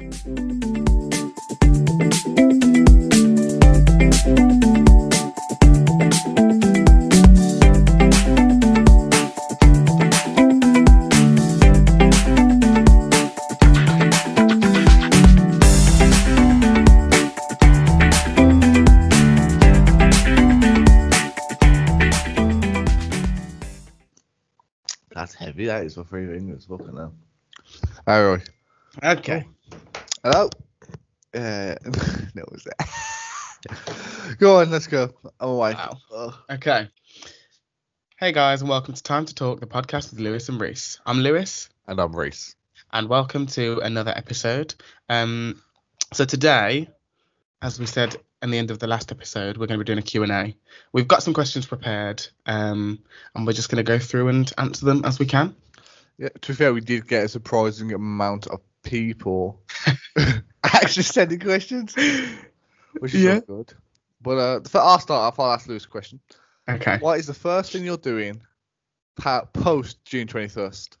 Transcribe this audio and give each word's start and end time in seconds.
That's 0.00 0.14
heavy. 25.34 25.66
That 25.66 25.84
is 25.84 25.94
for 25.94 26.04
three 26.04 26.26
fingers. 26.26 26.64
Fucking 26.64 26.96
hell. 26.96 27.12
All 28.06 28.30
right. 28.30 28.48
Okay. 29.04 29.44
Hello. 30.22 30.48
Uh, 31.34 31.74
no, 32.34 32.44
was 32.50 32.64
that? 32.64 34.36
go 34.38 34.58
on. 34.60 34.70
Let's 34.70 34.86
go. 34.86 35.10
I'm 35.38 35.48
away. 35.48 35.74
Wow. 35.74 35.98
Ugh. 36.14 36.34
Okay. 36.50 36.88
Hey 38.18 38.32
guys, 38.32 38.60
and 38.60 38.68
welcome 38.68 38.94
to 38.94 39.02
Time 39.02 39.24
to 39.26 39.34
Talk, 39.34 39.60
the 39.60 39.66
podcast 39.66 40.10
with 40.10 40.20
Lewis 40.20 40.48
and 40.50 40.60
Reese. 40.60 41.00
I'm 41.06 41.20
Lewis, 41.20 41.70
And 41.86 41.98
I'm 41.98 42.14
Reese. 42.14 42.54
and 42.92 43.08
welcome 43.08 43.46
to 43.48 43.78
another 43.80 44.12
episode. 44.14 44.74
Um, 45.08 45.62
so 46.12 46.26
today, 46.26 46.90
as 47.62 47.80
we 47.80 47.86
said 47.86 48.16
in 48.42 48.50
the 48.50 48.58
end 48.58 48.70
of 48.70 48.78
the 48.78 48.86
last 48.86 49.10
episode, 49.10 49.56
we're 49.56 49.66
going 49.66 49.78
to 49.78 49.84
be 49.84 49.88
doing 49.88 49.98
a 49.98 50.02
Q&A. 50.02 50.54
We've 50.92 51.08
got 51.08 51.22
some 51.22 51.32
questions 51.32 51.64
prepared, 51.64 52.26
um, 52.44 52.98
and 53.34 53.46
we're 53.46 53.54
just 53.54 53.70
going 53.70 53.82
to 53.82 53.90
go 53.90 53.98
through 53.98 54.28
and 54.28 54.52
answer 54.58 54.84
them 54.84 55.02
as 55.06 55.18
we 55.18 55.24
can. 55.24 55.56
Yeah. 56.18 56.28
To 56.42 56.48
be 56.52 56.54
fair, 56.54 56.74
we 56.74 56.82
did 56.82 57.08
get 57.08 57.24
a 57.24 57.28
surprising 57.28 57.94
amount 57.94 58.48
of 58.48 58.60
people 58.82 59.62
actually 60.64 61.02
sending 61.02 61.40
questions, 61.40 61.94
which 62.98 63.14
is 63.14 63.22
Yeah. 63.22 63.34
not 63.34 63.46
good. 63.46 63.72
But 64.22 64.38
uh, 64.38 64.60
for 64.68 64.78
our 64.78 65.00
start, 65.00 65.34
I'll 65.38 65.52
ask 65.52 65.66
Lewis 65.66 65.84
a 65.84 65.88
question. 65.88 66.20
Okay. 66.68 66.98
What 66.98 67.18
is 67.18 67.26
the 67.26 67.34
first 67.34 67.72
thing 67.72 67.84
you're 67.84 67.96
doing 67.96 68.40
post 69.52 70.04
June 70.04 70.26
21st? 70.26 70.96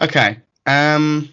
Okay. 0.00 0.38
Um, 0.66 1.28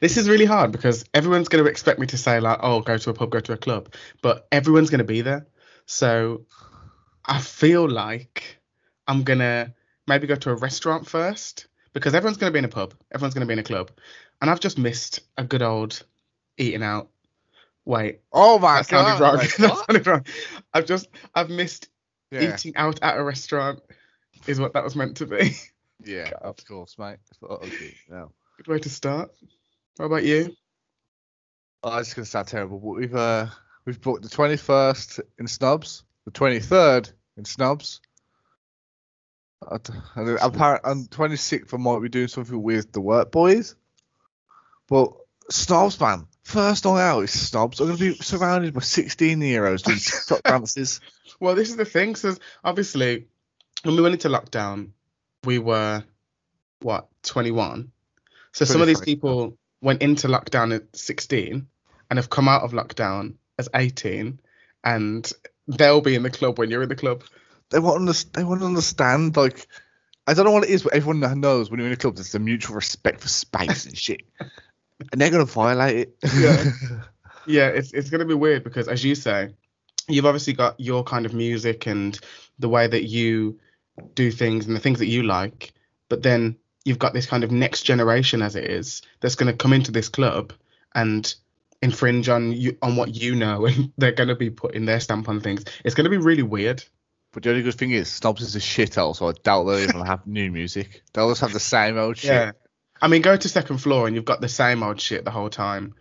this 0.00 0.16
is 0.16 0.28
really 0.28 0.44
hard 0.44 0.72
because 0.72 1.04
everyone's 1.14 1.48
going 1.48 1.64
to 1.64 1.70
expect 1.70 1.98
me 1.98 2.06
to 2.08 2.18
say 2.18 2.40
like, 2.40 2.58
"Oh, 2.62 2.80
go 2.80 2.96
to 2.96 3.10
a 3.10 3.14
pub, 3.14 3.30
go 3.30 3.40
to 3.40 3.52
a 3.52 3.56
club," 3.56 3.94
but 4.22 4.46
everyone's 4.50 4.90
going 4.90 4.98
to 4.98 5.04
be 5.04 5.20
there. 5.20 5.46
So 5.86 6.46
I 7.24 7.40
feel 7.40 7.88
like 7.88 8.58
I'm 9.06 9.22
gonna 9.22 9.74
maybe 10.06 10.26
go 10.26 10.34
to 10.36 10.50
a 10.50 10.54
restaurant 10.54 11.06
first 11.06 11.66
because 11.92 12.14
everyone's 12.14 12.36
going 12.38 12.50
to 12.50 12.54
be 12.54 12.58
in 12.58 12.64
a 12.64 12.68
pub, 12.68 12.94
everyone's 13.12 13.34
going 13.34 13.42
to 13.42 13.46
be 13.46 13.52
in 13.54 13.58
a 13.58 13.64
club, 13.64 13.90
and 14.40 14.50
I've 14.50 14.60
just 14.60 14.78
missed 14.78 15.20
a 15.36 15.44
good 15.44 15.62
old 15.62 16.02
eating 16.58 16.82
out. 16.82 17.08
Wait, 17.84 18.20
Oh 18.32 18.58
my 18.58 18.76
that 18.76 18.86
sounded 18.86 19.18
god! 19.18 19.20
wrong. 19.20 19.36
Like, 19.38 19.56
that 19.56 19.84
sounded 19.86 20.06
wrong. 20.06 20.24
I've 20.72 20.86
just 20.86 21.08
I've 21.34 21.50
missed 21.50 21.88
yeah. 22.30 22.54
eating 22.54 22.76
out 22.76 23.00
at 23.02 23.16
a 23.18 23.22
restaurant. 23.22 23.80
Is 24.46 24.60
what 24.60 24.72
that 24.74 24.84
was 24.84 24.96
meant 24.96 25.16
to 25.18 25.26
be. 25.26 25.56
Yeah, 26.04 26.30
God. 26.30 26.40
of 26.42 26.56
course, 26.66 26.98
mate. 26.98 27.18
Okay, 27.42 27.94
no. 28.08 28.32
Good 28.56 28.66
way 28.66 28.78
to 28.80 28.90
start. 28.90 29.30
How 29.98 30.06
about 30.06 30.24
you? 30.24 30.54
Oh, 31.84 31.98
it's 31.98 32.14
gonna 32.14 32.24
sound 32.26 32.48
terrible, 32.48 32.78
but 32.78 32.96
we've 32.96 33.14
uh 33.14 33.46
we've 33.84 34.00
booked 34.00 34.22
the 34.22 34.28
twenty 34.28 34.56
first 34.56 35.20
in 35.38 35.46
Snobs, 35.46 36.04
the 36.24 36.30
twenty 36.30 36.60
third 36.60 37.08
in 37.36 37.44
Snobs. 37.44 38.00
Then 40.16 40.38
apparently 40.40 40.90
on 40.90 41.06
twenty 41.06 41.36
sixth 41.36 41.72
I 41.74 41.76
might 41.76 42.00
be 42.00 42.08
doing 42.08 42.28
something 42.28 42.62
with 42.62 42.92
the 42.92 43.00
work 43.00 43.30
boys. 43.30 43.74
But 44.88 45.12
Snobs 45.50 45.98
man, 46.00 46.26
first 46.42 46.84
night 46.84 47.00
out 47.00 47.22
is 47.22 47.48
Snobs. 47.48 47.80
I'm 47.80 47.86
gonna 47.86 47.98
be 47.98 48.14
surrounded 48.14 48.74
by 48.74 48.80
sixteen 48.80 49.40
year 49.40 49.66
olds 49.66 49.82
doing 49.82 49.98
TikTok 50.04 50.42
dances. 50.42 51.00
Well, 51.40 51.54
this 51.54 51.70
is 51.70 51.76
the 51.76 51.84
thing. 51.84 52.14
So 52.14 52.34
obviously, 52.64 53.26
when 53.82 53.96
we 53.96 54.02
went 54.02 54.14
into 54.14 54.28
lockdown, 54.28 54.90
we 55.44 55.58
were 55.58 56.04
what 56.80 57.08
21. 57.22 57.90
So 58.52 58.64
some 58.64 58.80
of 58.80 58.86
these 58.86 59.00
people 59.00 59.56
went 59.80 60.02
into 60.02 60.28
lockdown 60.28 60.74
at 60.74 60.94
16 60.94 61.66
and 62.10 62.18
have 62.18 62.28
come 62.28 62.48
out 62.48 62.62
of 62.62 62.72
lockdown 62.72 63.34
as 63.58 63.68
18, 63.74 64.38
and 64.84 65.32
they'll 65.66 66.00
be 66.00 66.14
in 66.14 66.22
the 66.22 66.30
club 66.30 66.58
when 66.58 66.70
you're 66.70 66.82
in 66.82 66.88
the 66.88 66.96
club. 66.96 67.22
They 67.72 67.80
won't 67.80 67.96
understand 67.96 68.34
they 68.34 68.44
won't 68.44 68.62
understand 68.62 69.36
like 69.36 69.66
I 70.26 70.34
don't 70.34 70.44
know 70.44 70.52
what 70.52 70.64
it 70.64 70.70
is, 70.70 70.84
but 70.84 70.94
everyone 70.94 71.40
knows 71.40 71.70
when 71.70 71.80
you're 71.80 71.88
in 71.88 71.92
a 71.92 71.96
club 71.96 72.16
there's 72.16 72.32
the 72.32 72.38
mutual 72.38 72.76
respect 72.76 73.20
for 73.20 73.28
space 73.28 73.86
and 73.86 73.96
shit. 73.96 74.22
And 75.10 75.20
they're 75.20 75.30
gonna 75.30 75.46
violate 75.46 75.96
it. 75.96 76.16
Yeah. 76.32 77.00
Yeah, 77.46 77.68
it's 77.68 77.92
it's 77.92 78.10
gonna 78.10 78.24
be 78.24 78.34
weird 78.34 78.64
because 78.64 78.88
as 78.88 79.04
you 79.04 79.14
say, 79.14 79.54
you've 80.08 80.26
obviously 80.26 80.52
got 80.52 80.78
your 80.78 81.02
kind 81.04 81.26
of 81.26 81.34
music 81.34 81.86
and 81.86 82.18
the 82.58 82.68
way 82.68 82.86
that 82.86 83.04
you 83.04 83.58
do 84.14 84.30
things 84.30 84.66
and 84.66 84.76
the 84.76 84.80
things 84.80 84.98
that 85.00 85.06
you 85.06 85.24
like, 85.24 85.72
but 86.08 86.22
then 86.22 86.56
you've 86.84 86.98
got 86.98 87.14
this 87.14 87.26
kind 87.26 87.44
of 87.44 87.50
next 87.50 87.82
generation 87.82 88.42
as 88.42 88.56
it 88.56 88.70
is 88.70 89.02
that's 89.20 89.34
gonna 89.34 89.52
come 89.52 89.72
into 89.72 89.90
this 89.90 90.08
club 90.08 90.52
and 90.94 91.34
infringe 91.80 92.28
on 92.28 92.52
you 92.52 92.76
on 92.80 92.96
what 92.96 93.14
you 93.14 93.34
know 93.34 93.66
and 93.66 93.92
they're 93.98 94.12
gonna 94.12 94.36
be 94.36 94.50
putting 94.50 94.84
their 94.84 95.00
stamp 95.00 95.28
on 95.28 95.40
things. 95.40 95.64
It's 95.84 95.94
gonna 95.94 96.10
be 96.10 96.18
really 96.18 96.42
weird. 96.42 96.84
But 97.32 97.42
the 97.42 97.50
only 97.50 97.62
good 97.62 97.74
thing 97.74 97.92
is, 97.92 98.10
Snobs 98.10 98.42
is 98.42 98.56
a 98.56 98.60
shithole, 98.60 99.16
so 99.16 99.28
I 99.28 99.32
doubt 99.42 99.64
they'll 99.64 99.78
even 99.78 100.04
have 100.04 100.26
new 100.26 100.50
music. 100.50 101.02
They'll 101.12 101.30
just 101.30 101.40
have 101.40 101.52
the 101.52 101.60
same 101.60 101.96
old 101.96 102.18
shit. 102.18 102.30
Yeah. 102.30 102.52
I 103.00 103.08
mean 103.08 103.22
go 103.22 103.36
to 103.36 103.48
second 103.48 103.78
floor 103.78 104.06
and 104.06 104.14
you've 104.14 104.24
got 104.24 104.40
the 104.40 104.48
same 104.48 104.82
old 104.82 105.00
shit 105.00 105.24
the 105.24 105.30
whole 105.30 105.50
time. 105.50 105.94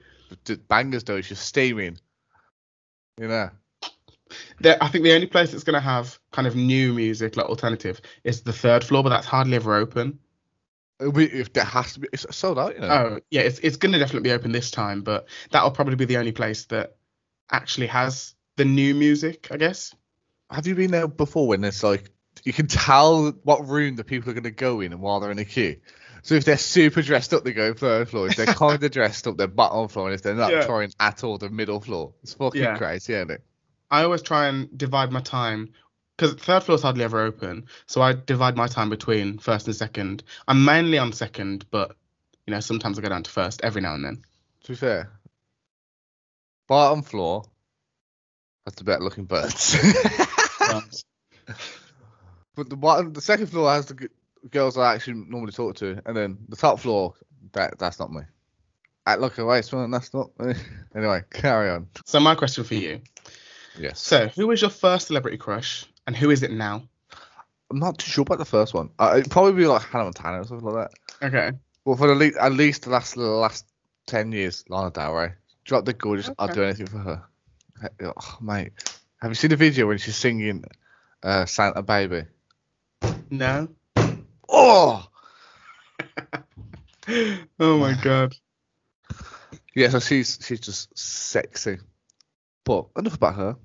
The 0.46 0.58
bangers 0.58 1.04
though, 1.04 1.16
it's 1.16 1.30
just 1.30 1.46
steaming. 1.46 1.98
You 3.18 3.28
know. 3.28 3.50
I 4.64 4.88
think 4.88 5.04
the 5.04 5.14
only 5.14 5.28
place 5.28 5.52
that's 5.52 5.64
going 5.64 5.74
to 5.74 5.82
have 5.82 6.18
kind 6.32 6.48
of 6.48 6.56
new 6.56 6.94
music, 6.94 7.36
like 7.36 7.48
alternative, 7.48 8.00
is 8.24 8.44
the 8.44 8.54
third 8.54 8.84
floor, 8.84 9.04
but 9.04 9.10
that's 9.10 9.26
hardly 9.26 9.56
ever 9.56 9.76
open. 9.76 10.20
If 11.00 11.52
there 11.52 11.64
has 11.64 11.94
to 11.94 12.02
be, 12.02 12.08
it's 12.14 12.26
sold 12.36 12.60
out. 12.60 12.76
You 12.76 12.82
know. 12.82 12.88
Oh, 12.88 13.20
yeah, 13.32 13.42
it's 13.42 13.60
it's 13.60 13.78
going 13.78 13.92
to 13.94 14.00
definitely 14.00 14.30
be 14.30 14.34
open 14.34 14.52
this 14.52 14.70
time, 14.70 15.02
but 15.02 15.28
that'll 15.50 15.72
probably 15.72 15.96
be 15.96 16.06
the 16.06 16.18
only 16.18 16.32
place 16.32 16.66
that 16.66 16.96
actually 17.52 17.88
has 17.88 18.36
the 18.56 18.66
new 18.66 18.94
music, 18.94 19.48
I 19.50 19.58
guess. 19.58 19.96
Have 20.52 20.68
you 20.68 20.76
been 20.76 20.92
there 20.92 21.08
before 21.08 21.48
when 21.48 21.64
it's 21.64 21.84
like 21.84 22.10
you 22.44 22.54
can 22.54 22.68
tell 22.68 23.32
what 23.44 23.68
room 23.68 23.96
the 23.96 24.04
people 24.04 24.30
are 24.30 24.34
going 24.34 24.44
to 24.44 24.52
go 24.52 24.82
in 24.82 24.92
and 24.92 25.02
while 25.02 25.20
they're 25.20 25.32
in 25.32 25.40
a 25.40 25.46
queue? 25.46 25.78
So 26.24 26.36
if 26.36 26.46
they're 26.46 26.58
super 26.58 27.02
dressed 27.02 27.34
up, 27.34 27.44
they 27.44 27.54
go 27.54 27.74
third 27.74 28.10
floor. 28.10 28.28
If 28.28 28.36
they're 28.36 28.46
kind 28.48 28.84
of 28.84 28.92
dressed 28.92 29.26
up, 29.28 29.38
they're 29.38 29.48
bottom 29.48 29.88
floor. 29.88 30.08
And 30.08 30.14
if 30.14 30.22
they're 30.22 30.36
not 30.36 30.52
Yeah. 30.52 30.66
trying 30.66 30.92
at 31.00 31.24
all, 31.24 31.38
they're 31.38 31.50
middle 31.50 31.80
floor. 31.80 32.14
It's 32.22 32.34
fucking 32.34 32.62
Yeah. 32.62 32.78
crazy, 32.78 33.14
isn't 33.14 33.32
it? 33.32 33.44
I 33.90 34.04
always 34.04 34.22
try 34.22 34.48
and 34.48 34.78
divide 34.78 35.12
my 35.12 35.22
time 35.22 35.74
because 36.16 36.36
third 36.36 36.64
floor's 36.64 36.84
hardly 36.84 37.04
ever 37.04 37.22
open, 37.22 37.66
so 37.88 38.02
I 38.02 38.14
divide 38.14 38.56
my 38.56 38.68
time 38.68 38.90
between 38.90 39.40
first 39.40 39.66
and 39.68 39.76
second. 39.76 40.24
I'm 40.48 40.64
mainly 40.64 40.98
on 41.00 41.12
second, 41.14 41.66
but 41.72 41.96
you 42.46 42.52
know 42.54 42.60
sometimes 42.60 43.00
I 43.00 43.02
go 43.02 43.10
down 43.10 43.24
to 43.24 43.32
first 43.32 43.62
every 43.64 43.82
now 43.82 43.96
and 43.96 44.06
then. 44.06 44.22
To 44.66 44.72
be 44.74 44.76
fair, 44.76 45.12
bottom 46.68 47.02
floor, 47.02 47.44
that's 48.66 48.78
the 48.78 48.84
better 48.84 49.04
looking 49.04 49.26
birds. 49.26 49.76
but 52.56 52.70
the 52.70 52.76
bottom, 52.76 53.14
the 53.14 53.22
second 53.22 53.48
floor 53.48 53.72
has 53.72 53.86
the 53.88 53.96
g- 53.96 54.08
girls 54.50 54.78
I 54.78 54.94
actually 54.94 55.26
normally 55.28 55.52
talk 55.52 55.76
to, 55.78 56.02
and 56.06 56.16
then 56.16 56.38
the 56.50 56.56
top 56.56 56.80
floor, 56.80 57.14
that 57.54 57.78
that's 57.80 58.00
not 58.00 58.12
me. 58.12 58.22
I 59.06 59.16
look 59.16 59.38
away, 59.38 59.62
so 59.64 59.86
that's 59.88 60.14
not 60.14 60.30
me. 60.40 60.54
anyway, 60.96 61.24
carry 61.32 61.70
on. 61.70 61.88
So 62.06 62.20
my 62.20 62.36
question 62.36 62.64
for 62.64 62.76
you: 62.76 63.02
Yes. 63.78 64.00
So 64.00 64.28
who 64.28 64.48
was 64.48 64.62
your 64.62 64.70
first 64.70 65.08
celebrity 65.08 65.38
crush, 65.38 65.86
and 66.08 66.16
who 66.16 66.30
is 66.30 66.44
it 66.44 66.52
now? 66.52 66.84
I'm 67.70 67.80
not 67.80 67.98
too 67.98 68.12
sure 68.12 68.24
about 68.24 68.38
the 68.38 68.46
first 68.46 68.74
one. 68.74 68.90
Uh, 69.00 69.16
it'd 69.18 69.32
probably 69.32 69.54
be 69.54 69.66
like 69.66 69.82
Hannah 69.82 70.04
Montana 70.04 70.42
or 70.42 70.44
something 70.44 70.68
like 70.68 70.90
that. 70.90 71.28
Okay. 71.28 71.58
Well, 71.86 71.96
for 71.96 72.08
the 72.08 72.16
le- 72.16 72.40
at 72.40 72.52
least 72.52 72.84
the 72.84 72.90
last 72.90 73.16
the 73.16 73.22
last 73.22 73.66
ten 74.08 74.32
years, 74.32 74.66
Lana 74.70 74.92
Del 74.92 75.14
Rey. 75.14 75.34
Drop 75.64 75.86
the 75.86 75.94
gorgeous. 75.94 76.30
I'll 76.38 76.48
do 76.48 76.64
anything 76.64 76.88
for 76.88 76.98
her. 76.98 77.24
Oh, 78.04 78.38
mate, 78.42 78.74
have 79.22 79.32
you 79.32 79.36
seen 79.36 79.50
the 79.50 79.56
video 79.56 79.88
when 79.88 79.98
she's 79.98 80.16
singing 80.16 80.64
uh, 81.24 81.46
Santa 81.46 81.82
Baby? 81.84 82.24
No. 83.30 83.70
Oh, 84.50 85.08
oh 87.60 87.78
my 87.78 87.94
god. 88.02 88.34
yeah. 89.76 89.90
So 89.90 90.00
she's 90.00 90.40
she's 90.42 90.60
just 90.60 90.98
sexy. 90.98 91.78
But 92.64 92.88
enough 92.98 93.16
about 93.16 93.36
her. 93.36 93.56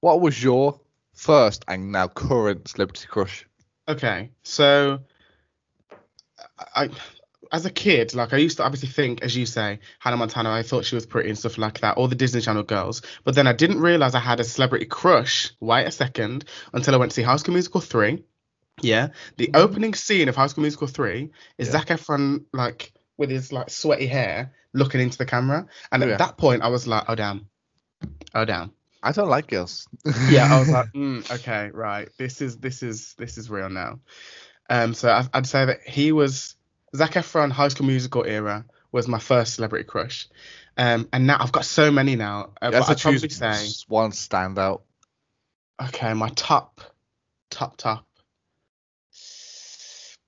What 0.00 0.20
was 0.20 0.42
your 0.42 0.80
first 1.14 1.64
and 1.68 1.92
now 1.92 2.08
current 2.08 2.68
celebrity 2.68 3.06
crush? 3.08 3.46
Okay, 3.88 4.30
so 4.42 5.00
I, 6.74 6.90
as 7.52 7.66
a 7.66 7.70
kid, 7.70 8.14
like 8.14 8.32
I 8.32 8.38
used 8.38 8.56
to 8.56 8.64
obviously 8.64 8.88
think, 8.88 9.22
as 9.22 9.36
you 9.36 9.44
say, 9.46 9.78
Hannah 9.98 10.16
Montana. 10.16 10.50
I 10.50 10.62
thought 10.62 10.84
she 10.86 10.94
was 10.94 11.04
pretty 11.06 11.28
and 11.28 11.38
stuff 11.38 11.58
like 11.58 11.80
that, 11.80 11.96
all 11.98 12.08
the 12.08 12.14
Disney 12.14 12.40
Channel 12.40 12.62
girls. 12.62 13.02
But 13.24 13.34
then 13.34 13.46
I 13.46 13.52
didn't 13.52 13.80
realize 13.80 14.14
I 14.14 14.20
had 14.20 14.40
a 14.40 14.44
celebrity 14.44 14.86
crush. 14.86 15.52
Wait 15.60 15.84
a 15.84 15.90
second, 15.90 16.46
until 16.72 16.94
I 16.94 16.98
went 16.98 17.12
to 17.12 17.16
see 17.16 17.22
High 17.22 17.36
School 17.36 17.52
Musical 17.54 17.80
three. 17.82 18.24
Yeah, 18.80 19.08
the 19.36 19.50
opening 19.54 19.92
scene 19.94 20.28
of 20.30 20.36
High 20.36 20.46
School 20.46 20.62
Musical 20.62 20.86
three 20.86 21.30
is 21.58 21.68
Yeah. 21.68 21.72
Zac 21.72 21.88
Efron 21.88 22.44
like 22.52 22.92
with 23.18 23.28
his 23.30 23.52
like 23.52 23.68
sweaty 23.70 24.06
hair, 24.06 24.52
looking 24.72 25.00
into 25.00 25.18
the 25.18 25.26
camera. 25.26 25.66
And 25.92 26.02
at 26.02 26.08
Yeah. 26.08 26.16
that 26.16 26.38
point, 26.38 26.62
I 26.62 26.68
was 26.68 26.86
like, 26.86 27.04
oh 27.08 27.14
damn, 27.14 27.48
oh 28.34 28.44
damn. 28.46 28.72
I 29.02 29.12
don't 29.12 29.28
like 29.28 29.48
girls. 29.48 29.86
Yeah, 30.30 30.46
I 30.50 30.58
was 30.58 30.70
like, 30.70 30.86
mm, 30.94 31.30
okay, 31.40 31.70
right. 31.74 32.08
This 32.18 32.40
is 32.40 32.56
this 32.58 32.82
is 32.82 33.14
this 33.18 33.36
is 33.36 33.50
real 33.50 33.68
now. 33.68 33.98
Um, 34.70 34.94
so 34.94 35.10
I, 35.10 35.26
I'd 35.34 35.46
say 35.46 35.66
that 35.66 35.80
he 35.86 36.12
was 36.12 36.54
Zac 36.94 37.12
Efron 37.12 37.50
High 37.50 37.68
School 37.68 37.86
Musical 37.86 38.24
era 38.24 38.64
was 38.90 39.08
my 39.08 39.18
first 39.18 39.54
celebrity 39.54 39.84
crush. 39.84 40.28
Um, 40.76 41.08
and 41.12 41.26
now 41.26 41.38
I've 41.40 41.52
got 41.52 41.64
so 41.64 41.90
many 41.90 42.16
now. 42.16 42.50
Uh, 42.60 42.70
but 42.70 42.84
to 42.84 42.90
I'd 42.92 43.00
probably 43.00 43.28
say, 43.28 43.68
one 43.88 44.10
standout. 44.10 44.82
okay, 45.82 46.12
my 46.14 46.28
top, 46.30 46.80
top, 47.50 47.76
top 47.76 48.06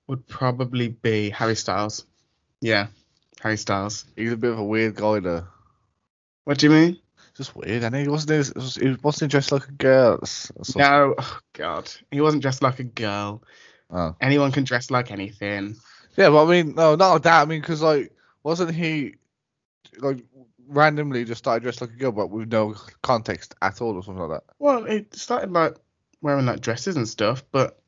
would 0.07 0.27
probably 0.27 0.89
be 0.89 1.29
Harry 1.31 1.55
Styles. 1.55 2.05
Yeah, 2.61 2.87
Harry 3.41 3.57
Styles. 3.57 4.05
He's 4.15 4.31
a 4.31 4.37
bit 4.37 4.51
of 4.51 4.59
a 4.59 4.63
weird 4.63 4.95
guy 4.95 5.19
though. 5.19 5.45
What 6.43 6.59
do 6.59 6.67
you 6.67 6.71
mean? 6.71 6.99
Just 7.35 7.55
weird, 7.55 7.83
and 7.83 7.95
he 7.95 8.07
wasn't. 8.07 8.75
He 8.81 8.95
wasn't 9.03 9.31
dressed 9.31 9.51
like 9.51 9.67
a 9.67 9.71
girl. 9.71 10.11
That's- 10.13 10.51
that's- 10.55 10.75
No, 10.75 11.15
oh, 11.17 11.39
God, 11.53 11.91
he 12.11 12.21
wasn't 12.21 12.43
dressed 12.43 12.61
like 12.61 12.79
a 12.79 12.83
girl. 12.83 13.43
Oh. 13.89 14.15
Anyone 14.21 14.51
can 14.51 14.63
dress 14.63 14.89
like 14.89 15.11
anything. 15.11 15.75
Yeah, 16.17 16.29
but 16.29 16.45
I 16.45 16.49
mean, 16.49 16.75
no, 16.75 16.95
not 16.95 17.23
that. 17.23 17.41
I 17.41 17.45
mean, 17.45 17.61
because 17.61 17.81
like, 17.81 18.11
wasn't 18.43 18.73
he 18.73 19.15
like 19.99 20.23
randomly 20.67 21.25
just 21.25 21.39
started 21.39 21.63
dressed 21.63 21.81
like 21.81 21.91
a 21.91 21.93
girl, 21.93 22.11
but 22.11 22.29
with 22.29 22.51
no 22.51 22.75
context 23.01 23.55
at 23.61 23.81
all, 23.81 23.95
or 23.95 24.03
something 24.03 24.23
like 24.23 24.39
that? 24.41 24.53
Well, 24.59 24.85
it 24.85 25.13
started 25.15 25.51
like 25.51 25.75
wearing 26.21 26.45
like 26.45 26.61
dresses 26.61 26.95
and 26.95 27.07
stuff, 27.07 27.43
but 27.51 27.79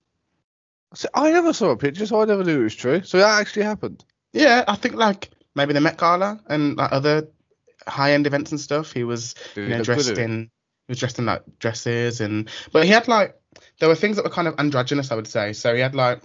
So 0.94 1.08
I 1.14 1.32
never 1.32 1.54
saw 1.54 1.72
a 1.72 1.78
picture, 1.78 2.06
so 2.06 2.22
I 2.22 2.26
never 2.26 2.44
knew 2.44 2.62
it 2.62 2.64
was 2.64 2.76
true. 2.76 3.02
So 3.04 3.18
that 3.18 3.40
actually 3.40 3.64
happened. 3.64 4.04
yeah, 4.34 4.64
I 4.68 4.76
think 4.76 4.96
like 4.96 5.30
maybe 5.56 5.74
the 5.74 5.82
Met 5.82 5.98
Gala 5.98 6.40
and 6.48 6.78
like 6.78 6.92
other 6.92 7.28
high 7.88 8.14
end 8.14 8.28
events 8.28 8.52
and 8.52 8.60
stuff. 8.60 8.92
He 8.94 9.04
was 9.04 9.36
Did 9.56 9.64
you 9.64 9.70
know 9.70 9.78
good 9.78 9.86
dressed 9.86 10.18
in 10.18 10.50
he 10.88 10.92
was 10.92 11.00
dressed 11.00 11.20
in 11.20 11.26
like 11.26 11.44
dresses 11.60 12.22
and 12.22 12.50
but 12.72 12.86
he 12.86 12.92
had 12.92 13.08
like 13.08 13.36
there 13.80 13.90
were 13.90 13.96
things 13.96 14.16
that 14.18 14.24
were 14.24 14.32
kind 14.32 14.48
of 14.48 14.56
androgynous, 14.60 15.12
I 15.12 15.16
would 15.16 15.28
say. 15.28 15.54
So 15.54 15.74
he 15.74 15.82
had 15.82 15.96
like 15.96 16.22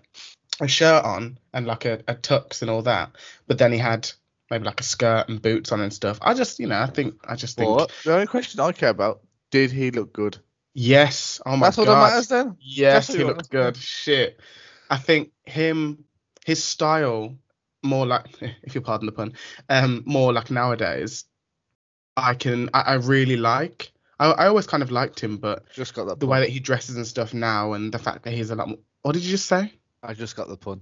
a 0.61 0.69
shirt 0.69 1.05
on 1.05 1.39
and 1.53 1.67
like 1.67 1.85
a, 1.85 2.01
a 2.09 2.15
tux 2.15 2.63
and 2.63 2.71
all 2.71 2.83
that, 2.83 3.11
but 3.47 3.59
then 3.59 3.73
he 3.73 3.79
had 3.79 4.11
maybe 4.51 4.65
like 4.65 4.81
a 4.81 4.85
skirt 4.85 5.29
and 5.29 5.41
boots 5.41 5.73
on 5.73 5.81
and 5.81 5.93
stuff. 5.93 6.19
I 6.23 6.35
just 6.35 6.59
you 6.59 6.67
know 6.67 6.81
I 6.81 6.87
think 6.87 7.15
I 7.27 7.37
just 7.37 7.57
think 7.57 7.77
But 7.77 7.93
the 8.05 8.15
only 8.15 8.27
question 8.27 8.61
I 8.61 8.73
care 8.73 8.91
about: 8.91 9.23
Did 9.51 9.71
he 9.73 9.91
look 9.91 10.13
good? 10.13 10.39
yes. 10.75 11.41
Oh 11.47 11.51
my 11.57 11.57
God. 11.57 11.67
That's 11.67 11.79
all 11.79 11.85
that 11.87 12.11
matters 12.11 12.29
then. 12.29 12.57
Yes, 12.61 13.07
That's 13.09 13.19
he 13.19 13.25
looks 13.25 13.49
good. 13.49 13.77
Shit. 13.77 14.41
I 14.91 14.99
think 14.99 15.31
him, 15.45 16.05
his 16.45 16.63
style, 16.63 17.35
more 17.83 18.07
like, 18.07 18.27
if 18.63 18.75
you 18.75 18.81
pardon 18.83 19.07
the 19.07 19.13
pun, 19.13 19.33
um, 19.71 20.03
more 20.07 20.33
like 20.33 20.51
nowadays, 20.51 21.25
I 22.17 22.35
can, 22.35 22.69
I, 22.75 22.81
I 22.83 22.95
really 22.95 23.37
like. 23.37 23.93
I, 24.19 24.31
I 24.33 24.47
always 24.49 24.67
kind 24.67 24.83
of 24.83 24.91
liked 24.91 25.19
him, 25.21 25.39
but 25.39 25.65
Just 25.73 25.95
got 25.95 26.05
that. 26.09 26.21
the 26.21 26.27
pun. 26.27 26.31
way 26.33 26.41
that 26.41 26.51
he 26.51 26.61
dresses 26.61 26.97
and 26.97 27.07
stuff 27.07 27.33
now, 27.35 27.73
and 27.73 27.93
the 27.93 27.99
fact 27.99 28.25
that 28.25 28.33
he's 28.35 28.51
a 28.51 28.55
lot 28.55 28.69
more. 28.69 28.79
What 29.03 29.13
did 29.13 29.23
you 29.23 29.31
just 29.31 29.47
say? 29.47 29.73
I 30.03 30.15
just 30.15 30.37
got 30.37 30.49
the 30.49 30.57
pun. 30.57 30.81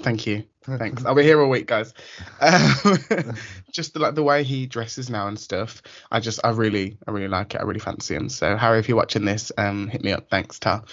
Thank 0.00 0.26
you. 0.26 0.44
Thanks. 0.64 1.04
I'll 1.04 1.14
be 1.14 1.22
here 1.22 1.40
all 1.40 1.48
week, 1.48 1.66
guys. 1.66 1.94
Um, 2.40 2.74
just 3.72 3.94
the, 3.94 4.00
like 4.00 4.14
the 4.14 4.22
way 4.22 4.44
he 4.44 4.66
dresses 4.66 5.08
now 5.08 5.28
and 5.28 5.38
stuff. 5.38 5.82
I 6.10 6.20
just, 6.20 6.40
I 6.44 6.50
really, 6.50 6.98
I 7.06 7.10
really 7.10 7.28
like 7.28 7.54
it. 7.54 7.60
I 7.62 7.64
really 7.64 7.80
fancy 7.80 8.14
him. 8.14 8.28
So 8.28 8.56
Harry, 8.56 8.78
if 8.78 8.88
you're 8.88 8.98
watching 8.98 9.24
this, 9.24 9.50
um, 9.56 9.88
hit 9.88 10.04
me 10.04 10.12
up. 10.12 10.28
Thanks, 10.28 10.58
Tal. 10.58 10.84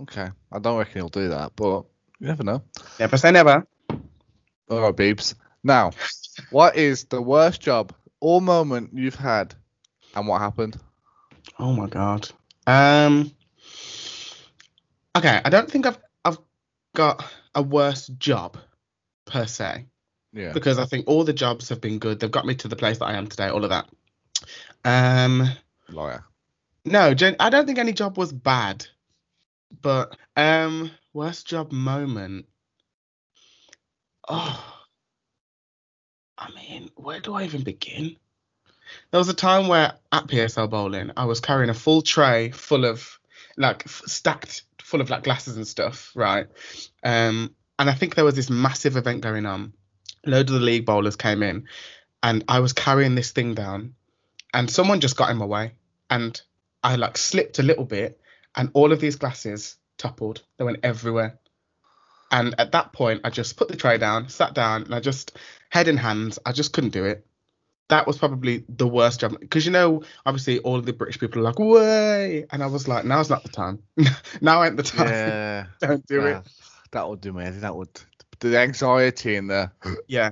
Okay, 0.00 0.28
I 0.52 0.58
don't 0.58 0.78
reckon 0.78 0.94
he'll 0.94 1.08
do 1.08 1.28
that, 1.30 1.52
but 1.56 1.84
you 2.20 2.28
never 2.28 2.44
know. 2.44 2.62
Never 2.98 3.16
say 3.18 3.30
never. 3.30 3.66
All 4.70 4.80
right, 4.80 4.96
beeps. 4.96 5.34
Now, 5.64 5.90
what 6.50 6.76
is 6.76 7.04
the 7.04 7.20
worst 7.20 7.60
job 7.60 7.92
or 8.20 8.40
moment 8.40 8.90
you've 8.94 9.16
had, 9.16 9.54
and 10.14 10.26
what 10.26 10.40
happened? 10.40 10.78
Oh 11.58 11.72
my 11.72 11.88
god. 11.88 12.28
Um. 12.66 13.32
Okay, 15.16 15.40
I 15.44 15.50
don't 15.50 15.70
think 15.70 15.86
I've 15.86 15.98
I've 16.24 16.38
got 16.94 17.24
a 17.54 17.62
worse 17.62 18.06
job 18.06 18.56
per 19.26 19.46
se 19.46 19.86
Yeah. 20.32 20.52
because 20.52 20.78
I 20.78 20.86
think 20.86 21.04
all 21.06 21.24
the 21.24 21.32
jobs 21.32 21.68
have 21.68 21.80
been 21.80 21.98
good. 21.98 22.20
They've 22.20 22.30
got 22.30 22.46
me 22.46 22.54
to 22.56 22.68
the 22.68 22.76
place 22.76 22.98
that 22.98 23.06
I 23.06 23.14
am 23.14 23.26
today. 23.26 23.48
All 23.48 23.64
of 23.64 23.70
that. 23.70 23.88
Um. 24.84 25.48
Lawyer. 25.88 26.24
No, 26.84 27.14
I 27.38 27.50
don't 27.50 27.66
think 27.66 27.78
any 27.78 27.92
job 27.92 28.18
was 28.18 28.32
bad, 28.32 28.86
but 29.80 30.16
um, 30.36 30.90
worst 31.12 31.46
job 31.46 31.70
moment. 31.70 32.46
Oh, 34.28 34.82
I 36.36 36.50
mean, 36.54 36.90
where 36.96 37.20
do 37.20 37.34
I 37.34 37.44
even 37.44 37.62
begin? 37.62 38.16
There 39.10 39.18
was 39.18 39.28
a 39.28 39.34
time 39.34 39.68
where 39.68 39.94
at 40.10 40.26
PSL 40.26 40.70
bowling, 40.70 41.12
I 41.16 41.24
was 41.24 41.40
carrying 41.40 41.70
a 41.70 41.74
full 41.74 42.02
tray 42.02 42.50
full 42.50 42.84
of 42.84 43.18
like 43.56 43.88
stacked 43.88 44.62
full 44.82 45.00
of 45.00 45.10
like 45.10 45.24
glasses 45.24 45.56
and 45.56 45.66
stuff, 45.66 46.12
right? 46.14 46.46
Um, 47.02 47.54
and 47.78 47.88
I 47.90 47.94
think 47.94 48.14
there 48.14 48.24
was 48.24 48.36
this 48.36 48.50
massive 48.50 48.96
event 48.96 49.22
going 49.22 49.46
on. 49.46 49.72
Loads 50.24 50.52
of 50.52 50.60
the 50.60 50.64
league 50.64 50.86
bowlers 50.86 51.16
came 51.16 51.42
in, 51.42 51.66
and 52.22 52.44
I 52.48 52.60
was 52.60 52.72
carrying 52.72 53.14
this 53.14 53.32
thing 53.32 53.54
down, 53.54 53.94
and 54.54 54.70
someone 54.70 55.00
just 55.00 55.16
got 55.16 55.30
in 55.30 55.36
my 55.36 55.46
way, 55.46 55.72
and 56.10 56.40
I 56.82 56.96
like 56.96 57.18
slipped 57.18 57.58
a 57.58 57.64
little 57.64 57.84
bit, 57.84 58.20
and 58.54 58.70
all 58.74 58.92
of 58.92 59.00
these 59.00 59.16
glasses 59.16 59.76
toppled. 59.98 60.42
They 60.58 60.64
went 60.64 60.80
everywhere. 60.82 61.38
And 62.30 62.54
at 62.58 62.72
that 62.72 62.92
point, 62.92 63.20
I 63.24 63.30
just 63.30 63.56
put 63.56 63.68
the 63.68 63.76
tray 63.76 63.98
down, 63.98 64.28
sat 64.28 64.54
down, 64.54 64.84
and 64.84 64.94
I 64.94 65.00
just 65.00 65.36
head 65.68 65.88
in 65.88 65.98
hands. 65.98 66.38
I 66.46 66.52
just 66.52 66.72
couldn't 66.72 66.90
do 66.90 67.04
it. 67.04 67.26
That 67.92 68.06
was 68.06 68.16
probably 68.16 68.64
the 68.70 68.88
worst 68.88 69.20
job 69.20 69.38
because 69.38 69.66
you 69.66 69.70
know, 69.70 70.02
obviously, 70.24 70.60
all 70.60 70.76
of 70.76 70.86
the 70.86 70.94
British 70.94 71.20
people 71.20 71.40
are 71.40 71.44
like, 71.44 71.58
"Way," 71.58 72.46
and 72.50 72.62
I 72.62 72.66
was 72.66 72.88
like, 72.88 73.04
"Now's 73.04 73.28
not 73.28 73.42
the 73.42 73.50
time. 73.50 73.82
now 74.40 74.64
ain't 74.64 74.78
the 74.78 74.82
time. 74.82 75.08
Yeah. 75.08 75.66
Don't 75.80 76.06
do 76.06 76.24
it." 76.24 76.42
that, 76.92 77.06
would 77.06 77.20
do 77.20 77.34
me. 77.34 77.50
That 77.50 77.76
would. 77.76 77.90
The 78.40 78.58
anxiety 78.58 79.36
in 79.36 79.46
there. 79.48 79.72
Yeah. 80.08 80.30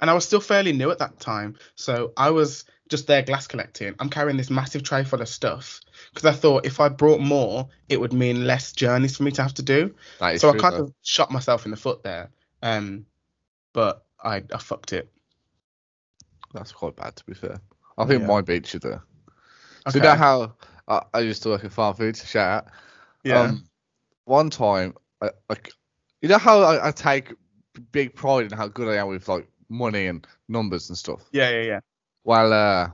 And 0.00 0.08
I 0.08 0.14
was 0.14 0.24
still 0.24 0.40
fairly 0.40 0.72
new 0.72 0.90
at 0.90 0.98
that 0.98 1.20
time. 1.20 1.56
So 1.74 2.12
I 2.16 2.30
was 2.30 2.64
just 2.88 3.06
there 3.06 3.22
glass 3.22 3.46
collecting. 3.46 3.94
I'm 3.98 4.08
carrying 4.08 4.38
this 4.38 4.50
massive 4.50 4.82
tray 4.82 5.04
full 5.04 5.20
of 5.20 5.28
stuff 5.28 5.80
because 6.14 6.24
I 6.26 6.32
thought 6.32 6.64
if 6.64 6.80
I 6.80 6.88
brought 6.88 7.20
more, 7.20 7.68
it 7.90 8.00
would 8.00 8.14
mean 8.14 8.46
less 8.46 8.72
journeys 8.72 9.16
for 9.18 9.22
me 9.22 9.32
to 9.32 9.42
have 9.42 9.54
to 9.54 9.62
do. 9.62 9.94
So 10.40 10.50
I 10.50 10.56
kind 10.56 10.74
though. 10.74 10.84
of 10.84 10.94
shot 11.02 11.30
myself 11.30 11.66
in 11.66 11.70
the 11.70 11.76
foot 11.76 12.02
there. 12.02 12.30
Um, 12.62 13.04
but 13.74 14.04
I, 14.22 14.42
I 14.52 14.58
fucked 14.58 14.94
it. 14.94 15.10
That's 16.56 16.72
quite 16.72 16.96
bad, 16.96 17.14
to 17.16 17.24
be 17.24 17.34
fair. 17.34 17.60
I 17.98 18.06
think 18.06 18.22
Yeah. 18.22 18.26
mine 18.26 18.44
beats 18.44 18.74
you 18.74 18.80
there. 18.80 19.02
So 19.88 19.98
Okay. 19.98 19.98
you 19.98 20.02
know 20.02 20.14
how 20.16 20.54
I, 20.88 21.02
I 21.14 21.20
used 21.20 21.42
to 21.44 21.50
work 21.50 21.64
at 21.64 21.70
Farmfoods? 21.70 22.26
Shout 22.26 22.64
out. 22.64 22.72
yeah. 23.24 23.42
Um, 23.42 23.64
one 24.24 24.50
time, 24.50 24.94
I, 25.20 25.30
like, 25.48 25.72
you 26.22 26.28
know 26.28 26.38
how 26.38 26.60
I, 26.62 26.88
I 26.88 26.90
take 26.90 27.34
big 27.92 28.14
pride 28.14 28.46
in 28.50 28.56
how 28.56 28.68
good 28.68 28.88
I 28.88 29.00
am 29.00 29.08
with 29.08 29.28
like 29.28 29.48
money 29.68 30.06
and 30.06 30.26
numbers 30.48 30.88
and 30.88 30.96
stuff. 30.98 31.22
yeah, 31.30 31.50
yeah, 31.50 31.62
yeah. 31.62 31.80
Well, 32.24 32.52
uh, 32.52 32.90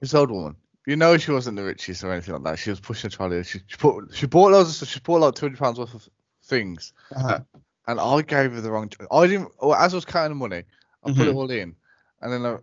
this 0.00 0.14
old 0.14 0.30
woman, 0.30 0.56
you 0.86 0.96
know, 0.96 1.16
she 1.18 1.32
wasn't 1.32 1.56
the 1.56 1.64
richest 1.64 2.04
or 2.04 2.12
anything 2.12 2.34
like 2.34 2.44
that. 2.44 2.58
She 2.58 2.70
was 2.70 2.80
pushing 2.80 3.08
a 3.08 3.10
trolley. 3.10 3.42
She, 3.42 3.60
she 3.66 3.76
put, 3.76 4.14
she 4.14 4.26
bought 4.26 4.52
loads 4.52 4.68
of 4.68 4.74
stuff. 4.76 4.88
She 4.88 5.00
bought 5.00 5.20
like 5.20 5.34
two 5.34 5.46
hundred 5.46 5.58
pounds 5.58 5.78
worth 5.78 5.94
of 5.94 6.08
things, 6.44 6.92
Uh-huh. 7.14 7.40
and 7.88 8.00
I 8.00 8.22
gave 8.22 8.52
her 8.52 8.60
the 8.60 8.70
wrong. 8.70 8.90
I 9.10 9.26
didn't. 9.26 9.50
Well, 9.60 9.74
as 9.74 9.92
I 9.92 9.96
was 9.96 10.04
counting 10.04 10.38
the 10.38 10.48
money, 10.48 10.64
I 11.04 11.10
put 11.10 11.26
it 11.26 11.30
Mhm. 11.30 11.34
all 11.34 11.50
in, 11.50 11.76
and 12.20 12.32
then 12.32 12.44
I, 12.46 12.56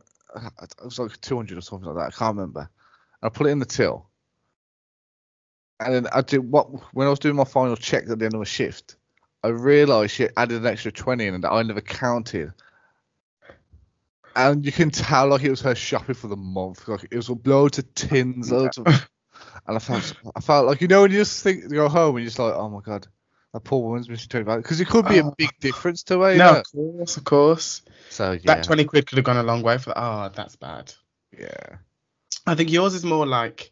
it 0.62 0.76
was 0.84 1.00
like 1.00 1.20
two 1.22 1.36
hundred 1.36 1.58
or 1.58 1.62
something 1.62 1.88
like 1.88 1.98
that. 1.98 2.16
I 2.16 2.18
can't 2.18 2.36
remember. 2.36 2.70
I 3.22 3.30
put 3.30 3.48
it 3.48 3.52
in 3.52 3.60
the 3.60 3.66
till, 3.66 4.06
and 5.80 5.94
then 5.94 6.08
I 6.14 6.22
did 6.22 6.40
what 6.40 6.68
when 6.94 7.08
I 7.08 7.10
was 7.10 7.20
doing 7.20 7.36
my 7.36 7.44
final 7.44 7.76
check 7.76 8.10
at 8.10 8.20
the 8.20 8.26
end 8.26 8.34
of 8.34 8.40
my 8.40 8.46
shift. 8.46 8.96
I 9.44 9.50
realised 9.50 10.14
she 10.14 10.30
added 10.38 10.62
an 10.62 10.68
extra 10.68 10.92
twenty 10.92 11.28
in 11.28 11.42
that 11.42 11.52
I 11.52 11.62
never 11.64 11.82
counted. 11.82 12.54
And 14.36 14.66
you 14.66 14.72
can 14.72 14.90
tell 14.90 15.28
like 15.28 15.44
it 15.44 15.52
was 15.52 15.62
her 15.62 15.76
shopping 15.76 16.16
for 16.16 16.28
the 16.28 16.36
month. 16.36 16.88
Like 16.88 17.04
it 17.12 17.16
was 17.16 17.30
loads 17.30 17.78
of 17.78 17.94
tins, 17.94 18.52
loads 18.52 18.80
of 18.80 18.88
and 19.68 19.76
I 19.78 19.80
felt 19.80 20.14
I 20.36 20.40
felt 20.40 20.66
like 20.66 20.82
you 20.82 20.88
know 20.88 21.04
when 21.04 21.12
you 21.12 21.18
just 21.18 21.44
think 21.44 21.64
you 21.64 21.70
go 21.70 21.90
home 21.90 22.16
and 22.16 22.24
you're 22.24 22.30
just 22.30 22.40
like, 22.40 22.54
oh 22.54 22.70
my 22.70 22.82
god, 22.82 23.08
that 23.54 23.64
poor 23.64 23.84
woman's 23.84 24.10
missing 24.10 24.30
twenty 24.30 24.46
pounds 24.46 24.64
because 24.64 24.82
it 24.82 24.88
could 24.88 25.08
be 25.08 25.20
a 25.20 25.24
Oh. 25.24 25.34
big 25.38 25.52
difference 25.60 26.04
to 26.04 26.22
her. 26.22 26.36
No, 26.36 26.58
of 26.58 26.64
course, 26.72 27.18
of 27.18 27.24
course. 27.24 27.82
So 28.10 28.32
yeah, 28.34 28.56
That 28.56 28.64
20 28.64 28.86
quid 28.86 29.08
could 29.08 29.18
have 29.18 29.26
gone 29.26 29.38
a 29.38 29.44
long 29.44 29.62
way 29.62 29.78
for 29.78 29.92
that. 29.92 30.00
Oh, 30.02 30.30
that's 30.34 30.56
bad. 30.56 30.94
yeah. 31.38 31.78
I 32.46 32.56
think 32.56 32.72
yours 32.72 32.94
is 32.94 33.06
more 33.06 33.26
like, 33.26 33.72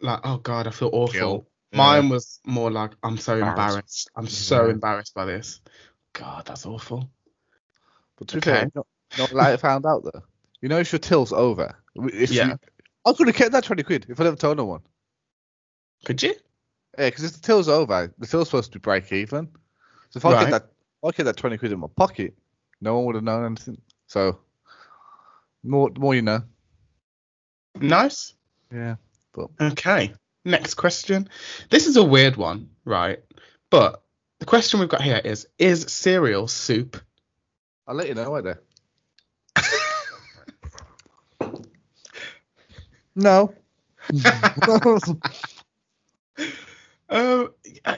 like, 0.00 0.20
oh 0.24 0.38
God, 0.38 0.66
I 0.66 0.70
feel 0.70 0.90
awful. 0.92 1.12
Guilt. 1.12 1.46
Mine 1.74 2.08
was 2.08 2.40
more 2.44 2.70
like, 2.70 2.92
I'm 3.02 3.16
so 3.16 3.34
Embarrassed. 3.34 3.58
embarrassed. 3.58 4.10
I'm 4.16 4.24
mm-hmm. 4.24 4.32
so 4.32 4.64
Yeah. 4.66 4.72
embarrassed 4.72 5.14
by 5.14 5.24
this. 5.24 5.60
God, 6.14 6.44
that's 6.46 6.66
awful. 6.66 7.10
But 8.18 8.28
to 8.28 8.36
be 8.36 8.38
Okay. 8.38 8.50
fair, 8.60 8.70
not, 8.74 8.86
not 9.18 9.32
like 9.32 9.52
I 9.54 9.56
found 9.56 9.86
out 9.86 10.04
though. 10.04 10.22
You 10.60 10.68
know, 10.68 10.78
if 10.78 10.92
your 10.92 10.98
till's 10.98 11.32
over, 11.32 11.76
if 11.94 12.30
Yeah. 12.30 12.48
you, 12.48 12.58
I 13.06 13.12
could 13.14 13.26
have 13.28 13.36
kept 13.36 13.52
that 13.52 13.64
twenty 13.64 13.82
quid 13.82 14.06
if 14.08 14.20
I 14.20 14.24
never 14.24 14.36
told 14.36 14.56
no 14.58 14.64
one. 14.66 14.82
Could 16.04 16.22
you? 16.22 16.34
Yeah, 16.98 17.08
because 17.08 17.24
if 17.24 17.32
the 17.32 17.40
till's 17.40 17.68
over, 17.68 18.12
the 18.18 18.26
till's 18.26 18.48
supposed 18.48 18.72
to 18.72 18.78
be 18.78 18.82
break 18.82 19.12
even. 19.12 19.48
So 20.10 20.18
if 20.18 20.24
I 20.26 20.32
Right. 20.32 20.44
get 20.44 20.50
that, 20.50 20.70
I 21.04 21.10
kept 21.12 21.24
that 21.26 21.36
twenty 21.36 21.56
quid 21.58 21.72
in 21.72 21.80
my 21.80 21.88
pocket. 21.96 22.34
No 22.80 22.96
one 22.96 23.06
would 23.06 23.14
have 23.14 23.24
known 23.24 23.44
anything. 23.46 23.80
So, 24.08 24.40
more, 25.64 25.90
more 25.96 26.14
you 26.14 26.22
know. 26.22 26.42
Nice. 27.80 28.34
Yeah. 28.72 28.96
But 29.32 29.50
Okay. 29.60 30.12
Next 30.44 30.74
question. 30.74 31.28
This 31.70 31.86
is 31.86 31.96
a 31.96 32.04
weird 32.04 32.36
one, 32.36 32.70
right? 32.84 33.20
But 33.70 34.02
the 34.40 34.46
question 34.46 34.80
we've 34.80 34.88
got 34.88 35.02
here 35.02 35.20
is: 35.24 35.46
Is 35.58 35.84
cereal 35.88 36.48
soup? 36.48 37.00
I'll 37.86 37.94
let 37.94 38.08
you 38.08 38.14
know 38.14 38.32
right 38.32 38.44
there. 38.44 38.60
No. 43.14 43.54
Oh, 47.12 47.50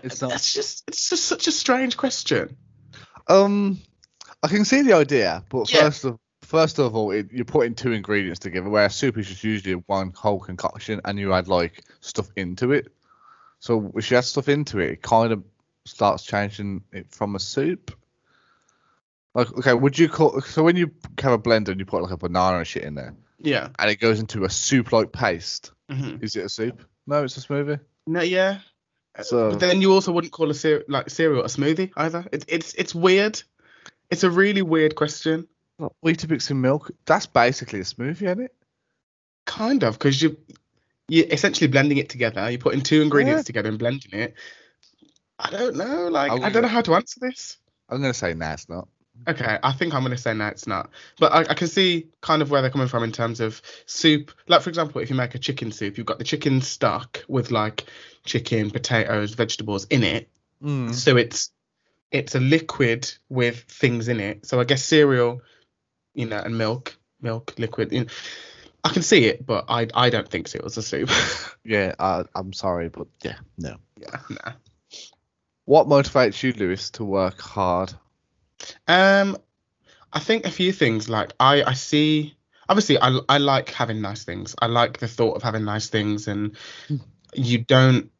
It's 0.02 0.20
not. 0.20 0.30
That's 0.30 0.52
just 0.52 0.84
it's 0.88 1.08
just 1.08 1.24
such 1.24 1.46
a 1.46 1.52
strange 1.52 1.96
question. 1.96 2.56
um, 3.28 3.78
I 4.42 4.48
can 4.48 4.64
see 4.64 4.82
the 4.82 4.92
idea, 4.94 5.42
but 5.48 5.72
Yeah. 5.72 5.82
first 5.84 6.04
of 6.04 6.18
first 6.42 6.78
of 6.78 6.94
all, 6.94 7.10
it, 7.10 7.32
you're 7.32 7.44
putting 7.46 7.74
two 7.74 7.92
ingredients 7.92 8.38
together, 8.40 8.68
where 8.68 8.84
a 8.86 8.90
soup 8.90 9.16
is 9.16 9.28
just 9.28 9.42
usually 9.44 9.74
one 9.86 10.12
whole 10.14 10.38
concoction, 10.40 11.00
and 11.04 11.18
you 11.18 11.32
add 11.32 11.48
like 11.48 11.82
stuff 12.00 12.28
into 12.36 12.72
it. 12.72 12.88
So 13.60 13.90
if 13.96 14.10
you 14.10 14.16
add 14.18 14.24
stuff 14.24 14.48
into 14.48 14.78
it, 14.80 14.90
it 14.90 15.02
kind 15.02 15.32
of 15.32 15.42
starts 15.86 16.22
changing 16.24 16.82
it 16.92 17.10
from 17.10 17.34
a 17.34 17.38
soup. 17.40 17.92
Like, 19.34 19.50
okay, 19.58 19.74
would 19.74 19.98
you 19.98 20.08
call 20.08 20.40
so 20.42 20.62
when 20.62 20.76
you 20.76 20.90
have 21.20 21.32
a 21.32 21.38
blender 21.38 21.68
and 21.68 21.80
you 21.80 21.86
put 21.86 22.02
like 22.02 22.12
a 22.12 22.16
banana 22.16 22.58
and 22.58 22.66
shit 22.66 22.84
in 22.84 22.94
there, 22.94 23.14
Yeah. 23.40 23.68
and 23.78 23.90
it 23.90 23.96
goes 23.96 24.20
into 24.20 24.44
a 24.44 24.50
soup-like 24.50 25.12
paste? 25.12 25.72
hmm 25.90 26.16
Is 26.20 26.36
it 26.36 26.44
a 26.44 26.48
soup? 26.48 26.82
No, 27.06 27.24
it's 27.24 27.36
a 27.36 27.40
smoothie. 27.40 27.80
No, 28.06 28.20
yeah. 28.22 28.58
So 29.22 29.50
But 29.50 29.60
then 29.60 29.80
you 29.80 29.92
also 29.92 30.12
wouldn't 30.12 30.32
call 30.32 30.50
a 30.50 30.54
cere- 30.54 30.84
like 30.88 31.08
cereal 31.10 31.44
a 31.44 31.48
smoothie 31.48 31.92
either. 31.96 32.26
It, 32.32 32.44
it's 32.48 32.74
it's 32.74 32.94
weird. 32.94 33.42
It's 34.10 34.24
a 34.24 34.30
really 34.30 34.62
weird 34.62 34.96
question. 34.96 35.46
Weetabix 36.04 36.50
in 36.50 36.60
milk, 36.60 36.90
that's 37.04 37.26
basically 37.26 37.80
a 37.80 37.84
smoothie, 37.84 38.22
isn't 38.22 38.40
it? 38.40 38.54
Kind 39.46 39.82
of 39.82 39.98
because 39.98 40.20
you 40.22 40.36
you're 41.08 41.26
essentially 41.30 41.68
blending 41.68 41.98
it 41.98 42.08
together. 42.08 42.48
You're 42.48 42.58
putting 42.58 42.80
two 42.80 43.02
ingredients 43.02 43.40
Yeah. 43.40 43.44
together 43.44 43.68
and 43.68 43.78
blending 43.78 44.12
it. 44.18 44.34
I 45.38 45.50
don't 45.50 45.76
know. 45.76 46.08
Like 46.08 46.30
I 46.32 46.36
I, 46.36 46.50
don't 46.50 46.62
know 46.62 46.68
how 46.68 46.80
to 46.82 46.94
answer 46.94 47.20
this. 47.20 47.58
I'm 47.88 48.00
gonna 48.00 48.14
say 48.14 48.34
nah, 48.34 48.52
it's 48.52 48.68
not. 48.68 48.88
Okay, 49.26 49.58
I 49.62 49.72
think 49.72 49.94
I'm 49.94 50.02
gonna 50.02 50.18
say 50.18 50.34
no, 50.34 50.46
it's 50.48 50.66
not. 50.66 50.90
But 51.18 51.32
I, 51.32 51.40
I 51.40 51.54
can 51.54 51.68
see 51.68 52.08
kind 52.20 52.42
of 52.42 52.50
where 52.50 52.60
they're 52.60 52.70
coming 52.70 52.88
from 52.88 53.02
in 53.04 53.12
terms 53.12 53.40
of 53.40 53.62
soup. 53.86 54.32
Like 54.48 54.62
for 54.62 54.68
example, 54.68 55.00
if 55.00 55.08
you 55.08 55.16
make 55.16 55.34
a 55.34 55.38
chicken 55.38 55.72
soup, 55.72 55.96
you've 55.96 56.06
got 56.06 56.18
the 56.18 56.24
chicken 56.24 56.60
stock 56.60 57.24
with 57.28 57.50
like 57.50 57.84
chicken, 58.24 58.70
potatoes, 58.70 59.34
vegetables 59.34 59.84
in 59.86 60.02
it. 60.02 60.28
Mm. 60.62 60.94
So 60.94 61.16
it's 61.16 61.50
it's 62.10 62.34
a 62.34 62.40
liquid 62.40 63.10
with 63.28 63.60
things 63.60 64.08
in 64.08 64.20
it. 64.20 64.46
So 64.46 64.60
I 64.60 64.64
guess 64.64 64.84
cereal, 64.84 65.40
you 66.14 66.26
know, 66.26 66.38
and 66.38 66.58
milk, 66.58 66.96
milk, 67.20 67.54
liquid. 67.56 67.92
You 67.92 68.00
know, 68.00 68.06
I 68.84 68.90
can 68.90 69.02
see 69.02 69.24
it, 69.24 69.44
but 69.46 69.64
I 69.68 69.88
I 69.94 70.10
don't 70.10 70.28
think 70.28 70.48
cereal's 70.48 70.76
a 70.76 70.82
soup. 70.82 71.10
Yeah, 71.66 71.94
I, 71.98 72.24
I'm 72.34 72.52
sorry, 72.52 72.90
but 72.90 73.06
yeah, 73.22 73.36
no. 73.56 73.76
yeah, 73.96 74.20
nah. 74.28 74.52
What 75.64 75.86
motivates 75.86 76.42
you, 76.42 76.52
Lewis, 76.52 76.90
to 76.90 77.04
work 77.04 77.40
hard? 77.40 77.94
Um, 78.88 79.36
I 80.12 80.20
think 80.20 80.46
a 80.46 80.50
few 80.50 80.72
things. 80.72 81.08
Like 81.08 81.32
I, 81.40 81.62
I 81.62 81.74
see. 81.74 82.34
Obviously, 82.68 82.98
I, 82.98 83.18
I 83.28 83.38
like 83.38 83.70
having 83.70 84.00
nice 84.00 84.24
things. 84.24 84.54
I 84.60 84.66
like 84.66 84.98
the 84.98 85.08
thought 85.08 85.36
of 85.36 85.42
having 85.42 85.64
nice 85.64 85.88
things, 85.88 86.28
and 86.28 86.56
you 87.34 87.58
don't, 87.58 88.10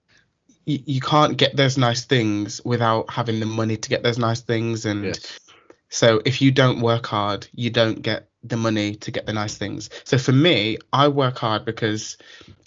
you, 0.67 0.81
you 0.85 1.01
can't 1.01 1.39
get 1.39 1.57
those 1.57 1.79
nice 1.79 2.05
things 2.05 2.61
without 2.63 3.11
having 3.11 3.41
the 3.41 3.47
money 3.47 3.79
to 3.79 3.89
get 3.89 4.03
those 4.03 4.19
nice 4.19 4.43
things. 4.43 4.85
And 4.85 5.05
Yes. 5.07 5.41
so, 5.89 6.21
if 6.27 6.43
you 6.43 6.51
don't 6.51 6.81
work 6.81 7.07
hard, 7.07 7.49
you 7.53 7.71
don't 7.71 8.03
get 8.03 8.29
the 8.43 8.57
money 8.57 8.95
to 8.97 9.11
get 9.11 9.27
the 9.27 9.33
nice 9.33 9.57
things. 9.57 9.89
So 10.05 10.19
for 10.19 10.33
me, 10.33 10.79
I 10.93 11.09
work 11.09 11.39
hard 11.39 11.65
because, 11.65 12.19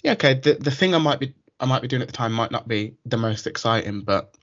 yeah, 0.02 0.12
okay, 0.12 0.34
the 0.34 0.54
the 0.54 0.72
thing 0.72 0.94
I 0.94 0.98
might 0.98 1.20
be 1.20 1.34
I 1.60 1.66
might 1.66 1.82
be 1.82 1.88
doing 1.88 2.02
at 2.02 2.08
the 2.08 2.12
time 2.12 2.32
might 2.32 2.50
not 2.50 2.68
be 2.68 2.96
the 3.06 3.16
most 3.16 3.46
exciting, 3.46 4.02
but 4.02 4.34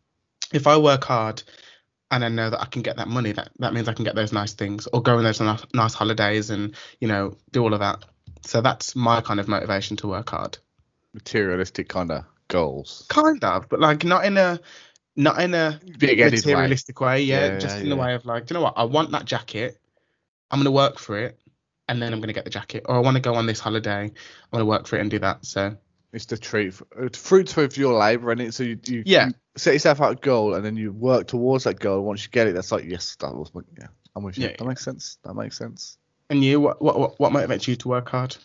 if 0.54 0.68
I 0.68 0.78
work 0.78 1.04
hard 1.04 1.44
and 2.16 2.26
I 2.26 2.30
know 2.30 2.50
that 2.50 2.62
I 2.62 2.66
can 2.66 2.82
get 2.82 2.98
that 2.98 3.08
money, 3.10 3.34
that 3.34 3.50
that 3.60 3.74
means 3.74 3.88
I 3.90 3.94
can 3.94 4.06
get 4.06 4.16
those 4.16 4.34
nice 4.34 4.54
things 4.54 4.88
or 4.88 5.02
go 5.02 5.18
on 5.18 5.24
those 5.24 5.42
nice, 5.42 5.64
nice 5.74 5.94
holidays 5.94 6.50
and 6.50 6.76
you 7.02 7.08
know 7.10 7.38
do 7.52 7.64
all 7.64 7.74
of 7.74 7.82
that. 7.82 8.06
So 8.46 8.62
that's 8.62 8.96
my 8.96 9.22
kind 9.22 9.40
of 9.40 9.48
motivation 9.48 9.98
to 9.98 10.08
work 10.08 10.30
hard. 10.32 10.58
Materialistic 11.14 11.90
kind 11.90 12.12
of 12.12 12.26
goals. 12.48 13.06
Kind 13.10 13.44
of, 13.44 13.70
but 13.70 13.80
like 13.80 14.04
not 14.04 14.26
in 14.26 14.38
a 14.38 14.60
not 15.16 15.42
in 15.42 15.54
a 15.54 15.82
Big 15.98 16.20
headed 16.20 16.48
way. 16.48 16.52
materialistic 16.52 17.02
way. 17.02 17.24
Yeah, 17.24 17.50
Yeah, 17.50 17.58
just 17.58 17.78
yeah, 17.78 17.84
in 17.84 17.90
the 17.90 17.96
way 17.98 18.16
of 18.16 18.26
like, 18.26 18.48
do 18.48 18.54
you 18.54 18.60
know 18.60 18.64
what? 18.64 18.76
I 18.78 18.86
want 18.86 19.12
that 19.12 19.26
jacket. 19.26 19.80
I'm 20.52 20.60
gonna 20.60 20.72
work 20.72 21.00
for 21.00 21.18
it, 21.20 21.40
and 21.88 22.02
then 22.02 22.14
I'm 22.14 22.22
gonna 22.22 22.34
get 22.34 22.46
the 22.46 22.52
jacket. 22.52 22.86
Or 22.88 22.96
I 22.96 23.00
want 23.00 23.16
to 23.18 23.22
go 23.22 23.36
on 23.36 23.46
this 23.48 23.60
holiday. 23.60 24.06
I'm 24.06 24.14
gonna 24.52 24.66
work 24.66 24.88
for 24.88 24.98
it 24.98 25.02
and 25.02 25.12
do 25.12 25.20
that. 25.20 25.46
So 25.46 25.78
It's 26.16 26.26
the 26.26 26.38
treat, 26.38 26.74
it's 26.98 27.18
fruits 27.18 27.58
of 27.58 27.76
your 27.78 27.94
labour, 28.00 28.32
and 28.32 28.40
it. 28.42 28.54
So 28.54 28.64
you, 28.64 28.80
you, 28.86 29.04
Yeah. 29.06 29.28
you 29.28 29.34
set 29.58 29.74
yourself 29.74 30.00
out 30.02 30.14
a 30.14 30.16
goal, 30.16 30.54
and 30.56 30.64
then 30.66 30.78
you 30.78 30.92
work 30.94 31.28
towards 31.28 31.66
that 31.66 31.80
goal. 31.80 32.02
Once 32.04 32.24
you 32.24 32.30
get 32.32 32.48
it, 32.48 32.56
that's 32.56 32.72
like 32.72 32.86
yes, 32.86 33.16
that 33.20 33.36
was 33.36 33.54
my, 33.54 33.62
yeah. 33.78 33.88
I'm 34.16 34.24
with 34.24 34.38
you. 34.38 34.46
Yeah, 34.48 34.56
that 34.58 34.66
makes 34.66 34.84
sense. 34.84 35.18
That 35.24 35.34
makes 35.34 35.58
sense. 35.58 35.98
and 36.30 36.42
you, 36.44 36.62
what 36.62 36.82
what 36.82 37.20
what, 37.20 37.34
motivates 37.34 37.68
you 37.68 37.76
to 37.76 37.88
work 37.90 38.10
hard? 38.10 38.38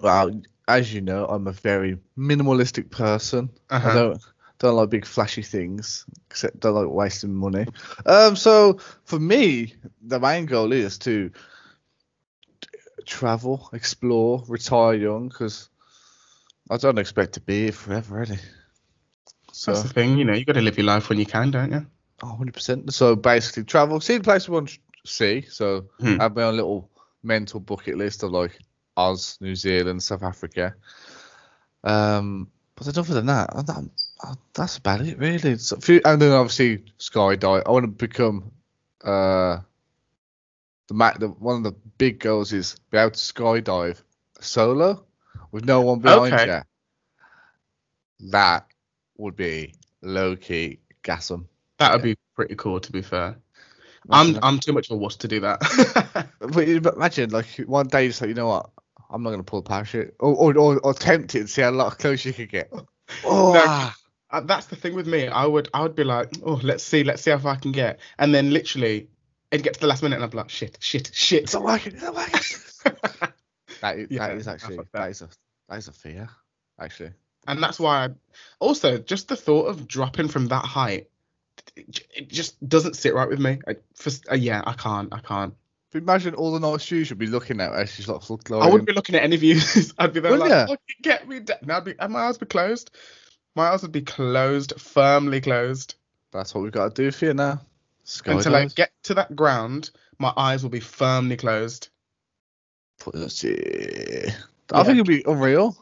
Well, 0.00 0.40
as 0.68 0.94
you 0.94 1.00
know, 1.00 1.26
I'm 1.26 1.48
a 1.48 1.52
very 1.52 1.98
minimalistic 2.16 2.90
person. 2.90 3.50
I 3.68 3.76
Uh-huh. 3.76 3.94
don't 3.94 4.22
don't 4.60 4.76
like 4.76 4.90
big 4.90 5.04
flashy 5.06 5.42
things, 5.42 6.06
except 6.30 6.60
don't 6.60 6.74
like 6.74 6.88
wasting 6.88 7.34
money. 7.34 7.66
Um, 8.06 8.36
so 8.36 8.78
for 9.04 9.18
me, 9.18 9.74
the 10.02 10.20
main 10.20 10.46
goal 10.46 10.72
is 10.72 10.98
to 10.98 11.30
travel, 13.06 13.68
explore, 13.72 14.44
retire 14.48 14.94
young, 14.94 15.28
because 15.28 15.68
I 16.70 16.76
don't 16.76 16.98
expect 16.98 17.34
to 17.34 17.40
be 17.40 17.62
here 17.64 17.72
forever, 17.72 18.20
really. 18.20 18.38
So, 19.52 19.72
That's 19.72 19.84
the 19.84 19.88
thing, 19.88 20.18
you 20.18 20.24
know, 20.24 20.34
you 20.34 20.44
got 20.44 20.54
to 20.54 20.60
live 20.60 20.76
your 20.76 20.86
life 20.86 21.08
when 21.08 21.18
you 21.18 21.26
can, 21.26 21.50
don't 21.50 21.72
you? 21.72 21.86
oh, 22.22 22.36
100%. 22.38 22.92
So 22.92 23.16
basically, 23.16 23.64
travel, 23.64 24.00
see 24.00 24.18
the 24.18 24.24
place 24.24 24.48
we 24.48 24.54
want 24.54 24.68
to 24.70 24.78
see. 25.06 25.42
So 25.42 25.86
Hmm. 25.98 26.20
I 26.20 26.24
have 26.24 26.36
my 26.36 26.42
own 26.44 26.56
little 26.56 26.90
mental 27.22 27.60
bucket 27.60 27.96
list 27.96 28.22
of 28.22 28.30
like 28.32 28.58
Oz, 28.96 29.38
New 29.40 29.54
Zealand, 29.54 30.02
South 30.02 30.22
Africa. 30.22 30.74
Um, 31.84 32.50
but 32.76 32.88
other 32.88 33.02
than 33.14 33.26
that, 33.26 33.50
I- 33.56 33.62
that- 33.62 33.90
I- 34.22 34.34
that's 34.52 34.78
about 34.78 35.00
it 35.00 35.18
really. 35.18 35.56
So, 35.58 35.76
few, 35.76 36.00
and 36.04 36.20
then 36.20 36.32
obviously 36.32 36.84
skydive. 36.98 37.62
I 37.66 37.70
want 37.70 37.84
to 37.84 37.88
become 37.88 38.52
uh 39.04 39.60
the, 40.88 40.94
the 41.18 41.28
one 41.28 41.56
of 41.58 41.62
the 41.62 41.72
big 41.98 42.18
goals 42.20 42.52
is 42.52 42.76
be 42.90 42.98
able 42.98 43.10
to 43.12 43.16
skydive 43.18 44.02
solo 44.40 45.04
with 45.52 45.64
no 45.64 45.82
one 45.82 46.00
behind 46.00 46.34
Okay. 46.34 46.44
you. 46.44 46.62
That 48.30 48.66
would 49.18 49.36
be 49.36 49.74
low 50.02 50.36
key 50.36 50.80
gasm. 51.04 51.46
That 51.78 51.92
would 51.92 52.02
Yeah. 52.02 52.02
be 52.02 52.16
pretty 52.36 52.56
cool, 52.56 52.80
to 52.80 52.92
be 52.92 53.02
fair. 53.02 53.36
I'm 54.10 54.28
Imagine 54.28 54.40
I'm 54.42 54.58
too 54.60 54.72
much 54.72 54.90
of 54.90 54.96
a 54.96 54.98
wuss 54.98 55.16
to 55.18 55.28
do 55.28 55.40
that. 55.40 55.60
that. 55.60 56.28
But 56.40 56.82
but 56.82 56.94
imagine 56.96 57.30
like 57.30 57.46
one 57.66 57.88
day 57.88 58.04
you 58.04 58.10
just 58.10 58.20
like 58.22 58.28
you 58.28 58.34
know 58.34 58.48
what 58.48 58.70
I'm 59.10 59.22
not 59.22 59.30
gonna 59.30 59.42
pull 59.44 59.62
the 59.62 59.68
parachute 59.68 60.14
or 60.20 60.34
or, 60.34 60.58
or, 60.58 60.80
or 60.80 60.94
tempt 60.94 61.34
it 61.34 61.40
and 61.40 61.50
see 61.50 61.62
how 61.62 61.70
lot 61.72 61.98
close 61.98 62.24
you 62.24 62.32
could 62.34 62.50
get. 62.50 62.72
Oh, 63.24 63.52
No. 63.52 63.90
Uh, 64.30 64.40
That's 64.42 64.66
the 64.66 64.76
thing 64.76 64.94
with 64.94 65.06
me. 65.08 65.28
I 65.28 65.46
would 65.46 65.68
I 65.74 65.82
would 65.82 65.94
be 65.96 66.04
like, 66.04 66.30
oh, 66.44 66.60
let's 66.62 66.84
see, 66.84 67.04
let's 67.04 67.22
see 67.22 67.30
how 67.32 67.38
far 67.38 67.54
I 67.54 67.56
can 67.58 67.72
get, 67.72 68.00
and 68.18 68.34
then 68.34 68.50
literally 68.52 69.08
it'd 69.50 69.64
get 69.64 69.74
to 69.74 69.80
the 69.80 69.86
last 69.86 70.02
minute, 70.02 70.16
and 70.16 70.24
I'm 70.24 70.30
like, 70.36 70.50
shit, 70.50 70.78
shit, 70.80 71.10
shit. 71.14 71.44
it's 71.44 71.54
not 71.54 71.64
working. 71.64 71.94
It's 71.94 72.02
not 72.02 72.14
working. 72.14 73.28
That 73.80 73.98
is, 73.98 74.08
Yeah, 74.10 74.28
that 74.28 74.36
is 74.36 74.48
actually 74.48 74.76
fuck 74.76 74.92
that. 74.92 75.00
that 75.02 75.10
is 75.10 75.22
a 75.22 75.28
that 75.68 75.78
is 75.78 75.88
a 75.88 75.92
fear 75.92 76.28
actually. 76.80 77.10
and 77.46 77.62
that's 77.62 77.78
why 77.78 78.04
I 78.04 78.08
also 78.60 78.98
just 78.98 79.28
the 79.28 79.36
thought 79.36 79.66
of 79.66 79.86
dropping 79.88 80.28
from 80.28 80.46
that 80.48 80.64
height 80.64 81.08
it, 81.76 82.28
just 82.28 82.66
doesn't 82.68 82.96
sit 82.96 83.14
right 83.14 83.28
with 83.28 83.38
me 83.40 83.58
I, 83.66 83.76
for, 83.94 84.10
uh, 84.30 84.34
yeah 84.36 84.62
i 84.64 84.72
can't 84.72 85.12
i 85.12 85.18
can't 85.18 85.54
But 85.92 86.02
imagine 86.02 86.34
all 86.34 86.52
the 86.52 86.60
nice 86.60 86.86
views 86.88 87.10
you'd 87.10 87.18
be 87.18 87.26
looking 87.26 87.60
at 87.60 87.72
as 87.72 87.92
she's 87.92 88.08
like 88.08 88.22
full 88.22 88.40
i 88.52 88.66
wouldn't 88.66 88.86
be 88.86 88.92
looking 88.92 89.14
at 89.16 89.22
any 89.22 89.36
views 89.36 89.92
i'd 89.98 90.12
be 90.12 90.20
there 90.20 90.32
Wouldn't 90.32 90.50
like 90.50 90.68
ya? 90.68 90.76
Get 91.02 91.28
me 91.28 91.40
down 91.40 91.58
now 91.64 91.78
I'd 91.78 91.84
be, 91.84 91.94
and 91.98 92.12
my 92.12 92.20
eyes 92.20 92.38
would 92.40 92.48
be 92.48 92.52
closed 92.52 92.90
my 93.54 93.68
eyes 93.68 93.82
would 93.82 93.92
be 93.92 94.02
closed 94.02 94.74
firmly 94.80 95.40
closed 95.40 95.96
That's 96.32 96.54
what 96.54 96.62
we've 96.62 96.72
got 96.72 96.94
to 96.94 97.02
do 97.02 97.10
for 97.10 97.26
you 97.26 97.34
now. 97.34 97.60
until 98.24 98.54
i 98.56 98.66
get 98.66 98.90
to 99.04 99.14
that 99.14 99.34
ground 99.36 99.90
my 100.18 100.32
eyes 100.36 100.62
will 100.62 100.70
be 100.70 100.80
firmly 100.80 101.36
closed 101.36 101.88
Pussy. 102.98 104.28
I 104.72 104.78
Yeah. 104.78 104.82
think 104.84 104.94
it'd 104.96 105.06
be 105.06 105.22
unreal. 105.26 105.76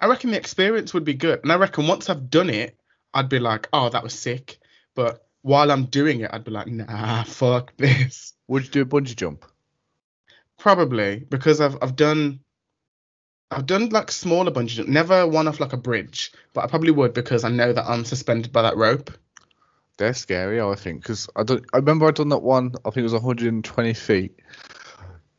i 0.00 0.06
reckon 0.06 0.30
the 0.32 0.36
experience 0.36 0.92
would 0.92 1.04
be 1.04 1.14
good 1.14 1.40
and 1.42 1.52
i 1.52 1.56
reckon 1.56 1.86
once 1.86 2.10
i've 2.10 2.28
done 2.28 2.50
it 2.50 2.76
i'd 3.14 3.28
be 3.28 3.38
like 3.38 3.68
oh 3.72 3.88
that 3.88 4.02
was 4.02 4.12
sick 4.18 4.58
but 4.94 5.24
while 5.42 5.70
i'm 5.70 5.84
doing 5.84 6.20
it 6.20 6.30
i'd 6.32 6.42
be 6.44 6.50
like 6.50 6.66
nah 6.66 7.22
fuck 7.40 7.72
this 7.76 8.32
Would 8.48 8.64
you 8.64 8.70
do 8.70 8.82
a 8.82 8.84
bungee 8.86 9.14
jump? 9.16 9.44
Probably 10.58 11.18
because 11.30 11.60
I've 11.60 11.76
I've 11.82 11.96
done 11.96 12.40
I've 13.50 13.66
done 13.66 13.88
like 13.90 14.10
smaller 14.10 14.50
bungee 14.50 14.68
jump, 14.76 14.88
never 14.88 15.26
one 15.26 15.46
off 15.48 15.60
like 15.60 15.72
a 15.72 15.76
bridge, 15.78 16.32
but 16.52 16.64
I 16.64 16.66
probably 16.66 16.90
would 16.90 17.12
because 17.14 17.44
I 17.44 17.50
know 17.50 17.72
that 17.72 17.86
I'm 17.88 18.04
suspended 18.04 18.52
by 18.52 18.62
that 18.62 18.76
rope. 18.76 19.10
They're 19.96 20.14
scary, 20.14 20.60
I 20.60 20.74
think, 20.74 21.02
because 21.02 21.28
I 21.36 21.42
don't. 21.44 21.64
I 21.72 21.76
remember 21.78 22.06
I 22.06 22.10
done 22.10 22.30
that 22.30 22.42
one. 22.42 22.72
I 22.84 22.90
think 22.90 22.98
it 22.98 23.02
was 23.04 23.12
120 23.12 23.94
feet. 23.94 24.40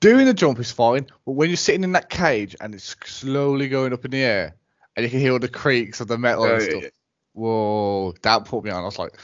Doing 0.05 0.27
the 0.27 0.35
jump 0.35 0.59
is 0.59 0.71
fine, 0.71 1.07
but 1.25 1.31
when 1.31 1.49
you're 1.49 1.57
sitting 1.57 1.83
in 1.83 1.93
that 1.93 2.11
cage 2.11 2.55
and 2.61 2.75
it's 2.75 2.95
slowly 3.05 3.67
going 3.67 3.91
up 3.91 4.05
in 4.05 4.11
the 4.11 4.21
air, 4.21 4.55
and 4.95 5.03
you 5.03 5.09
can 5.09 5.19
hear 5.19 5.31
all 5.31 5.39
the 5.39 5.47
creaks 5.47 5.99
of 5.99 6.07
the 6.07 6.15
metal 6.15 6.45
and 6.45 6.61
stuff. 6.61 6.83
yeah. 6.83 6.89
Whoa, 7.33 8.13
that 8.21 8.45
put 8.45 8.63
me 8.63 8.69
on. 8.69 8.83
I 8.83 8.85
was 8.85 8.99
like, 8.99 9.17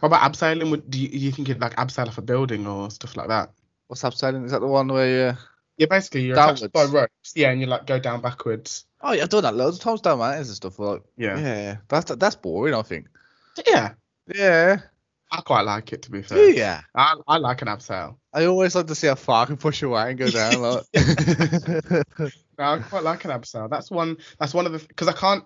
What 0.00 0.08
about 0.08 0.32
abseiling? 0.32 0.72
Would 0.72 0.90
do 0.90 0.98
you, 1.00 1.08
you 1.12 1.30
think 1.30 1.46
you'd 1.46 1.60
like 1.60 1.76
abseil 1.76 2.08
off 2.08 2.18
a 2.18 2.22
building 2.22 2.66
or 2.66 2.90
stuff 2.90 3.16
like 3.16 3.28
that? 3.28 3.52
"What's 3.86 4.02
abseiling? 4.02 4.44
Is 4.44 4.50
that 4.50 4.58
the 4.58 4.66
one 4.66 4.88
where?" 4.88 5.28
Uh... 5.28 5.36
Yeah, 5.76 5.86
basically 5.86 6.22
you're 6.22 6.34
attached 6.34 6.72
by 6.72 6.86
ropes. 6.86 7.32
Yeah, 7.36 7.52
and 7.52 7.60
you 7.60 7.68
like 7.68 7.86
go 7.86 8.00
down 8.00 8.20
backwards. 8.20 8.86
Oh 9.02 9.12
yeah, 9.12 9.22
I've 9.22 9.28
done 9.28 9.44
that 9.44 9.54
loads 9.54 9.76
of 9.76 9.84
times 9.84 10.00
down 10.00 10.18
mountains 10.18 10.48
and 10.48 10.56
stuff. 10.56 10.80
Like, 10.80 11.02
Yeah. 11.16 11.38
yeah, 11.38 11.76
that's 11.86 12.12
that's 12.16 12.34
boring. 12.34 12.74
I 12.74 12.82
think. 12.82 13.06
Yeah, 13.68 13.92
Yeah. 14.34 14.80
I 15.30 15.40
quite 15.42 15.62
like 15.62 15.92
it 15.92 16.02
to 16.02 16.10
be 16.10 16.22
fair. 16.22 16.48
Yeah, 16.50 16.80
I, 16.94 17.14
I 17.26 17.36
like 17.38 17.60
an 17.62 17.68
abseil. 17.68 18.16
I 18.32 18.46
always 18.46 18.74
like 18.74 18.86
to 18.86 18.94
see 18.94 19.06
how 19.08 19.14
far 19.14 19.42
I 19.42 19.46
can 19.46 19.56
push 19.56 19.82
away 19.82 20.10
and 20.10 20.18
go 20.18 20.30
down. 20.30 20.62
Like. 20.62 20.84
No, 22.58 22.64
I 22.64 22.78
quite 22.78 23.04
like 23.04 23.24
an 23.24 23.30
abseil. 23.30 23.70
That's 23.70 23.88
one. 23.88 24.16
That's 24.40 24.52
one 24.52 24.66
of 24.66 24.72
the 24.72 24.80
because 24.80 25.06
I 25.06 25.12
can't. 25.12 25.44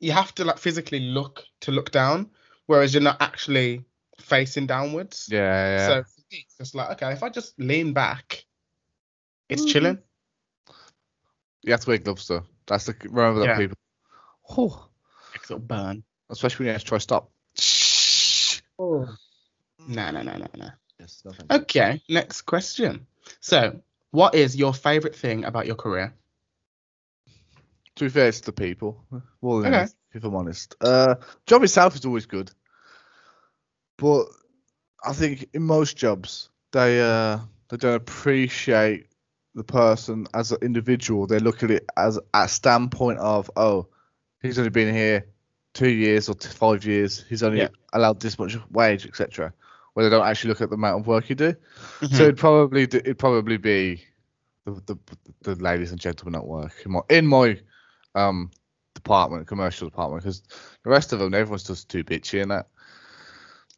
You 0.00 0.12
have 0.12 0.34
to 0.34 0.44
like 0.44 0.58
physically 0.58 1.00
look 1.00 1.42
to 1.62 1.72
look 1.72 1.90
down, 1.90 2.28
whereas 2.66 2.92
you're 2.92 3.02
not 3.02 3.22
actually 3.22 3.86
facing 4.20 4.66
downwards. 4.66 5.28
yeah, 5.30 5.78
yeah. 5.78 5.86
So 5.88 6.02
it's 6.30 6.56
just 6.58 6.74
like 6.74 6.90
okay, 6.90 7.12
if 7.12 7.22
I 7.22 7.30
just 7.30 7.58
lean 7.58 7.94
back, 7.94 8.44
it's 9.48 9.62
Mhm. 9.64 9.68
chilling. 9.68 9.98
you 11.62 11.72
have 11.72 11.80
to 11.80 11.88
wear 11.88 11.98
gloves 11.98 12.28
though. 12.28 12.44
That's 12.66 12.84
the 12.84 12.94
remember 13.04 13.40
that 13.40 13.46
Yeah. 13.46 13.56
people. 13.56 13.76
Oh, 14.50 14.88
It'll 15.34 15.58
burn. 15.58 16.04
Especially 16.28 16.64
when 16.64 16.66
you 16.66 16.72
have 16.72 16.82
to 16.82 16.86
try 16.86 16.98
to 16.98 17.02
stop. 18.76 19.08
No, 19.86 20.10
no, 20.10 20.22
no, 20.22 20.36
no, 20.36 20.46
no. 20.56 20.68
Yes, 20.98 21.22
no, 21.24 21.32
thank 21.32 21.52
you. 21.52 21.62
Okay, 21.62 22.02
next 22.08 22.42
question. 22.42 23.06
So, 23.40 23.80
what 24.10 24.34
is 24.34 24.56
your 24.56 24.74
favorite 24.74 25.14
thing 25.16 25.44
about 25.44 25.66
your 25.66 25.76
career? 25.76 26.14
To 27.96 28.04
be 28.04 28.08
fair, 28.10 28.28
it's 28.28 28.40
the 28.40 28.52
people. 28.52 29.04
Well, 29.40 29.58
Okay. 29.64 29.68
okay. 29.68 29.86
if 30.12 30.24
I'm 30.24 30.34
honest, 30.34 30.74
uh, 30.80 31.16
job 31.46 31.62
itself 31.62 31.94
is 31.94 32.04
always 32.04 32.26
good, 32.26 32.50
but 33.98 34.26
I 35.04 35.12
think 35.12 35.48
in 35.54 35.62
most 35.62 35.96
jobs 35.96 36.50
they 36.72 37.00
uh 37.00 37.38
they 37.68 37.76
don't 37.76 37.94
appreciate 37.94 39.06
the 39.54 39.64
person 39.64 40.26
as 40.34 40.52
an 40.52 40.58
individual. 40.62 41.26
They 41.26 41.38
look 41.38 41.62
at 41.62 41.70
it 41.70 41.86
as 41.96 42.18
a 42.34 42.48
standpoint 42.48 43.18
of 43.18 43.50
oh, 43.56 43.88
he's 44.42 44.58
only 44.58 44.70
been 44.70 44.94
here 44.94 45.26
two 45.76 45.88
years 45.90 46.28
or 46.28 46.34
t- 46.34 46.48
five 46.48 46.84
years. 46.84 47.24
He's 47.28 47.42
only 47.42 47.58
Yeah. 47.60 47.68
allowed 47.92 48.20
this 48.20 48.38
much 48.38 48.56
wage, 48.70 49.06
etc. 49.06 49.52
Where 49.92 50.04
they 50.08 50.10
don't 50.14 50.26
actually 50.26 50.48
look 50.50 50.60
at 50.62 50.70
the 50.70 50.74
amount 50.76 51.00
of 51.00 51.06
work 51.06 51.28
you 51.28 51.34
do. 51.36 51.52
Mm-hmm. 51.52 52.14
So 52.14 52.22
it'd 52.24 52.38
probably 52.38 52.82
it'd 52.82 53.18
probably 53.18 53.56
be 53.58 54.02
the, 54.64 54.72
the 54.86 54.96
the 55.42 55.54
ladies 55.62 55.90
and 55.92 56.00
gentlemen 56.00 56.40
at 56.40 56.46
work 56.46 56.72
in 56.84 56.92
my 56.92 57.00
in 57.10 57.26
my 57.26 57.60
um 58.14 58.50
department, 58.94 59.46
commercial 59.46 59.88
department, 59.88 60.22
because 60.24 60.42
the 60.82 60.90
rest 60.90 61.12
of 61.12 61.18
them, 61.18 61.34
everyone's 61.34 61.64
just 61.64 61.88
too 61.88 62.02
bitchy 62.02 62.40
and 62.42 62.50
that. 62.50 62.66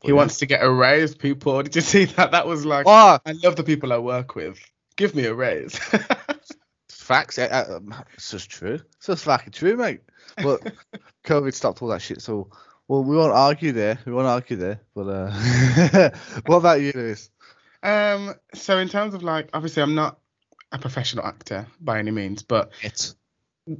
he 0.02 0.12
wants 0.12 0.38
to 0.38 0.46
get 0.46 0.62
a 0.62 0.70
raise, 0.70 1.14
people. 1.14 1.60
Did 1.64 1.74
you 1.74 1.82
see 1.82 2.04
that? 2.04 2.30
That 2.30 2.46
was 2.46 2.64
like, 2.64 2.86
Oh, 2.88 3.18
I 3.26 3.32
love 3.32 3.56
the 3.56 3.64
people 3.64 3.92
I 3.92 3.98
work 3.98 4.36
with. 4.36 4.58
Give 4.96 5.14
me 5.14 5.24
a 5.26 5.34
raise. 5.34 5.76
facts. 6.88 7.38
Uh, 7.38 7.64
um, 7.76 7.94
it's 8.14 8.30
just 8.30 8.50
true. 8.50 8.80
It's 8.96 9.06
just 9.06 9.24
fucking 9.24 9.52
true, 9.52 9.76
mate. 9.76 10.00
But 10.36 10.72
COVID 11.24 11.54
stopped 11.54 11.82
all 11.82 11.88
that 11.88 12.02
shit. 12.02 12.20
So, 12.22 12.50
well, 12.86 13.04
we 13.04 13.16
won't 13.16 13.32
argue 13.32 13.72
there. 13.72 13.98
We 14.04 14.12
won't 14.12 14.26
argue 14.26 14.56
there. 14.56 14.80
But 14.94 15.08
uh, 15.08 16.10
what 16.46 16.56
about 16.56 16.80
you, 16.80 16.92
Lewis? 16.94 17.30
um, 17.82 18.34
so 18.54 18.78
in 18.78 18.88
terms 18.88 19.14
of 19.14 19.22
like, 19.22 19.50
obviously, 19.52 19.82
I'm 19.82 19.94
not 19.94 20.18
a 20.72 20.78
professional 20.78 21.24
actor 21.24 21.66
by 21.80 21.98
any 21.98 22.10
means, 22.10 22.42
but 22.42 22.72
It's 22.82 23.16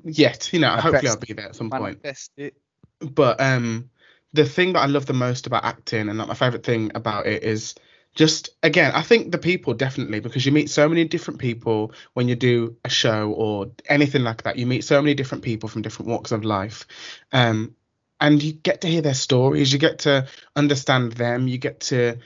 yet, 0.04 0.52
you 0.52 0.60
know, 0.60 0.70
hopefully 0.70 1.08
I'll 1.08 1.16
be 1.16 1.32
there 1.32 1.48
at 1.48 1.56
some 1.56 1.70
point. 1.70 2.00
it. 2.36 2.54
but 3.00 3.40
um 3.40 3.90
the 4.32 4.44
thing 4.44 4.74
that 4.74 4.80
I 4.80 4.86
love 4.86 5.06
the 5.06 5.12
most 5.14 5.46
about 5.46 5.64
acting 5.64 6.08
and 6.08 6.18
like 6.18 6.28
my 6.28 6.34
favorite 6.34 6.64
thing 6.64 6.92
about 6.94 7.26
it 7.26 7.42
is 7.42 7.74
just 8.18 8.50
again 8.64 8.90
I 8.94 9.02
think 9.02 9.30
the 9.30 9.38
people 9.38 9.74
definitely 9.74 10.18
because 10.18 10.44
you 10.44 10.50
meet 10.50 10.68
so 10.68 10.88
many 10.88 11.04
different 11.04 11.38
people 11.38 11.92
when 12.14 12.28
you 12.28 12.34
do 12.34 12.76
a 12.84 12.88
show 12.90 13.30
or 13.30 13.70
anything 13.88 14.24
like 14.24 14.42
that. 14.42 14.56
You 14.56 14.66
meet 14.66 14.84
so 14.84 15.00
many 15.00 15.14
different 15.14 15.44
people 15.44 15.68
from 15.68 15.82
different 15.82 16.10
walks 16.10 16.32
of 16.32 16.44
life. 16.44 16.86
Um 17.32 17.76
and 18.20 18.42
you 18.42 18.52
get 18.52 18.80
to 18.80 18.88
hear 18.88 19.02
their 19.02 19.14
stories. 19.14 19.72
You 19.72 19.78
get 19.78 20.00
to 20.00 20.26
understand 20.56 21.12
them. 21.12 21.46
You 21.46 21.58
get 21.58 21.78
to 21.92 22.18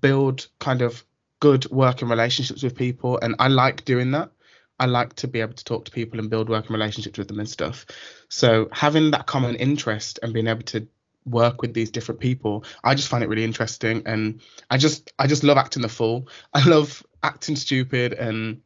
build 0.00 0.48
kind 0.60 0.82
of 0.82 1.02
good 1.40 1.70
working 1.70 2.08
relationships 2.08 2.62
with 2.62 2.76
people. 2.76 3.18
And 3.22 3.34
I 3.38 3.48
like 3.48 3.86
doing 3.86 4.10
that. 4.10 4.30
I 4.78 4.84
like 4.84 5.14
to 5.14 5.28
be 5.28 5.40
able 5.40 5.54
to 5.54 5.64
talk 5.64 5.86
to 5.86 5.90
people 5.90 6.20
and 6.20 6.28
build 6.28 6.50
working 6.50 6.74
relationships 6.74 7.18
with 7.18 7.28
them 7.28 7.40
and 7.40 7.48
stuff. 7.48 7.86
So 8.28 8.68
having 8.70 9.12
that 9.12 9.26
common 9.26 9.54
interest 9.54 10.18
and 10.22 10.34
being 10.34 10.46
able 10.46 10.62
to 10.64 10.86
work 11.24 11.62
with 11.62 11.74
these 11.74 11.90
different 11.90 12.20
people, 12.20 12.64
I 12.82 12.94
just 12.94 13.08
find 13.08 13.22
it 13.22 13.28
really 13.28 13.44
interesting 13.44 14.02
and 14.06 14.40
I 14.70 14.78
just 14.78 15.12
I 15.18 15.26
just 15.26 15.44
love 15.44 15.58
acting 15.58 15.82
the 15.82 15.88
fool. 15.88 16.28
I 16.54 16.66
love 16.66 17.04
acting 17.22 17.56
stupid 17.56 18.12
and 18.12 18.60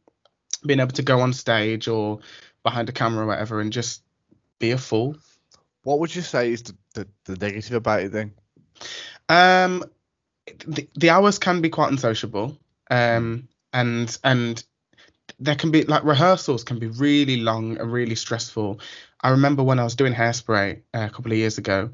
being 0.65 0.79
able 0.79 0.91
to 0.91 1.01
go 1.01 1.19
on 1.19 1.33
stage 1.33 1.87
or 1.87 2.19
behind 2.63 2.87
a 2.89 2.93
camera 2.93 3.25
or 3.25 3.27
whatever 3.27 3.59
and 3.59 3.73
just 3.73 4.03
be 4.59 4.71
a 4.71 4.77
fool. 4.77 5.17
What 5.83 5.99
would 5.99 6.15
you 6.15 6.21
say 6.21 6.53
is 6.53 6.63
the, 6.63 6.75
the, 6.93 7.07
the 7.25 7.35
negative 7.35 7.73
about 7.73 8.01
it 8.01 8.11
then? 8.11 8.33
Um 9.29 9.83
the, 10.67 10.87
the 10.95 11.09
hours 11.09 11.39
can 11.39 11.61
be 11.61 11.69
quite 11.69 11.91
unsociable. 11.91 12.57
Um 12.89 13.47
and 13.73 14.17
and 14.23 14.63
there 15.39 15.55
can 15.55 15.71
be 15.71 15.83
like 15.83 16.03
rehearsals 16.03 16.63
can 16.63 16.79
be 16.79 16.87
really 16.87 17.37
long 17.37 17.77
and 17.77 17.91
really 17.91 18.15
stressful. 18.15 18.79
I 19.21 19.29
remember 19.29 19.63
when 19.63 19.79
I 19.79 19.83
was 19.83 19.95
doing 19.95 20.13
hairspray 20.13 20.81
uh, 20.93 21.07
a 21.07 21.09
couple 21.09 21.31
of 21.31 21.37
years 21.37 21.57
ago, 21.57 21.91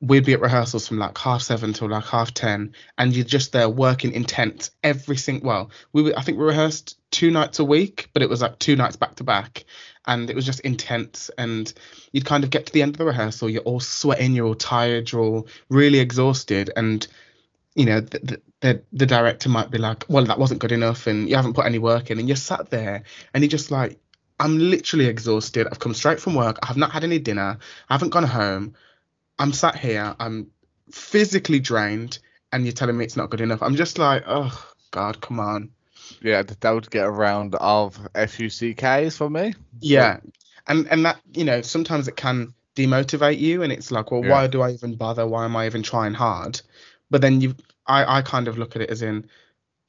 we'd 0.00 0.24
be 0.26 0.34
at 0.34 0.40
rehearsals 0.40 0.86
from 0.86 0.98
like 0.98 1.16
half 1.16 1.42
seven 1.42 1.72
till 1.72 1.88
like 1.88 2.04
half 2.04 2.34
ten, 2.34 2.74
and 2.98 3.14
you're 3.14 3.24
just 3.24 3.52
there 3.52 3.68
working 3.68 4.12
intense 4.12 4.70
every 4.82 5.16
single. 5.16 5.48
Well, 5.48 5.70
we 5.92 6.02
were, 6.02 6.18
I 6.18 6.22
think 6.22 6.38
we 6.38 6.44
rehearsed 6.44 6.98
two 7.10 7.30
nights 7.30 7.58
a 7.58 7.64
week, 7.64 8.10
but 8.12 8.22
it 8.22 8.28
was 8.28 8.42
like 8.42 8.58
two 8.58 8.76
nights 8.76 8.96
back 8.96 9.16
to 9.16 9.24
back, 9.24 9.64
and 10.06 10.28
it 10.28 10.36
was 10.36 10.44
just 10.44 10.60
intense. 10.60 11.30
And 11.38 11.72
you'd 12.12 12.26
kind 12.26 12.44
of 12.44 12.50
get 12.50 12.66
to 12.66 12.72
the 12.72 12.82
end 12.82 12.94
of 12.94 12.98
the 12.98 13.06
rehearsal, 13.06 13.48
you're 13.48 13.62
all 13.62 13.80
sweating, 13.80 14.34
you're 14.34 14.46
all 14.46 14.54
tired, 14.54 15.10
you're 15.10 15.22
all 15.22 15.48
really 15.68 15.98
exhausted, 15.98 16.70
and 16.76 17.06
you 17.74 17.86
know 17.86 18.00
the, 18.00 18.40
the 18.60 18.82
the 18.92 19.06
director 19.06 19.48
might 19.48 19.70
be 19.70 19.78
like, 19.78 20.04
well, 20.08 20.24
that 20.24 20.38
wasn't 20.38 20.60
good 20.60 20.72
enough, 20.72 21.06
and 21.06 21.28
you 21.28 21.36
haven't 21.36 21.54
put 21.54 21.66
any 21.66 21.78
work 21.78 22.10
in, 22.10 22.18
and 22.18 22.28
you're 22.28 22.36
sat 22.36 22.70
there, 22.70 23.02
and 23.32 23.42
you're 23.42 23.50
just 23.50 23.70
like. 23.70 23.98
I'm 24.38 24.58
literally 24.58 25.06
exhausted. 25.06 25.66
I've 25.66 25.78
come 25.78 25.94
straight 25.94 26.20
from 26.20 26.34
work. 26.34 26.58
I 26.62 26.66
have 26.66 26.76
not 26.76 26.90
had 26.90 27.04
any 27.04 27.18
dinner. 27.18 27.56
I 27.88 27.94
haven't 27.94 28.10
gone 28.10 28.24
home. 28.24 28.74
I'm 29.38 29.52
sat 29.52 29.76
here. 29.76 30.14
I'm 30.18 30.50
physically 30.90 31.60
drained, 31.60 32.18
and 32.52 32.64
you're 32.64 32.72
telling 32.72 32.96
me 32.96 33.04
it's 33.04 33.16
not 33.16 33.30
good 33.30 33.40
enough. 33.40 33.62
I'm 33.62 33.76
just 33.76 33.98
like, 33.98 34.24
oh 34.26 34.72
God, 34.90 35.20
come 35.20 35.40
on. 35.40 35.70
Yeah, 36.22 36.42
that 36.42 36.70
would 36.70 36.90
get 36.90 37.04
a 37.06 37.10
round 37.10 37.54
of 37.56 37.98
FUCKs 38.14 39.16
for 39.16 39.28
me. 39.28 39.54
Yeah, 39.80 40.20
and 40.66 40.86
and 40.88 41.04
that 41.04 41.20
you 41.34 41.44
know 41.44 41.62
sometimes 41.62 42.08
it 42.08 42.16
can 42.16 42.54
demotivate 42.74 43.38
you, 43.38 43.62
and 43.62 43.72
it's 43.72 43.90
like, 43.90 44.10
well, 44.10 44.22
Yeah. 44.22 44.30
why 44.30 44.46
do 44.46 44.62
I 44.62 44.70
even 44.72 44.96
bother? 44.96 45.26
Why 45.26 45.44
am 45.44 45.56
I 45.56 45.66
even 45.66 45.82
trying 45.82 46.14
hard? 46.14 46.60
But 47.10 47.20
then 47.20 47.40
you, 47.40 47.54
I 47.86 48.18
I 48.18 48.22
kind 48.22 48.48
of 48.48 48.58
look 48.58 48.76
at 48.76 48.82
it 48.82 48.90
as 48.90 49.02
in, 49.02 49.28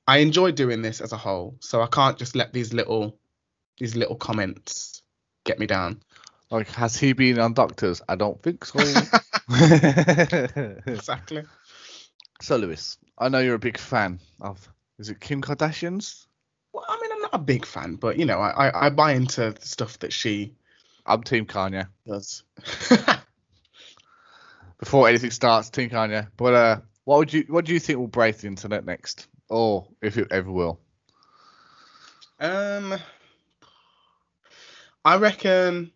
I 0.07 0.17
enjoy 0.19 0.51
doing 0.51 0.81
this 0.81 1.01
as 1.01 1.11
a 1.11 1.17
whole, 1.17 1.55
so 1.59 1.81
I 1.81 1.87
can't 1.87 2.17
just 2.17 2.35
let 2.35 2.53
these 2.53 2.73
little 2.73 3.17
these 3.77 3.95
little 3.95 4.15
comments 4.15 5.01
get 5.45 5.59
me 5.59 5.67
down. 5.67 6.01
Like, 6.49 6.69
has 6.69 6.95
he 6.97 7.13
been 7.13 7.39
on 7.39 7.53
Doctors? 7.53 8.01
I 8.07 8.15
don't 8.15 8.41
think 8.41 8.65
so. 8.65 8.79
exactly. 10.87 11.43
so, 12.41 12.57
Lewis, 12.57 12.97
I 13.17 13.29
know 13.29 13.39
you're 13.39 13.55
a 13.55 13.59
big 13.59 13.77
fan 13.77 14.19
of. 14.41 14.67
Is 14.99 15.09
it 15.09 15.19
Kim 15.19 15.41
Kardashian's? 15.41 16.27
Well, 16.73 16.85
I 16.87 16.99
mean, 17.01 17.11
I'm 17.13 17.21
not 17.21 17.33
a 17.33 17.39
big 17.39 17.65
fan, 17.65 17.95
but 17.95 18.17
you 18.17 18.25
know, 18.25 18.39
I 18.39 18.69
I, 18.69 18.87
I 18.87 18.89
buy 18.89 19.13
into 19.13 19.51
the 19.51 19.65
stuff 19.65 19.99
that 19.99 20.11
she 20.11 20.53
I'm 21.07 21.23
Team 21.23 21.45
Kanye. 21.45 21.87
does. 22.05 22.43
Before 24.79 25.07
anything 25.07 25.31
starts, 25.31 25.69
Team 25.69 25.89
Kanye. 25.89 26.27
But 26.35 26.53
uh, 26.53 26.79
what 27.05 27.19
would 27.19 27.33
you 27.33 27.45
what 27.47 27.65
do 27.65 27.73
you 27.73 27.79
think 27.79 27.97
will 27.97 28.07
break 28.07 28.37
the 28.37 28.47
internet 28.47 28.85
next, 28.85 29.27
or 29.49 29.87
if 30.01 30.17
it 30.17 30.27
ever 30.31 30.51
will? 30.51 30.79
um, 32.39 32.95
I 35.05 35.17
reckon 35.17 35.91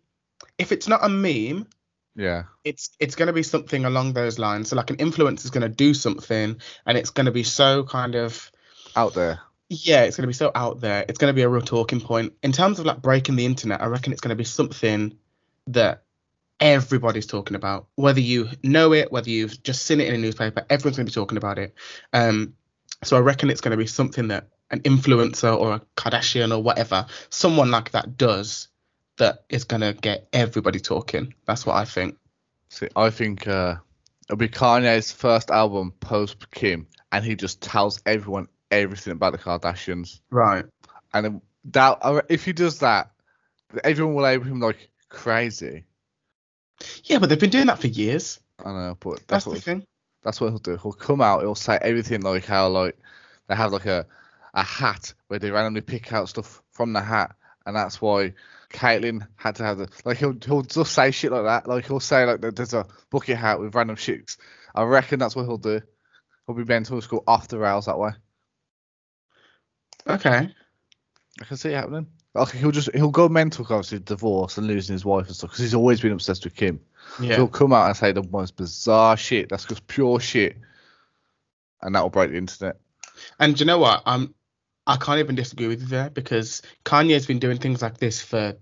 if 0.58 0.72
it's 0.72 0.88
not 0.88 1.04
a 1.04 1.08
meme, 1.08 1.68
Yeah. 2.14 2.44
it's 2.64 2.90
it's 3.00 3.14
going 3.14 3.28
to 3.28 3.32
be 3.32 3.42
something 3.42 3.84
along 3.84 4.12
those 4.12 4.38
lines. 4.38 4.68
So 4.68 4.76
like 4.76 4.90
an 4.90 4.96
influencer 4.96 5.44
is 5.44 5.50
going 5.50 5.62
to 5.62 5.68
do 5.68 5.94
something, 5.94 6.60
and 6.86 6.98
it's 6.98 7.10
going 7.10 7.26
to 7.26 7.32
be 7.32 7.42
so 7.42 7.84
kind 7.84 8.14
of 8.14 8.50
Out 8.94 9.14
there. 9.14 9.40
yeah, 9.68 10.02
it's 10.02 10.16
going 10.16 10.24
to 10.24 10.28
be 10.28 10.34
so 10.34 10.50
out 10.54 10.80
there. 10.80 11.04
It's 11.08 11.18
going 11.18 11.30
to 11.32 11.36
be 11.36 11.42
a 11.42 11.48
real 11.48 11.62
talking 11.62 12.00
point 12.00 12.34
in 12.42 12.52
terms 12.52 12.78
of 12.78 12.86
like 12.86 13.00
breaking 13.00 13.36
the 13.36 13.46
internet. 13.46 13.80
I 13.80 13.86
reckon 13.86 14.12
it's 14.12 14.20
going 14.20 14.30
to 14.30 14.36
be 14.36 14.44
something 14.44 15.16
that 15.68 16.02
everybody's 16.60 17.26
talking 17.26 17.56
about. 17.56 17.86
Whether 17.94 18.20
you 18.20 18.50
know 18.62 18.92
it, 18.92 19.10
whether 19.10 19.30
you've 19.30 19.62
just 19.62 19.84
seen 19.86 20.00
it 20.00 20.08
in 20.08 20.14
a 20.14 20.18
newspaper, 20.18 20.64
everyone's 20.68 20.96
going 20.96 21.06
to 21.06 21.10
be 21.10 21.14
talking 21.14 21.38
about 21.38 21.58
it. 21.58 21.74
Um, 22.12 22.54
so 23.02 23.16
I 23.16 23.20
reckon 23.20 23.50
it's 23.50 23.60
going 23.60 23.72
to 23.72 23.76
be 23.76 23.86
something 23.86 24.28
that 24.28 24.48
an 24.70 24.80
influencer 24.80 25.58
or 25.58 25.74
a 25.74 25.82
Kardashian 25.96 26.54
or 26.56 26.62
whatever, 26.62 27.06
someone 27.30 27.70
like 27.70 27.90
that 27.90 28.16
does 28.16 28.68
that 29.18 29.44
is 29.48 29.64
going 29.64 29.82
to 29.82 29.92
get 29.92 30.28
everybody 30.32 30.80
talking. 30.80 31.34
That's 31.46 31.66
what 31.66 31.76
I 31.76 31.84
think. 31.84 32.16
See, 32.68 32.88
I 32.96 33.10
think 33.10 33.46
uh, 33.46 33.76
it'll 34.26 34.36
be 34.36 34.48
Kanye's 34.48 35.12
first 35.12 35.50
album 35.50 35.92
post 36.00 36.50
Kim, 36.50 36.86
and 37.10 37.24
he 37.24 37.36
just 37.36 37.60
tells 37.60 38.00
everyone 38.06 38.48
everything 38.70 39.12
about 39.12 39.32
the 39.32 39.38
Kardashians. 39.38 40.20
Right. 40.30 40.64
And 41.12 41.42
that 41.66 42.24
if 42.28 42.44
he 42.44 42.52
does 42.52 42.78
that, 42.80 43.10
everyone 43.84 44.14
will 44.14 44.22
label 44.22 44.44
him 44.44 44.60
like 44.60 44.90
crazy. 45.08 45.84
Yeah, 47.04 47.18
but 47.18 47.28
they've 47.28 47.38
been 47.38 47.50
doing 47.50 47.66
that 47.66 47.78
for 47.78 47.86
years. 47.88 48.40
I 48.64 48.72
know, 48.72 48.96
but 48.98 49.26
That's, 49.28 49.44
that's, 49.44 49.56
the 49.56 49.60
thing. 49.60 49.86
that's 50.22 50.40
what 50.40 50.50
he'll 50.50 50.58
do. 50.58 50.76
He'll 50.76 50.92
come 50.92 51.20
out. 51.20 51.42
He'll 51.42 51.54
say 51.54 51.78
everything 51.80 52.22
like 52.22 52.44
how 52.46 52.68
like 52.68 52.96
they 53.48 53.54
have 53.54 53.72
like 53.72 53.86
a 53.86 54.06
a 54.54 54.62
hat 54.62 55.14
where 55.28 55.38
they 55.38 55.50
randomly 55.50 55.80
pick 55.80 56.12
out 56.12 56.28
stuff 56.28 56.62
from 56.72 56.92
the 56.92 57.00
hat, 57.00 57.34
and 57.66 57.76
that's 57.76 58.00
why 58.00 58.32
Caitlyn 58.72 59.26
had 59.36 59.56
to 59.56 59.64
have 59.64 59.78
the 59.78 59.88
like 60.04 60.18
he'll 60.18 60.36
he'll 60.44 60.62
just 60.62 60.92
say 60.92 61.10
shit 61.10 61.32
like 61.32 61.44
that. 61.44 61.68
Like 61.68 61.86
he'll 61.86 62.00
say 62.00 62.24
like 62.24 62.40
there's 62.40 62.74
a 62.74 62.86
bucket 63.10 63.36
hat 63.36 63.60
with 63.60 63.74
random 63.74 63.96
shits. 63.96 64.36
I 64.74 64.82
reckon 64.84 65.18
that's 65.18 65.36
what 65.36 65.44
he'll 65.44 65.58
do. 65.58 65.80
He'll 66.46 66.56
be 66.56 66.64
mental 66.64 67.00
school 67.00 67.22
off 67.26 67.48
the 67.48 67.58
rails 67.58 67.86
that 67.86 67.98
way. 67.98 68.10
Okay. 70.06 70.50
I 71.40 71.44
can 71.44 71.56
see 71.56 71.70
it 71.70 71.74
happening. 71.74 72.06
Like 72.34 72.52
he'll 72.52 72.70
just 72.70 72.90
he'll 72.94 73.10
go 73.10 73.28
mental 73.28 73.64
because 73.64 73.92
of 73.92 74.04
divorce 74.04 74.56
and 74.56 74.66
losing 74.66 74.94
his 74.94 75.04
wife 75.04 75.26
and 75.26 75.36
stuff 75.36 75.50
because 75.50 75.62
he's 75.62 75.74
always 75.74 76.00
been 76.00 76.12
obsessed 76.12 76.44
with 76.44 76.56
Kim. 76.56 76.80
Yeah. 77.20 77.36
He'll 77.36 77.48
come 77.48 77.72
out 77.72 77.88
and 77.88 77.96
say 77.96 78.12
the 78.12 78.22
most 78.22 78.56
bizarre 78.56 79.16
shit. 79.16 79.50
That's 79.50 79.66
just 79.66 79.86
pure 79.86 80.18
shit, 80.18 80.56
and 81.82 81.94
that'll 81.94 82.08
break 82.08 82.30
the 82.30 82.38
internet. 82.38 82.76
And 83.38 83.54
do 83.54 83.60
you 83.60 83.66
know 83.66 83.78
what? 83.78 84.02
I'm 84.06 84.34
I 84.92 84.98
can't 84.98 85.20
even 85.20 85.36
disagree 85.36 85.68
with 85.68 85.82
you 85.82 85.88
there 85.88 86.10
because 86.10 86.62
Kanye's 86.84 87.26
been 87.26 87.40
doing 87.40 87.58
things 87.58 87.82
like 87.82 87.98
this 87.98 88.22
for 88.22 88.56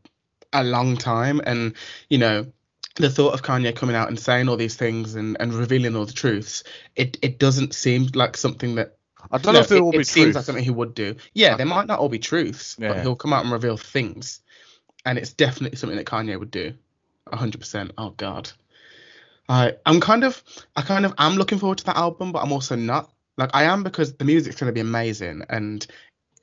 a 0.54 0.64
long 0.64 0.98
time, 0.98 1.42
and 1.46 1.74
you 2.10 2.18
know. 2.18 2.46
The 2.96 3.10
thought 3.10 3.34
of 3.34 3.42
Kanye 3.42 3.76
coming 3.76 3.96
out 3.96 4.08
and 4.08 4.20
saying 4.20 4.48
all 4.50 4.58
these 4.58 4.76
things 4.76 5.16
and, 5.16 5.36
and 5.40 5.54
revealing 5.54 5.96
all 5.96 6.06
the 6.06 6.12
truths, 6.14 6.64
it, 6.96 7.18
it 7.22 7.38
doesn't 7.38 7.74
seem 7.74 8.08
like 8.14 8.36
something 8.36 8.76
that 8.76 8.98
I 9.32 9.38
don't 9.38 9.54
know 9.54 9.60
No, 9.60 9.60
if 9.60 9.68
they'll 9.68 9.78
it, 9.78 9.84
all 9.84 9.92
be 9.94 10.02
it 10.02 10.06
seems 10.06 10.34
truth. 10.34 10.36
like 10.36 10.44
something 10.44 10.64
he 10.64 10.70
would 10.70 10.94
do. 10.94 11.16
Yeah, 11.34 11.56
they 11.56 11.64
might 11.64 11.86
not 11.88 12.00
all 12.00 12.10
be 12.10 12.18
truths, 12.20 12.76
but 12.86 12.98
he'll 13.00 13.16
come 13.16 13.32
out 13.32 13.44
and 13.44 13.52
reveal 13.52 13.76
things, 13.78 14.42
and 15.06 15.18
it's 15.18 15.32
definitely 15.34 15.78
something 15.78 15.98
that 15.98 16.06
Kanye 16.06 16.38
would 16.38 16.50
do. 16.52 16.74
hundred 17.32 17.58
percent. 17.60 17.92
Oh 17.98 18.10
God, 18.10 18.50
I 19.48 19.74
I'm 19.86 20.00
kind 20.00 20.24
of 20.24 20.42
I 20.76 20.82
kind 20.82 21.06
of 21.06 21.14
am 21.18 21.36
looking 21.36 21.58
forward 21.58 21.78
to 21.78 21.84
that 21.86 21.96
album, 21.96 22.32
but 22.32 22.42
I'm 22.44 22.52
also 22.52 22.76
not. 22.76 23.10
Like 23.38 23.50
I 23.54 23.64
am 23.64 23.82
because 23.84 24.14
the 24.14 24.24
music's 24.24 24.56
going 24.60 24.68
to 24.68 24.74
be 24.74 24.80
amazing 24.80 25.44
and 25.50 25.86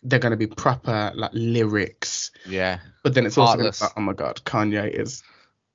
they're 0.10 0.20
going 0.20 0.32
to 0.32 0.38
be 0.38 0.48
proper 0.48 1.12
like 1.16 1.32
lyrics, 1.34 2.32
yeah, 2.46 2.80
but 3.04 3.14
then 3.14 3.26
it's 3.26 3.38
also 3.38 3.58
gonna 3.58 3.64
be 3.64 3.64
Heartless. 3.66 3.82
like, 3.82 3.92
oh 3.98 4.02
my 4.02 4.14
God, 4.14 4.42
Kanye 4.46 4.90
is 4.90 5.24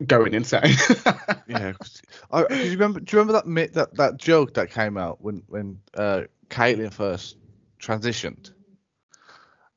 going 0.06 0.34
insane. 0.34 0.62
yeah. 1.48 1.72
'cause 1.72 2.02
I, 2.30 2.44
'cause 2.44 2.64
you 2.64 2.70
remember? 2.72 3.00
Do 3.00 3.16
you 3.16 3.20
remember 3.20 3.32
that 3.34 3.46
mi- 3.46 3.66
that 3.68 3.94
that 3.96 4.16
joke 4.16 4.54
that 4.54 4.70
came 4.70 4.96
out 4.96 5.20
when 5.20 5.42
when 5.48 5.78
uh, 5.94 6.22
Caitlyn 6.48 6.92
first 6.92 7.36
transitioned? 7.80 8.52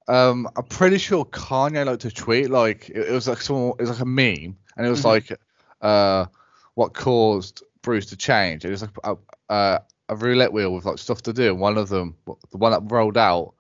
Um, 0.08 0.48
I'm 0.56 0.66
pretty 0.66 1.00
sure 1.00 1.26
Kanye 1.26 1.84
liked 1.86 2.02
to 2.02 2.12
tweet 2.12 2.50
like 2.52 2.90
it, 2.90 3.08
it 3.10 3.12
was 3.12 3.28
like 3.28 3.42
someone 3.42 3.74
it 3.80 3.82
was 3.82 3.90
like 3.90 4.00
a 4.02 4.06
meme, 4.06 4.56
and 4.78 4.86
it 4.86 4.90
was 4.90 5.02
Mhm. 5.02 5.06
like 5.06 5.40
uh, 5.82 6.26
what 6.76 6.94
caused 6.94 7.64
Bruce 7.82 8.06
to 8.08 8.16
change. 8.18 8.66
It 8.66 8.70
was 8.70 8.82
like 8.84 8.92
a, 9.04 9.16
a, 9.50 9.82
a 10.10 10.16
roulette 10.16 10.54
wheel 10.54 10.74
with 10.74 10.86
like 10.86 11.00
stuff 11.00 11.24
to 11.24 11.34
do. 11.34 11.50
And 11.52 11.60
one 11.60 11.78
of 11.80 11.90
them, 11.90 12.16
the 12.52 12.58
one 12.58 12.72
that 12.72 12.82
rolled 12.92 13.18
out, 13.18 13.55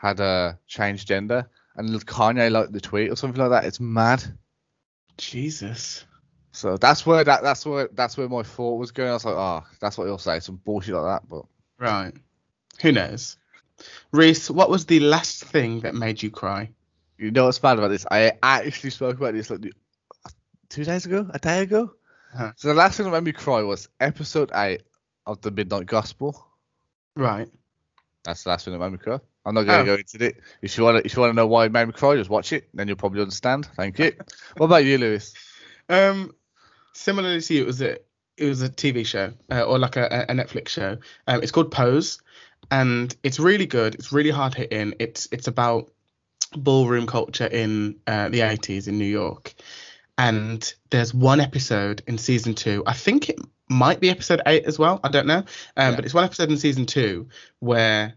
had 0.00 0.20
a 0.20 0.24
uh, 0.24 0.52
changed 0.66 1.08
gender, 1.08 1.48
and 1.76 1.88
Kanye 2.06 2.50
liked 2.50 2.72
the 2.72 2.80
tweet 2.80 3.10
or 3.10 3.16
something 3.16 3.40
like 3.40 3.50
that. 3.50 3.66
It's 3.66 3.80
mad. 3.80 4.24
Jesus. 5.18 6.04
So 6.52 6.76
that's 6.76 7.04
where 7.04 7.22
that 7.22 7.42
that's 7.42 7.66
where 7.66 7.88
that's 7.92 8.16
where 8.16 8.28
my 8.28 8.42
thought 8.42 8.78
was 8.78 8.92
going. 8.92 9.10
I 9.10 9.14
was 9.14 9.24
like, 9.24 9.34
oh, 9.36 9.64
that's 9.80 9.98
what 9.98 10.06
he'll 10.06 10.18
say, 10.18 10.40
some 10.40 10.56
bullshit 10.56 10.94
like 10.94 11.20
that. 11.20 11.28
But 11.28 11.44
Right. 11.78 12.12
Who 12.82 12.92
knows? 12.92 13.36
Reese, 14.12 14.50
what 14.50 14.70
was 14.70 14.86
the 14.86 15.00
last 15.00 15.44
thing 15.44 15.80
that 15.80 15.94
made 15.94 16.22
you 16.22 16.30
cry? 16.30 16.70
you 17.20 17.30
know 17.30 17.44
what's 17.44 17.58
bad 17.58 17.78
about 17.78 17.88
this? 17.88 18.06
I 18.10 18.32
actually 18.42 18.90
spoke 18.90 19.18
about 19.18 19.34
this 19.34 19.50
like 19.50 19.60
two 20.70 20.84
days 20.84 21.04
ago, 21.04 21.28
a 21.32 21.38
day 21.38 21.60
ago. 21.60 21.92
Uh-huh. 22.34 22.52
So 22.56 22.68
the 22.68 22.74
last 22.74 22.96
thing 22.96 23.04
that 23.04 23.12
made 23.12 23.24
me 23.24 23.32
cry 23.32 23.62
was 23.62 23.88
episode 24.00 24.50
eight 24.54 24.82
of 25.26 25.40
the 25.42 25.50
Midnight 25.50 25.86
Gospel. 25.86 26.46
Right. 27.14 27.48
That's 28.24 28.44
the 28.44 28.50
last 28.50 28.64
thing 28.64 28.72
that 28.72 28.80
made 28.80 28.92
me 28.92 28.98
cry. 28.98 29.20
I'm 29.46 29.54
not 29.54 29.62
going 29.62 29.80
Oh. 29.80 29.84
to 29.84 29.86
go 29.86 29.94
into 29.94 30.24
it. 30.26 30.36
If 30.62 30.76
you 30.76 30.84
want 30.84 30.98
to, 30.98 31.04
if 31.06 31.14
you 31.14 31.20
want 31.20 31.30
to 31.32 31.36
know 31.36 31.46
why 31.46 31.64
it 31.66 31.72
made 31.72 31.86
me 31.86 31.92
cry, 31.92 32.16
just 32.16 32.30
watch 32.30 32.52
it. 32.52 32.68
Then 32.74 32.88
you'll 32.88 32.96
probably 32.96 33.20
understand. 33.22 33.66
Thank 33.76 33.98
you. 33.98 34.12
what 34.56 34.66
about 34.66 34.84
you, 34.84 34.98
Lewis? 34.98 35.32
Um, 35.88 36.34
similarly 36.92 37.40
to 37.40 37.54
you, 37.54 37.62
it 37.62 37.66
was 37.66 37.80
a 37.82 37.98
it 38.36 38.46
was 38.46 38.62
a 38.62 38.68
TV 38.68 39.04
show 39.04 39.32
uh, 39.50 39.62
or 39.62 39.78
like 39.78 39.96
a, 39.96 40.26
a 40.28 40.32
Netflix 40.34 40.68
show. 40.68 40.98
Um, 41.26 41.42
it's 41.42 41.52
called 41.52 41.70
Pose, 41.70 42.20
and 42.70 43.14
it's 43.22 43.38
really 43.38 43.66
good. 43.66 43.94
It's 43.94 44.12
really 44.12 44.30
hard 44.30 44.54
hitting. 44.54 44.94
It's 44.98 45.28
it's 45.32 45.46
about 45.48 45.90
ballroom 46.56 47.06
culture 47.06 47.46
in 47.46 47.96
uh, 48.06 48.28
the 48.28 48.40
80s 48.40 48.88
in 48.88 48.98
New 48.98 49.04
York. 49.04 49.54
And 50.18 50.72
there's 50.90 51.14
one 51.14 51.40
episode 51.40 52.02
in 52.06 52.18
season 52.18 52.54
two. 52.54 52.82
I 52.86 52.92
think 52.92 53.28
it 53.30 53.38
might 53.68 54.00
be 54.00 54.10
episode 54.10 54.42
eight 54.46 54.64
as 54.64 54.78
well. 54.78 55.00
I 55.04 55.08
don't 55.08 55.26
know. 55.26 55.38
Um, 55.38 55.44
Yeah. 55.76 55.96
But 55.96 56.04
it's 56.04 56.12
one 56.14 56.24
episode 56.24 56.50
in 56.50 56.56
season 56.58 56.86
two 56.86 57.28
where 57.60 58.14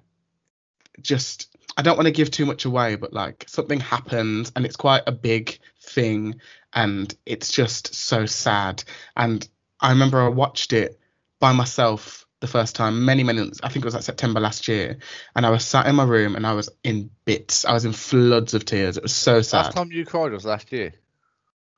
just 1.01 1.56
I 1.77 1.82
don't 1.82 1.97
want 1.97 2.08
to 2.08 2.12
give 2.12 2.29
too 2.29 2.45
much 2.45 2.65
away, 2.65 2.95
but 2.95 3.13
like 3.13 3.45
something 3.47 3.79
happens 3.79 4.51
and 4.56 4.65
it's 4.65 4.75
quite 4.75 5.03
a 5.08 5.12
big 5.12 5.60
thing 5.82 6.39
and 6.73 7.13
it's 7.25 7.51
just 7.51 7.95
so 7.95 8.25
sad. 8.25 8.84
And 9.15 9.47
I 9.79 9.89
remember 9.89 10.21
I 10.21 10.27
watched 10.27 10.73
it 10.73 10.99
by 11.39 11.51
myself 11.51 12.25
the 12.39 12.47
first 12.47 12.75
time 12.75 13.06
many 13.06 13.23
many 13.23 13.39
I 13.63 13.69
think 13.69 13.84
it 13.84 13.86
was 13.86 13.93
like 13.93 14.03
September 14.03 14.41
last 14.41 14.67
year 14.67 14.97
and 15.34 15.45
I 15.45 15.49
was 15.49 15.63
sat 15.63 15.88
in 15.88 15.95
my 15.95 16.03
room 16.03 16.36
and 16.36 16.45
I 16.45 16.53
was 16.53 16.69
in 16.84 17.10
bits. 17.25 17.65
I 17.65 17.73
was 17.73 17.86
in 17.86 17.93
floods 17.93 18.53
of 18.53 18.65
tears. 18.65 18.97
It 18.97 19.03
was 19.03 19.15
so 19.15 19.41
sad. 19.41 19.65
Last 19.65 19.75
time 19.75 19.91
you 19.91 20.06
cried 20.06 20.32
was 20.32 20.45
last 20.45 20.71
year. 20.71 20.93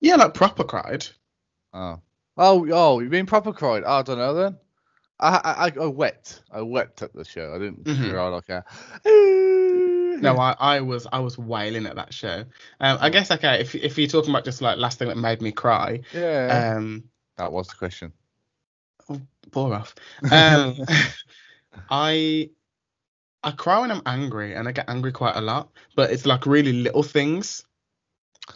Yeah, 0.01 0.15
like 0.15 0.33
proper 0.33 0.63
cried. 0.63 1.07
Oh. 1.73 2.01
Oh, 2.37 2.67
oh, 2.71 2.99
you 2.99 3.09
mean 3.09 3.27
proper 3.27 3.53
cried? 3.53 3.83
Oh, 3.85 3.93
I 3.93 4.01
don't 4.01 4.17
know 4.17 4.33
then. 4.33 4.57
I, 5.19 5.29
I, 5.37 5.65
I, 5.67 5.83
I 5.83 5.87
wept. 5.87 6.43
I 6.51 6.61
wept 6.61 7.01
at 7.01 7.13
the 7.13 7.23
show. 7.23 7.53
I 7.55 7.59
didn't 7.59 7.85
Mhm. 7.85 8.09
cry 8.11 8.27
like 8.27 8.49
a. 8.49 8.65
No, 10.21 10.37
I, 10.37 10.55
I 10.59 10.81
was 10.81 11.07
I 11.11 11.19
was 11.19 11.37
wailing 11.37 11.85
at 11.85 11.95
that 11.97 12.13
show. 12.13 12.45
Um, 12.79 12.97
I 13.01 13.09
guess 13.09 13.31
okay, 13.31 13.59
if 13.61 13.75
if 13.75 13.97
you're 13.97 14.07
talking 14.07 14.29
about 14.29 14.45
just 14.45 14.61
like 14.61 14.77
last 14.77 14.97
thing 14.99 15.09
that 15.09 15.17
made 15.17 15.41
me 15.41 15.51
cry, 15.51 16.01
Yeah. 16.13 16.75
um, 16.77 17.03
that 17.37 17.51
was 17.51 17.67
the 17.67 17.75
question. 17.75 18.13
bore 19.51 19.73
off. 19.73 19.95
Um, 20.31 20.75
I 21.89 22.49
I 23.43 23.51
cry 23.51 23.79
when 23.79 23.91
I'm 23.91 24.01
angry, 24.05 24.55
and 24.55 24.67
I 24.67 24.71
get 24.71 24.89
angry 24.89 25.11
quite 25.11 25.35
a 25.35 25.41
lot, 25.41 25.69
but 25.95 26.11
it's 26.11 26.25
like 26.25 26.45
really 26.45 26.73
little 26.73 27.03
things. 27.03 27.65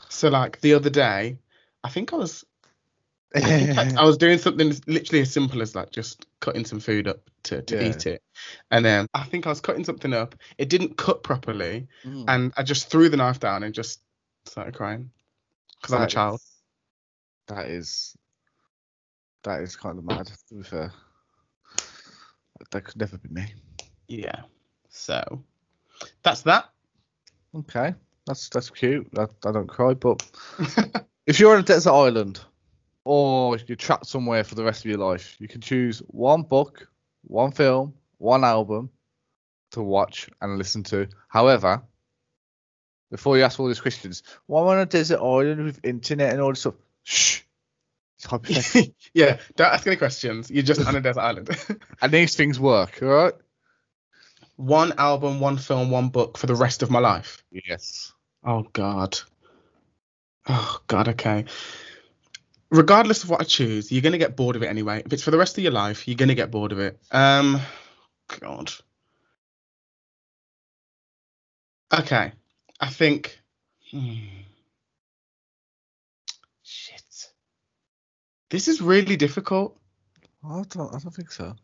So 0.09 0.29
like 0.29 0.61
the 0.61 0.73
other 0.73 0.89
day, 0.89 1.39
I 1.83 1.89
think 1.89 2.13
I 2.13 2.17
was 2.17 2.45
I, 3.35 3.41
think 3.41 3.77
I, 3.77 4.01
I 4.01 4.05
was 4.05 4.17
doing 4.17 4.37
something 4.39 4.73
literally 4.87 5.21
as 5.21 5.31
simple 5.31 5.61
as 5.61 5.75
like 5.75 5.91
just 5.91 6.25
cutting 6.39 6.65
some 6.65 6.79
food 6.79 7.07
up 7.07 7.19
to, 7.43 7.61
to 7.61 7.75
Yeah. 7.75 7.89
eat 7.89 8.07
it, 8.07 8.23
and 8.71 8.83
then 8.83 9.05
I 9.13 9.23
think 9.23 9.45
I 9.45 9.49
was 9.49 9.61
cutting 9.61 9.83
something 9.85 10.13
up. 10.13 10.35
It 10.57 10.69
didn't 10.69 10.97
cut 10.97 11.21
properly, 11.23 11.87
Mm. 12.03 12.25
and 12.27 12.53
I 12.57 12.63
just 12.63 12.89
threw 12.89 13.07
the 13.09 13.17
knife 13.17 13.39
down 13.39 13.63
and 13.63 13.73
just 13.73 14.01
started 14.45 14.73
crying 14.75 15.11
because 15.81 15.93
I'm 15.93 16.01
a 16.01 16.07
child. 16.07 16.39
is- 16.39 16.51
That 17.47 17.67
is. 17.67 18.15
That 19.43 19.61
is 19.61 19.75
kind 19.75 19.97
of 19.97 20.03
mad, 20.05 20.29
to 20.49 20.55
be 20.55 20.63
fair. 20.63 20.91
That 22.71 22.81
could 22.83 22.97
never 22.97 23.17
be 23.17 23.29
me. 23.29 23.53
Yeah. 24.07 24.41
So 24.89 25.43
that's 26.23 26.41
that. 26.41 26.69
Okay. 27.55 27.93
That's 28.25 28.49
that's 28.49 28.69
cute. 28.69 29.07
I, 29.17 29.27
I 29.45 29.51
don't 29.51 29.67
cry, 29.67 29.93
but 29.93 30.21
if 31.25 31.39
you're 31.39 31.53
on 31.53 31.59
a 31.59 31.63
desert 31.63 31.91
island 31.93 32.41
or 33.09 33.57
you're 33.65 33.75
trapped 33.75 34.05
somewhere 34.05 34.43
for 34.43 34.55
the 34.55 34.63
rest 34.63 34.85
of 34.85 34.91
your 34.91 34.99
life, 34.99 35.35
you 35.39 35.47
can 35.47 35.61
choose 35.61 35.99
one 36.07 36.43
book, 36.43 36.87
one 37.23 37.51
film, 37.51 37.93
one 38.19 38.43
album 38.43 38.89
to 39.71 39.81
watch 39.81 40.29
and 40.41 40.57
listen 40.57 40.83
to. 40.83 41.07
However, 41.27 41.81
before 43.09 43.37
you 43.37 43.43
ask 43.43 43.59
all 43.59 43.67
these 43.67 43.81
questions, 43.81 44.21
why 44.45 44.61
on 44.61 44.77
a 44.77 44.85
desert 44.85 45.19
island 45.19 45.63
with 45.63 45.79
internet 45.83 46.33
and 46.33 46.41
all 46.41 46.49
this 46.49 46.59
stuff? 46.59 46.75
Shh. 47.03 47.41
Yeah. 49.13 49.37
Don't 49.55 49.73
ask 49.73 49.87
any 49.87 49.95
questions. 49.95 50.51
You're 50.51 50.61
just 50.61 50.85
on 50.85 50.95
a 50.95 51.01
desert 51.01 51.21
island. 51.21 51.49
and 52.01 52.11
these 52.11 52.35
things 52.35 52.59
work, 52.59 52.99
all 53.01 53.07
right? 53.07 53.33
one 54.59 54.93
album, 54.97 55.39
one 55.39 55.57
film, 55.57 55.89
one 55.89 56.09
book 56.09 56.37
for 56.37 56.45
the 56.45 56.53
rest 56.53 56.83
of 56.83 56.91
my 56.91 56.99
life. 56.99 57.43
Yes. 57.49 58.11
Oh 58.43 58.63
God. 58.73 59.17
Oh 60.47 60.81
God. 60.87 61.07
Okay. 61.09 61.45
Regardless 62.71 63.23
of 63.23 63.29
what 63.29 63.41
I 63.41 63.43
choose, 63.43 63.91
you're 63.91 64.01
gonna 64.01 64.17
get 64.17 64.35
bored 64.35 64.55
of 64.55 64.63
it 64.63 64.67
anyway. 64.67 65.01
If 65.05 65.13
it's 65.13 65.23
for 65.23 65.31
the 65.31 65.37
rest 65.37 65.57
of 65.57 65.63
your 65.63 65.73
life, 65.73 66.07
you're 66.07 66.17
gonna 66.17 66.35
get 66.35 66.51
bored 66.51 66.71
of 66.71 66.79
it. 66.79 66.99
Um, 67.11 67.59
God. 68.39 68.71
Okay, 71.91 72.31
I 72.79 72.89
think. 72.89 73.39
Hmm. 73.91 74.13
Shit. 76.63 77.29
This 78.49 78.67
is 78.67 78.81
really 78.81 79.15
difficult. 79.15 79.79
I 80.43 80.63
don't. 80.69 80.93
I 80.93 80.99
don't 80.99 81.13
think 81.13 81.31
so. 81.31 81.55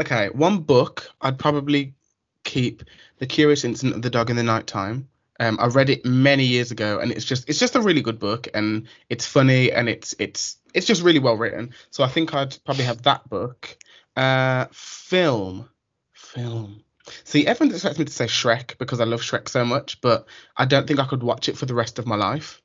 Okay, 0.00 0.28
one 0.28 0.60
book 0.60 1.08
I'd 1.20 1.38
probably 1.38 1.94
keep 2.42 2.82
The 3.18 3.26
Curious 3.26 3.64
Incident 3.64 3.96
of 3.96 4.02
the 4.02 4.10
Dog 4.10 4.30
in 4.30 4.36
the 4.36 4.42
Nighttime. 4.42 5.08
Um, 5.40 5.58
I 5.60 5.66
read 5.66 5.90
it 5.90 6.04
many 6.04 6.44
years 6.44 6.70
ago, 6.70 7.00
and 7.00 7.10
it's 7.10 7.24
just 7.24 7.48
it's 7.48 7.58
just 7.58 7.74
a 7.74 7.80
really 7.80 8.02
good 8.02 8.18
book, 8.18 8.48
and 8.54 8.86
it's 9.08 9.26
funny, 9.26 9.72
and 9.72 9.88
it's 9.88 10.14
it's 10.18 10.58
it's 10.72 10.86
just 10.86 11.02
really 11.02 11.18
well 11.18 11.36
written. 11.36 11.74
So 11.90 12.04
I 12.04 12.08
think 12.08 12.34
I'd 12.34 12.56
probably 12.64 12.84
have 12.84 13.02
that 13.02 13.28
book. 13.28 13.76
Uh, 14.16 14.66
film, 14.70 15.68
film. 16.12 16.84
See, 17.24 17.46
everyone 17.46 17.74
expects 17.74 17.98
me 17.98 18.04
to 18.04 18.12
say 18.12 18.26
Shrek 18.26 18.78
because 18.78 19.00
I 19.00 19.04
love 19.04 19.20
Shrek 19.20 19.48
so 19.48 19.64
much, 19.64 20.00
but 20.00 20.26
I 20.56 20.64
don't 20.64 20.86
think 20.86 21.00
I 21.00 21.06
could 21.06 21.22
watch 21.22 21.48
it 21.48 21.58
for 21.58 21.66
the 21.66 21.74
rest 21.74 21.98
of 21.98 22.06
my 22.06 22.16
life. 22.16 22.62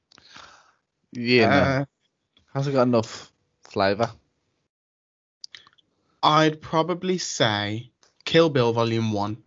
Yeah. 1.11 1.49
no. 1.49 1.55
Uh, 1.55 1.85
Hasn't 2.53 2.75
got 2.75 2.83
enough 2.83 3.31
flavour. 3.63 4.11
I'd 6.21 6.61
probably 6.61 7.17
say 7.17 7.91
Kill 8.25 8.49
Bill 8.49 8.73
Volume 8.73 9.13
One 9.13 9.37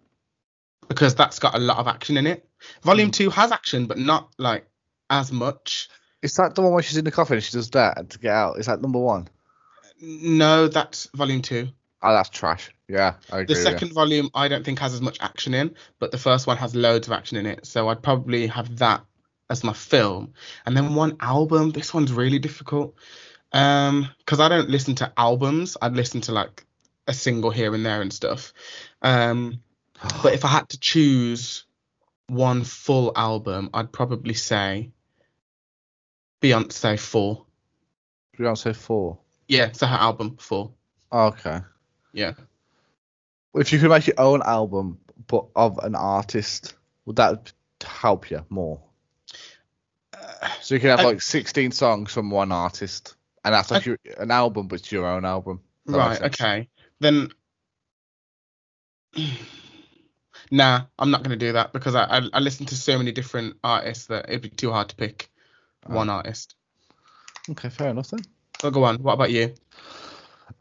because 0.89 1.15
that's 1.15 1.39
got 1.39 1.55
a 1.55 1.59
lot 1.59 1.79
of 1.79 1.89
action 1.89 2.17
in 2.17 2.27
it. 2.27 2.49
Volume 2.83 3.11
Mm. 3.11 3.15
Two 3.15 3.31
has 3.31 3.53
action, 3.53 3.87
but 3.87 3.99
not 3.99 4.31
like 4.39 4.67
as 5.11 5.33
much. 5.33 5.89
Is 6.23 6.35
that 6.37 6.55
the 6.55 6.63
one 6.63 6.73
where 6.73 6.83
she's 6.83 6.97
in 6.97 7.05
the 7.05 7.11
coffin 7.11 7.35
and 7.35 7.45
she 7.45 7.53
does 7.53 7.71
that 7.71 8.11
to 8.11 8.19
get 8.19 8.33
out? 8.33 8.59
Is 8.59 8.67
that 8.67 8.81
number 8.81 8.99
one? 8.99 9.29
No, 10.01 10.69
that's 10.69 11.09
Volume 11.15 11.43
Two. 11.43 11.69
Oh, 12.03 12.13
that's 12.13 12.29
trash. 12.31 12.71
Yeah, 12.89 13.15
I 13.31 13.41
agree. 13.41 13.55
The 13.55 13.61
second 13.61 13.93
volume 13.93 14.29
I 14.35 14.49
don't 14.49 14.65
think 14.65 14.81
has 14.81 14.93
as 14.93 15.01
much 15.01 15.19
action 15.21 15.55
in, 15.55 15.77
but 16.01 16.11
the 16.11 16.19
first 16.19 16.47
one 16.47 16.57
has 16.57 16.75
loads 16.75 17.07
of 17.07 17.13
action 17.13 17.37
in 17.37 17.47
it. 17.47 17.65
So 17.67 17.89
I'd 17.89 18.03
probably 18.03 18.49
have 18.49 18.79
that 18.79 19.05
as 19.49 19.63
my 19.63 19.73
film. 19.73 20.35
And 20.67 20.77
then 20.77 20.95
one 20.95 21.17
album. 21.21 21.71
This 21.71 21.95
one's 21.95 22.13
really 22.13 22.41
difficult. 22.41 22.97
Um, 23.53 24.09
because 24.19 24.41
I 24.41 24.49
don't 24.49 24.69
listen 24.71 24.97
to 24.97 25.13
albums. 25.17 25.77
I'd 25.81 25.95
listen 25.95 26.23
to 26.23 26.33
like 26.33 26.65
a 27.07 27.15
single 27.15 27.51
here 27.51 27.75
and 27.75 27.85
there 27.85 28.01
and 28.01 28.13
stuff. 28.13 28.53
Um, 29.03 29.63
but 30.23 30.35
if 30.35 30.45
I 30.45 30.49
had 30.49 30.69
to 30.71 30.81
choose 30.81 31.65
one 32.33 32.65
full 32.65 33.13
album, 33.15 33.71
I'd 33.75 33.93
probably 33.93 34.35
say 34.35 34.91
Beyonce 36.41 36.99
Four. 36.99 37.45
Beyonce 38.39 38.75
four. 38.75 39.19
Yeah, 39.49 39.73
so 39.73 39.87
her 39.87 39.97
album 39.97 40.37
Four. 40.39 40.73
Okay. 41.13 41.61
Yeah. 42.13 42.33
If 43.55 43.73
you 43.73 43.79
could 43.79 43.91
make 43.91 44.07
your 44.07 44.19
own 44.19 44.41
album, 44.43 44.99
but 45.27 45.47
of 45.55 45.79
an 45.79 45.95
artist, 45.95 46.75
would 47.05 47.17
that 47.17 47.53
help 47.85 48.31
you 48.31 48.45
more? 48.49 48.81
Uh, 50.15 50.49
So 50.63 50.75
you 50.75 50.81
could 50.81 50.91
have 50.91 51.01
I- 51.01 51.05
like 51.05 51.21
16 51.21 51.73
songs 51.73 52.13
from 52.13 52.31
one 52.31 52.51
artist, 52.51 53.15
and 53.45 53.53
that's 53.55 53.71
like 53.71 53.83
I- 53.87 53.91
your, 53.91 53.99
an 54.19 54.31
album, 54.31 54.69
but 54.69 54.81
it's 54.81 54.91
your 54.91 55.07
own 55.07 55.27
album. 55.27 55.61
That 55.87 55.97
Right. 55.99 56.23
Okay. 56.23 56.69
Then. 57.01 57.31
Nah, 60.53 60.83
I'm 60.99 61.11
not 61.11 61.23
gonna 61.23 61.37
do 61.37 61.53
that 61.55 61.73
because 61.73 61.95
I, 61.95 62.05
I 62.05 62.23
I 62.35 62.41
listen 62.41 62.67
to 62.67 62.77
so 62.77 62.99
many 62.99 63.11
different 63.11 63.57
artists 63.65 64.07
that 64.07 64.27
it'd 64.29 64.43
be 64.43 64.51
too 64.51 64.71
hard 64.71 64.91
to 64.91 64.97
pick 64.97 65.31
Oh. 65.89 65.95
one 65.97 66.11
artist. 66.11 66.55
Okay, 67.51 67.71
fair 67.71 67.89
enough 67.89 68.11
then. 68.11 68.21
So 68.61 68.71
go 68.71 68.85
on. 68.85 69.03
What 69.03 69.15
about 69.15 69.31
you? 69.33 69.55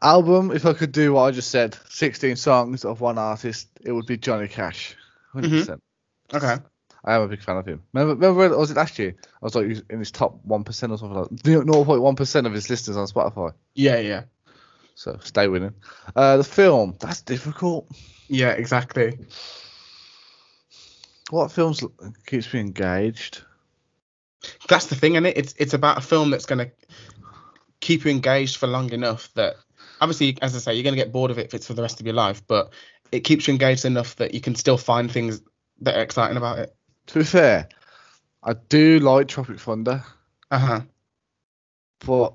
Album, 0.00 0.50
if 0.50 0.64
I 0.66 0.72
could 0.72 0.90
do 0.92 1.12
what 1.12 1.22
I 1.24 1.30
just 1.30 1.50
said, 1.50 1.76
16 1.90 2.36
songs 2.36 2.84
of 2.84 3.00
one 3.00 3.18
artist, 3.18 3.68
it 3.84 3.92
would 3.92 4.06
be 4.06 4.16
Johnny 4.16 4.48
Cash. 4.48 4.96
100%. 5.34 5.80
Mhm. 6.30 6.34
Okay. 6.34 6.62
I 7.04 7.14
am 7.14 7.22
a 7.22 7.28
big 7.28 7.42
fan 7.42 7.56
of 7.58 7.66
him. 7.66 7.82
Remember, 7.92 8.14
remember 8.14 8.56
was 8.56 8.70
it 8.70 8.76
last 8.76 8.98
year? 8.98 9.14
I 9.20 9.38
was 9.44 9.54
like 9.54 9.66
in 9.90 9.98
his 9.98 10.10
top 10.10 10.40
1% 10.46 10.92
or 10.92 10.98
something 10.98 11.18
like 11.18 11.28
0.1% 11.30 12.46
of 12.46 12.52
his 12.52 12.70
listeners 12.70 12.96
on 12.96 13.06
Spotify. 13.06 13.52
Yeah, 13.74 13.98
yeah, 13.98 14.22
So 14.94 15.18
stay 15.22 15.48
winning. 15.48 15.74
Uh, 16.16 16.38
the 16.38 16.44
film, 16.44 16.96
that's 16.98 17.20
difficult. 17.22 17.86
yeah. 18.28 18.50
Exactly. 18.52 19.18
What 21.32 21.50
films 21.50 21.82
keeps 22.26 22.52
me 22.52 22.60
engaged? 22.60 23.40
That's 24.68 24.88
the 24.88 24.94
thing, 24.94 25.14
is 25.14 25.24
it? 25.24 25.38
It's 25.38 25.54
it's 25.56 25.72
about 25.72 25.96
a 25.96 26.02
film 26.02 26.28
that's 26.28 26.44
gonna 26.44 26.70
keep 27.80 28.04
you 28.04 28.10
engaged 28.10 28.58
for 28.58 28.66
long 28.66 28.92
enough 28.92 29.32
that 29.32 29.54
obviously, 30.02 30.36
as 30.42 30.54
I 30.54 30.58
say, 30.58 30.74
you're 30.74 30.84
gonna 30.84 30.96
get 30.96 31.10
bored 31.10 31.30
of 31.30 31.38
it 31.38 31.46
if 31.46 31.54
it's 31.54 31.66
for 31.66 31.72
the 31.72 31.80
rest 31.80 32.00
of 32.00 32.06
your 32.06 32.14
life, 32.14 32.46
but 32.46 32.74
it 33.12 33.20
keeps 33.20 33.48
you 33.48 33.52
engaged 33.52 33.86
enough 33.86 34.14
that 34.16 34.34
you 34.34 34.42
can 34.42 34.54
still 34.54 34.76
find 34.76 35.10
things 35.10 35.40
that 35.80 35.96
are 35.96 36.02
exciting 36.02 36.36
about 36.36 36.58
it. 36.58 36.76
To 37.06 37.20
be 37.20 37.24
fair, 37.24 37.66
I 38.42 38.52
do 38.52 38.98
like 38.98 39.28
Tropic 39.28 39.58
Thunder, 39.58 40.04
Uh 40.50 40.58
huh. 40.58 40.80
but 42.00 42.34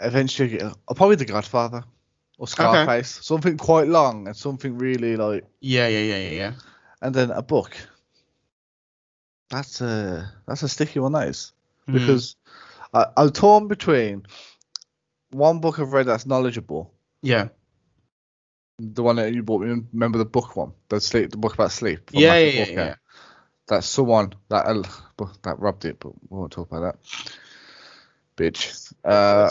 eventually, 0.00 0.60
uh, 0.60 0.72
probably 0.96 1.14
The 1.14 1.24
Godfather 1.24 1.84
or 2.36 2.48
Scarface. 2.48 3.20
Something 3.22 3.56
quite 3.56 3.86
long 3.86 4.26
and 4.26 4.36
something 4.36 4.76
really 4.76 5.14
like, 5.16 5.44
Yeah, 5.60 5.86
yeah, 5.86 6.00
yeah, 6.00 6.18
yeah, 6.18 6.30
yeah. 6.30 6.52
and 7.00 7.14
then 7.14 7.30
a 7.30 7.42
book. 7.42 7.76
That's 9.50 9.80
a 9.80 10.30
that's 10.46 10.62
a 10.62 10.68
sticky 10.68 11.00
one, 11.00 11.12
that 11.12 11.28
is. 11.28 11.52
Hmm. 11.86 11.94
because 11.94 12.36
I, 12.92 13.06
I'm 13.16 13.30
torn 13.30 13.68
between 13.68 14.26
one 15.30 15.60
book 15.60 15.78
I've 15.78 15.92
read 15.92 16.06
that's 16.06 16.26
knowledgeable, 16.26 16.92
yeah, 17.22 17.48
the 18.78 19.02
one 19.02 19.16
that 19.16 19.34
you 19.34 19.42
bought 19.42 19.62
me. 19.62 19.82
Remember 19.92 20.18
the 20.18 20.24
book 20.24 20.56
one, 20.56 20.72
the 20.88 21.00
sleep, 21.00 21.30
the 21.30 21.36
book 21.36 21.54
about 21.54 21.72
sleep. 21.72 22.10
yeah, 22.12 22.36
yeah, 22.36 22.50
yeah, 22.50 22.70
yeah. 22.70 22.94
That's 23.66 23.86
someone 23.86 24.34
that 24.48 24.66
uh, 24.66 25.26
that 25.42 25.58
robbed 25.58 25.84
it, 25.84 25.98
but 26.00 26.12
we 26.30 26.38
won't 26.38 26.52
talk 26.52 26.70
about 26.70 26.80
that. 26.82 26.96
Bitch. 28.36 28.92
Uh, 29.04 29.50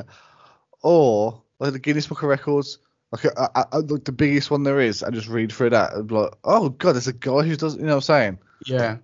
or 0.82 1.42
like 1.58 1.72
the 1.72 1.78
Guinness 1.78 2.06
Book 2.06 2.22
of 2.22 2.28
Records, 2.28 2.78
like 3.12 3.26
I, 3.38 3.48
I, 3.54 3.64
I, 3.72 3.76
like 3.78 4.04
the 4.04 4.12
biggest 4.12 4.50
one 4.50 4.62
there 4.62 4.80
is, 4.80 5.02
and 5.02 5.14
just 5.14 5.28
read 5.28 5.52
through 5.52 5.70
that. 5.70 5.94
And 5.94 6.06
be 6.06 6.14
like, 6.14 6.34
oh 6.44 6.68
god, 6.70 6.94
there's 6.94 7.08
a 7.08 7.12
guy 7.12 7.42
who 7.42 7.56
does. 7.56 7.76
You 7.76 7.82
know 7.82 7.88
what 7.88 7.94
I'm 7.96 8.00
saying? 8.02 8.38
yeah. 8.66 8.98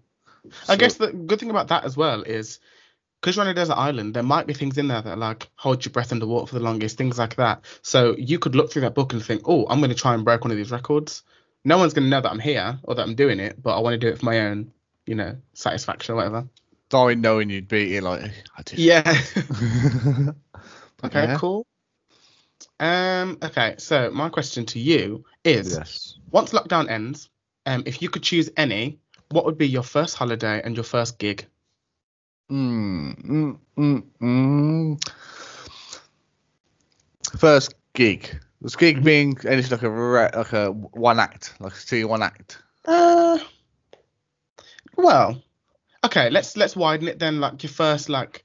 I 0.68 0.76
guess 0.76 0.96
the 0.96 1.10
good 1.10 1.40
thing 1.40 1.50
about 1.50 1.68
that 1.68 1.84
as 1.84 1.96
well 1.96 2.22
is 2.22 2.60
because 3.20 3.36
you're 3.36 3.46
on 3.46 3.50
a 3.50 3.54
desert 3.54 3.78
island, 3.78 4.12
there 4.12 4.22
might 4.22 4.46
be 4.46 4.52
things 4.52 4.76
in 4.76 4.88
there 4.88 5.00
that 5.00 5.16
like 5.16 5.48
hold 5.56 5.82
your 5.82 5.92
breath 5.92 6.12
underwater 6.12 6.48
for 6.48 6.54
the 6.56 6.60
longest, 6.64 6.98
things 6.98 7.18
like 7.18 7.36
that. 7.36 7.64
So 7.80 8.14
you 8.18 8.38
could 8.38 8.54
look 8.54 8.70
through 8.70 8.82
that 8.82 8.94
book 8.94 9.14
and 9.14 9.24
think, 9.24 9.42
oh, 9.46 9.66
I'm 9.68 9.78
going 9.78 9.88
to 9.88 9.96
try 9.96 10.12
and 10.12 10.22
break 10.22 10.42
one 10.42 10.50
of 10.50 10.58
these 10.58 10.70
records. 10.70 11.22
No 11.64 11.78
one's 11.78 11.94
going 11.94 12.04
to 12.04 12.10
know 12.10 12.20
that 12.20 12.30
I'm 12.30 12.38
here 12.38 12.78
or 12.82 12.94
that 12.94 13.02
I'm 13.02 13.14
doing 13.14 13.40
it, 13.40 13.62
but 13.62 13.74
I 13.74 13.80
want 13.80 13.94
to 13.94 13.98
do 13.98 14.08
it 14.08 14.18
for 14.18 14.26
my 14.26 14.40
own, 14.40 14.70
you 15.06 15.14
know, 15.14 15.34
satisfaction 15.54 16.12
or 16.12 16.16
whatever. 16.16 16.46
dying 16.90 17.22
knowing 17.22 17.48
you'd 17.48 17.68
beat 17.68 17.92
it. 17.92 18.02
Like 18.02 18.30
I 18.58 18.62
did. 18.62 18.78
Yeah. 18.78 19.16
Okay, 21.04 21.24
yeah. 21.24 21.36
cool. 21.36 21.66
Um. 22.80 23.38
Okay. 23.42 23.74
So 23.78 24.10
my 24.10 24.28
question 24.28 24.64
to 24.66 24.78
you 24.78 25.24
is: 25.44 25.78
Yes. 25.78 26.16
Once 26.30 26.52
lockdown 26.52 26.88
ends, 26.88 27.30
um, 27.66 27.82
if 27.86 28.02
you 28.02 28.08
could 28.08 28.22
choose 28.22 28.50
any, 28.56 28.98
what 29.30 29.44
would 29.44 29.58
be 29.58 29.68
your 29.68 29.82
first 29.82 30.16
holiday 30.16 30.60
and 30.64 30.74
your 30.76 30.84
first 30.84 31.18
gig? 31.18 31.46
Mm, 32.50 33.14
mm, 33.24 33.58
mm, 33.76 34.02
mm. 34.20 34.98
First 37.38 37.74
gig. 37.94 38.40
This 38.60 38.76
gig 38.76 38.98
Mhm. 38.98 39.04
being 39.04 39.36
anything 39.46 39.70
like 39.72 39.82
a 39.82 39.90
re- 39.90 40.30
like 40.34 40.52
a 40.52 40.70
one 40.72 41.18
act, 41.18 41.54
like 41.60 41.74
see 41.76 42.04
one 42.04 42.22
act. 42.22 42.58
Uh. 42.84 43.38
Well. 44.96 45.42
Okay. 46.04 46.30
Let's 46.30 46.56
let's 46.56 46.76
widen 46.76 47.08
it 47.08 47.18
then. 47.18 47.40
Like 47.40 47.62
your 47.62 47.70
first 47.72 48.08
like 48.08 48.44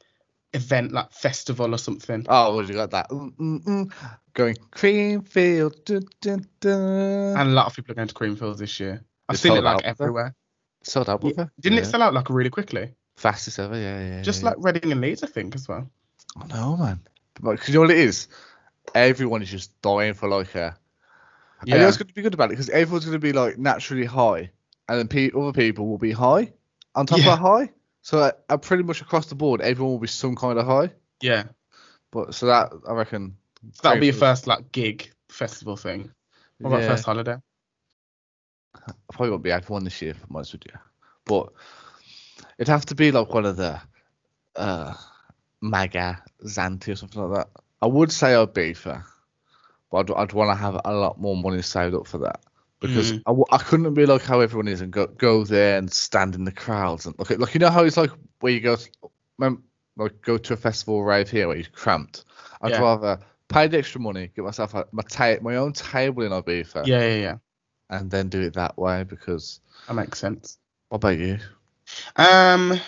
event, 0.53 0.91
like 0.91 1.11
festival 1.11 1.73
or 1.73 1.77
something. 1.77 2.25
Oh, 2.27 2.55
well, 2.55 2.65
you 2.65 2.73
got 2.73 2.91
that. 2.91 3.09
Mm, 3.09 3.35
mm, 3.37 3.63
mm. 3.63 3.93
Going 4.33 4.55
Creamfield. 4.71 5.85
Dun, 5.85 6.03
dun, 6.21 6.45
dun. 6.59 7.37
And 7.37 7.49
a 7.49 7.53
lot 7.53 7.67
of 7.67 7.75
people 7.75 7.91
are 7.91 7.95
going 7.95 8.07
to 8.07 8.13
Creamfields 8.15 8.57
this 8.57 8.79
year. 8.79 9.03
I've 9.27 9.35
It's 9.35 9.41
seen 9.43 9.51
it 9.53 9.55
sold 9.55 9.65
like 9.65 9.75
out, 9.77 9.85
everywhere. 9.85 10.35
Sold 10.83 11.09
out 11.09 11.23
with 11.23 11.37
her. 11.37 11.51
Didn't 11.59 11.77
Yeah. 11.77 11.83
it 11.83 11.87
sell 11.87 12.01
out 12.01 12.13
like 12.13 12.29
really 12.29 12.49
quickly? 12.49 12.93
Fastest 13.17 13.59
ever, 13.59 13.77
yeah, 13.77 13.99
yeah. 13.99 14.21
Just 14.21 14.41
yeah. 14.41 14.49
like 14.49 14.57
Reading 14.59 14.91
and 14.91 15.01
Leeds, 15.01 15.23
I 15.23 15.27
think, 15.27 15.53
as 15.55 15.67
well. 15.67 15.89
I 16.37 16.47
know, 16.47 16.77
man. 16.77 17.01
Because 17.35 17.67
you 17.67 17.73
know 17.75 17.81
what 17.81 17.91
it 17.91 17.97
is? 17.97 18.27
Everyone 18.95 19.41
is 19.41 19.51
just 19.51 19.79
dying 19.81 20.13
for 20.13 20.29
like 20.29 20.55
a. 20.55 20.59
Yeah. 20.59 20.73
And 21.61 21.67
you 21.67 21.73
know 21.73 21.79
Yeah. 21.81 21.85
what's 21.85 21.97
going 21.97 22.07
to 22.07 22.13
be 22.13 22.21
good 22.21 22.33
about 22.33 22.45
it? 22.45 22.51
Because 22.51 22.69
everyone's 22.69 23.05
going 23.05 23.13
to 23.13 23.19
be 23.19 23.33
like 23.33 23.57
naturally 23.57 24.05
high, 24.05 24.51
and 24.87 24.97
then 24.99 25.07
pe- 25.09 25.31
other 25.37 25.51
people 25.51 25.87
will 25.87 25.97
be 25.97 26.11
high 26.11 26.53
on 26.95 27.05
top 27.05 27.19
Yeah. 27.19 27.33
of 27.33 27.39
high. 27.39 27.69
So 28.01 28.19
uh, 28.19 28.31
uh, 28.49 28.57
pretty 28.57 28.83
much 28.83 29.01
across 29.01 29.27
the 29.27 29.35
board, 29.35 29.61
everyone 29.61 29.93
will 29.93 29.99
be 29.99 30.07
some 30.07 30.35
kind 30.35 30.57
of 30.57 30.65
high. 30.65 30.91
Yeah. 31.21 31.43
But 32.11 32.33
so 32.33 32.47
that 32.47 32.71
I 32.87 32.93
reckon. 32.93 33.35
So 33.73 33.81
that'll 33.83 33.99
be 33.99 34.07
your 34.07 34.15
first 34.15 34.47
like 34.47 34.71
gig 34.71 35.11
festival 35.29 35.75
thing. 35.75 36.11
What 36.59 36.69
about 36.69 36.81
yeah, 36.81 36.87
first 36.87 37.05
holiday? 37.05 37.37
I 38.75 38.91
probably 39.11 39.31
won't 39.31 39.43
be 39.43 39.49
to 39.49 39.71
one 39.71 39.83
this 39.83 40.01
year, 40.01 40.11
if 40.11 40.23
I'm 40.23 40.35
honest 40.35 40.53
with 40.53 40.63
you. 40.65 40.79
But 41.25 41.51
it'd 42.57 42.69
have 42.69 42.85
to 42.87 42.95
be 42.95 43.11
like 43.11 43.33
one 43.33 43.45
of 43.45 43.57
the 43.57 43.79
uh, 44.55 44.93
Maga, 45.61 46.23
Zante, 46.43 46.89
or 46.89 46.95
something 46.95 47.21
like 47.21 47.39
that. 47.39 47.61
I 47.81 47.87
would 47.87 48.11
say 48.11 48.29
Ibiza, 48.29 49.03
but 49.91 50.09
I'd, 50.09 50.15
I'd 50.15 50.33
want 50.33 50.51
to 50.51 50.55
have 50.55 50.79
a 50.83 50.93
lot 50.93 51.19
more 51.19 51.35
money 51.35 51.61
saved 51.61 51.95
up 51.95 52.07
for 52.07 52.19
that 52.19 52.41
because 52.79 53.11
Mm. 53.11 53.17
I, 53.25 53.31
w- 53.31 53.45
I 53.51 53.57
couldn't 53.57 53.93
be 53.93 54.05
like 54.05 54.21
how 54.23 54.39
everyone 54.39 54.67
is 54.67 54.81
and 54.81 54.91
go 54.91 55.07
go 55.07 55.43
there 55.43 55.77
and 55.77 55.91
stand 55.91 56.35
in 56.35 56.45
the 56.45 56.51
crowds 56.51 57.05
and 57.05 57.17
look 57.19 57.31
at 57.31 57.39
like 57.39 57.53
you 57.53 57.59
know 57.59 57.69
how 57.69 57.83
it's 57.83 57.97
like 57.97 58.11
where 58.39 58.53
you 58.53 58.61
go 58.61 58.75
to, 58.75 58.89
like 59.97 60.21
go 60.21 60.37
to 60.37 60.53
a 60.53 60.57
festival 60.57 61.03
rave 61.03 61.29
here 61.29 61.47
where 61.47 61.57
you're 61.57 61.65
cramped. 61.71 62.23
I'd 62.61 62.71
Yeah. 62.71 62.81
rather 62.81 63.19
pay 63.49 63.67
the 63.67 63.77
extra 63.79 63.99
money, 63.99 64.31
get 64.35 64.45
myself 64.45 64.73
a, 64.75 64.87
my 64.91 65.03
ta- 65.03 65.41
my 65.41 65.57
own 65.57 65.73
table 65.73 66.23
in 66.23 66.31
Ibiza, 66.31 66.85
Yeah, 66.87 67.01
yeah, 67.01 67.15
yeah. 67.15 67.37
and 67.89 68.09
then 68.09 68.29
do 68.29 68.41
it 68.41 68.53
that 68.53 68.77
way 68.77 69.03
because. 69.03 69.59
That 69.87 69.95
makes 69.95 70.19
sense. 70.19 70.57
What 70.89 70.97
about 70.97 71.17
you? 71.17 71.39
Um, 72.15 72.79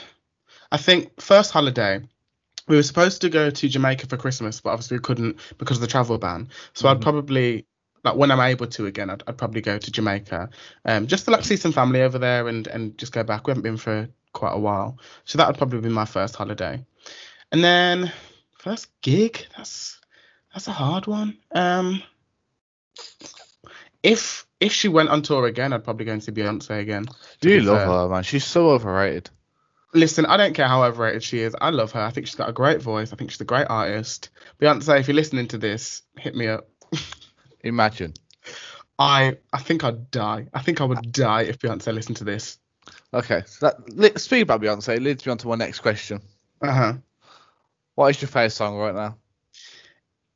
I 0.71 0.77
think 0.77 1.19
first 1.19 1.51
holiday, 1.51 2.01
we 2.67 2.75
were 2.75 2.83
supposed 2.83 3.21
to 3.21 3.29
go 3.29 3.49
to 3.49 3.67
Jamaica 3.69 4.07
for 4.07 4.17
Christmas, 4.17 4.61
but 4.61 4.69
obviously 4.71 4.97
we 4.97 5.01
couldn't 5.01 5.39
because 5.57 5.77
of 5.77 5.81
the 5.81 5.87
travel 5.87 6.17
ban. 6.17 6.49
So 6.73 6.87
I'd 6.87 6.97
Mhm. 6.97 7.01
probably 7.01 7.65
like 8.03 8.15
when 8.15 8.31
I'm 8.31 8.39
able 8.39 8.67
to 8.67 8.85
again, 8.85 9.09
I'd, 9.09 9.23
I'd 9.27 9.37
probably 9.37 9.61
go 9.61 9.77
to 9.77 9.91
Jamaica, 9.91 10.49
um, 10.85 11.07
just 11.07 11.25
to 11.25 11.31
like 11.31 11.43
see 11.43 11.57
some 11.57 11.71
family 11.71 12.01
over 12.01 12.17
there 12.17 12.47
and 12.47 12.67
and 12.67 12.97
just 12.97 13.11
go 13.11 13.23
back. 13.23 13.47
We 13.47 13.51
haven't 13.51 13.63
been 13.63 13.77
for 13.77 14.09
quite 14.33 14.53
a 14.53 14.59
while, 14.59 14.97
so 15.25 15.37
that 15.37 15.47
would 15.47 15.57
probably 15.57 15.81
be 15.81 15.89
my 15.89 16.05
first 16.05 16.35
holiday. 16.35 16.85
And 17.51 17.63
then 17.63 18.11
first 18.57 18.87
gig, 19.01 19.45
that's 19.57 19.99
that's 20.53 20.67
a 20.67 20.71
hard 20.71 21.07
one. 21.07 21.37
Um, 21.53 22.01
if 24.03 24.45
if 24.59 24.73
she 24.73 24.87
went 24.87 25.09
on 25.09 25.21
tour 25.21 25.45
again, 25.47 25.73
I'd 25.73 25.83
probably 25.83 26.05
go 26.05 26.13
and 26.13 26.23
see 26.23 26.31
Beyonce 26.31 26.79
again. 26.79 27.05
Do 27.39 27.49
You 27.49 27.61
love 27.61 27.81
her, 27.81 28.09
man. 28.09 28.23
She's 28.23 28.45
so 28.45 28.69
overrated. 28.69 29.29
Listen, 29.93 30.25
I 30.25 30.37
don't 30.37 30.53
care 30.53 30.67
how 30.67 30.83
overrated 30.83 31.23
she 31.23 31.39
is. 31.39 31.53
I 31.59 31.69
love 31.71 31.91
her. 31.91 32.01
I 32.01 32.11
think 32.11 32.27
she's 32.27 32.35
got 32.35 32.47
a 32.47 32.53
great 32.53 32.81
voice. 32.81 33.11
I 33.11 33.17
think 33.17 33.31
she's 33.31 33.41
a 33.41 33.45
great 33.45 33.67
artist. 33.69 34.29
Beyonce, 34.59 34.99
if 34.99 35.07
you're 35.07 35.15
listening 35.15 35.49
to 35.49 35.57
this, 35.57 36.03
hit 36.17 36.33
me 36.35 36.47
up. 36.47 36.69
Imagine. 37.63 38.13
I 38.99 39.37
I 39.51 39.59
think 39.59 39.83
I'd 39.83 40.11
die. 40.11 40.47
I 40.53 40.61
think 40.61 40.81
I 40.81 40.83
would 40.83 41.11
die 41.11 41.43
if 41.43 41.59
Beyonce 41.59 41.93
listened 41.93 42.17
to 42.17 42.23
this. 42.23 42.59
Okay, 43.13 43.43
so 43.45 43.67
that 43.67 43.97
li- 43.97 44.11
speaking 44.15 44.43
about 44.43 44.61
Beyonce 44.61 45.01
leads 45.01 45.25
me 45.25 45.31
on 45.31 45.37
to 45.39 45.47
my 45.47 45.55
next 45.55 45.79
question. 45.79 46.21
Uh 46.61 46.71
huh. 46.71 46.93
What 47.95 48.09
is 48.09 48.21
your 48.21 48.29
favourite 48.29 48.51
song 48.51 48.77
right 48.77 48.95
now? 48.95 49.17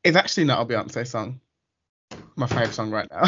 It's 0.04 0.18
actually 0.18 0.46
not 0.46 0.62
a 0.62 0.66
Beyonce 0.66 1.08
song. 1.08 1.40
My 2.36 2.48
favorite 2.48 2.74
song 2.74 2.92
right 2.92 3.08
now. 3.12 3.26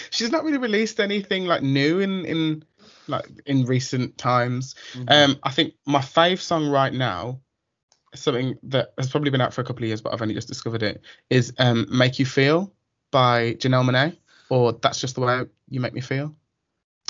she's 0.10 0.30
not 0.30 0.44
really 0.44 0.58
released 0.58 0.98
anything 0.98 1.46
like 1.46 1.62
new 1.62 2.00
in 2.00 2.24
in 2.24 2.64
like 3.06 3.26
in 3.46 3.64
recent 3.64 4.18
times. 4.18 4.74
Um, 5.08 5.36
I 5.42 5.50
think 5.50 5.74
my 5.86 6.00
fave 6.00 6.40
song 6.40 6.68
right 6.68 6.92
now, 6.92 7.40
something 8.14 8.58
that 8.64 8.92
has 8.98 9.10
probably 9.10 9.30
been 9.30 9.40
out 9.40 9.54
for 9.54 9.60
a 9.60 9.64
couple 9.64 9.84
of 9.84 9.88
years, 9.88 10.00
but 10.00 10.12
I've 10.12 10.22
only 10.22 10.34
just 10.34 10.48
discovered 10.48 10.82
it, 10.82 11.02
is 11.28 11.52
um, 11.58 11.86
"Make 11.90 12.18
You 12.18 12.26
Feel" 12.26 12.72
by 13.10 13.54
Janelle 13.54 13.84
Monáe, 13.84 14.16
or 14.48 14.72
"That's 14.72 15.00
Just 15.00 15.14
the 15.14 15.20
Way 15.22 15.44
You 15.68 15.80
Make 15.80 15.94
Me 15.94 16.00
Feel." 16.00 16.34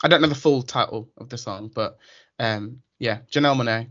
I 0.02 0.08
don't 0.08 0.22
know 0.22 0.28
the 0.28 0.34
full 0.34 0.62
title 0.62 1.10
of 1.18 1.28
the 1.28 1.36
song, 1.38 1.70
but 1.74 1.98
um, 2.38 2.82
yeah, 2.98 3.18
Janelle 3.30 3.56
Monáe, 3.56 3.88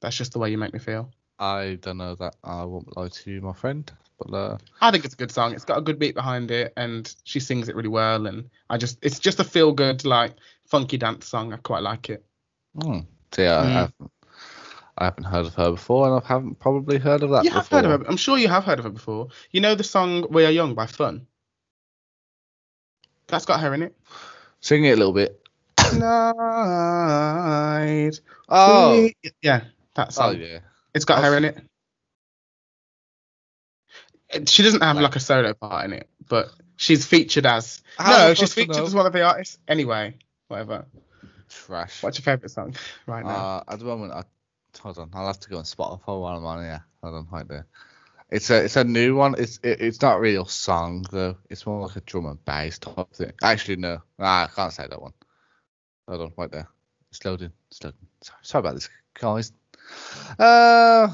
"That's 0.00 0.16
Just 0.16 0.32
the 0.32 0.38
Way 0.38 0.50
You 0.50 0.58
Make 0.58 0.72
Me 0.72 0.78
Feel." 0.78 1.10
I 1.38 1.78
don't 1.82 1.98
know 1.98 2.14
that. 2.16 2.34
I 2.42 2.64
won't 2.64 2.96
lie 2.96 3.08
to 3.08 3.30
you, 3.30 3.40
my 3.42 3.52
friend. 3.52 3.90
But 4.18 4.34
uh, 4.34 4.58
I 4.80 4.90
think 4.90 5.04
it's 5.04 5.12
a 5.12 5.18
good 5.18 5.30
song. 5.30 5.52
It's 5.52 5.66
got 5.66 5.76
a 5.76 5.82
good 5.82 5.98
beat 5.98 6.14
behind 6.14 6.50
it, 6.50 6.72
and 6.78 7.14
she 7.24 7.38
sings 7.38 7.68
it 7.68 7.76
really 7.76 7.90
well. 7.90 8.26
And 8.26 8.48
I 8.70 8.78
just, 8.78 8.98
it's 9.02 9.18
just 9.18 9.38
a 9.40 9.44
feel 9.44 9.72
good, 9.72 10.06
like 10.06 10.32
funky 10.66 10.96
dance 10.96 11.26
song. 11.26 11.52
I 11.52 11.58
quite 11.58 11.82
like 11.82 12.08
it. 12.08 12.24
hmm. 12.80 13.00
so 13.32 13.42
yeah, 13.42 13.60
I, 13.60 13.64
Mm. 13.64 13.72
haven't, 13.74 14.10
I 14.98 15.04
haven't 15.04 15.24
heard 15.24 15.44
of 15.46 15.54
her 15.56 15.70
before, 15.72 16.06
and 16.08 16.24
I 16.24 16.26
haven't 16.26 16.58
probably 16.58 16.96
heard 16.98 17.22
of 17.22 17.28
that 17.30 17.44
You 17.44 17.50
before. 17.50 17.60
have 17.62 17.68
heard 17.68 17.84
of 17.84 18.00
her. 18.00 18.06
I'm 18.08 18.16
sure 18.16 18.38
you 18.38 18.48
have 18.48 18.64
heard 18.64 18.78
of 18.78 18.86
her 18.86 18.90
before. 18.90 19.28
You 19.50 19.60
know 19.60 19.74
the 19.74 19.84
song 19.84 20.26
"We 20.30 20.46
Are 20.46 20.50
Young" 20.50 20.74
by 20.74 20.86
Fun. 20.86 21.26
That's 23.28 23.44
got 23.46 23.60
her 23.60 23.74
in 23.74 23.82
it. 23.82 23.96
Sing 24.60 24.84
it 24.84 24.92
a 24.92 24.96
little 24.96 25.12
bit. 25.12 25.40
Night. 25.92 26.40
Oh, 28.48 29.08
yeah, 29.42 29.64
that 29.94 30.14
oh 30.18 30.30
yeah. 30.30 30.60
It's 30.94 31.04
got 31.04 31.22
her 31.24 31.36
in 31.36 31.44
it. 31.46 31.58
It- 34.30 34.48
She 34.48 34.62
doesn't 34.62 34.82
have 34.82 34.98
like 34.98 35.16
a 35.16 35.20
solo 35.20 35.54
part 35.54 35.84
in 35.86 35.92
it, 35.94 36.08
but 36.28 36.48
she's 36.76 37.06
featured 37.06 37.46
as. 37.46 37.82
How 37.96 38.28
no, 38.28 38.34
she's 38.34 38.54
featured 38.54 38.84
as 38.86 38.94
one 38.94 39.06
of 39.06 39.12
the 39.12 39.22
artists. 39.22 39.58
Anyway, 39.68 40.14
whatever. 40.48 40.86
Trash. 41.48 42.02
What's 42.02 42.18
your 42.18 42.24
favorite 42.24 42.50
song 42.50 42.74
right 43.06 43.24
now? 43.24 43.32
Uh, 43.32 43.62
at 43.68 43.78
the 43.78 43.84
moment, 43.84 44.12
I 44.12 44.24
hold 44.80 44.98
on. 44.98 45.10
I'll 45.14 45.26
have 45.28 45.40
to 45.40 45.48
go 45.48 45.58
on 45.58 45.64
Spotify 45.64 46.20
while 46.20 46.36
I'm 46.36 46.44
on 46.44 46.62
here. 46.64 46.84
Hold 47.02 47.14
on, 47.14 47.28
right 47.32 47.48
there. 47.48 47.66
It's 48.30 48.50
a 48.50 48.64
it's 48.64 48.76
a 48.76 48.84
new 48.84 49.14
one. 49.14 49.36
It's 49.38 49.60
it, 49.62 49.80
it's 49.80 50.02
not 50.02 50.20
a 50.20 50.44
song 50.46 51.06
though. 51.12 51.36
It's 51.48 51.64
more 51.64 51.86
like 51.86 51.96
a 51.96 52.00
drum 52.00 52.26
and 52.26 52.44
bass 52.44 52.78
type 52.78 53.12
thing. 53.12 53.32
Actually, 53.42 53.76
no. 53.76 54.02
Nah, 54.18 54.44
I 54.44 54.48
can't 54.54 54.72
say 54.72 54.86
that 54.88 55.00
one. 55.00 55.12
Hold 56.08 56.22
on, 56.22 56.32
right 56.36 56.50
there. 56.50 56.68
It's 57.10 57.24
loading. 57.24 57.52
It's 57.70 57.82
loading. 57.84 58.00
Sorry, 58.22 58.38
sorry 58.42 58.60
about 58.60 58.74
this, 58.74 58.88
guys. 59.14 59.52
Uh, 60.38 61.08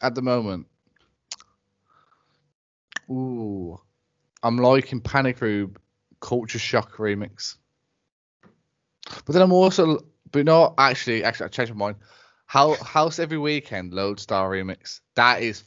at 0.00 0.14
the 0.14 0.22
moment, 0.22 0.66
ooh, 3.10 3.78
I'm 4.42 4.56
liking 4.56 5.00
Panic 5.00 5.40
Room 5.42 5.76
Culture 6.20 6.58
Shock 6.58 6.96
remix. 6.96 7.56
But 9.26 9.34
then 9.34 9.42
I'm 9.42 9.52
also, 9.52 10.06
but 10.32 10.46
no, 10.46 10.74
actually, 10.78 11.22
actually, 11.22 11.46
I 11.46 11.48
changed 11.48 11.74
my 11.74 11.86
mind. 11.86 11.96
How 12.46 12.74
House 12.74 13.18
Every 13.18 13.38
Weekend 13.38 13.92
Lodestar 13.92 14.50
remix. 14.50 15.00
That 15.16 15.42
is 15.42 15.64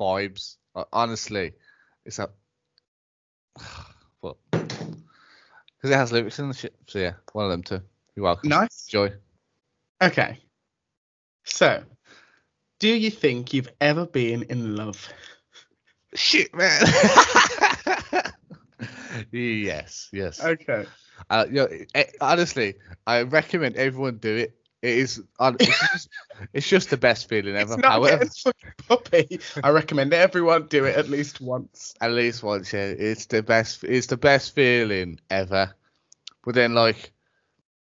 vibes. 0.00 0.56
Uh, 0.74 0.84
honestly, 0.92 1.52
it's 2.04 2.18
a. 2.18 2.30
What? 4.20 4.36
Because 4.50 4.98
it 5.84 5.96
has 5.96 6.12
lyrics 6.12 6.38
in 6.38 6.48
the 6.48 6.54
shit. 6.54 6.74
So 6.86 6.98
yeah, 6.98 7.14
one 7.32 7.46
of 7.46 7.50
them 7.50 7.62
too. 7.62 7.80
You're 8.14 8.24
welcome. 8.24 8.50
Nice. 8.50 8.84
Joy. 8.86 9.14
Okay. 10.02 10.38
So, 11.44 11.82
do 12.80 12.88
you 12.88 13.10
think 13.10 13.54
you've 13.54 13.72
ever 13.80 14.04
been 14.04 14.42
in 14.42 14.76
love? 14.76 15.08
Shit, 16.14 16.54
man. 16.54 16.82
yes, 19.32 20.10
yes. 20.12 20.44
Okay. 20.44 20.84
Uh, 21.30 21.46
you 21.48 21.54
know, 21.54 21.68
eh, 21.94 22.04
honestly, 22.20 22.74
I 23.06 23.22
recommend 23.22 23.76
everyone 23.76 24.18
do 24.18 24.36
it. 24.36 24.59
It 24.82 24.98
is. 24.98 25.22
It's 25.38 25.66
just, 25.92 26.08
it's 26.54 26.68
just 26.68 26.90
the 26.90 26.96
best 26.96 27.28
feeling 27.28 27.54
ever. 27.56 27.74
It's 27.74 27.82
not 27.82 27.92
However, 27.92 28.24
puppy. 28.88 29.40
I 29.62 29.70
recommend 29.70 30.14
everyone 30.14 30.68
do 30.68 30.84
it 30.86 30.96
at 30.96 31.08
least 31.10 31.40
once. 31.40 31.94
at 32.00 32.12
least 32.12 32.42
once, 32.42 32.72
yeah. 32.72 32.86
It's 32.86 33.26
the 33.26 33.42
best. 33.42 33.84
It's 33.84 34.06
the 34.06 34.16
best 34.16 34.54
feeling 34.54 35.20
ever. 35.28 35.74
But 36.44 36.54
then, 36.54 36.72
like, 36.74 37.12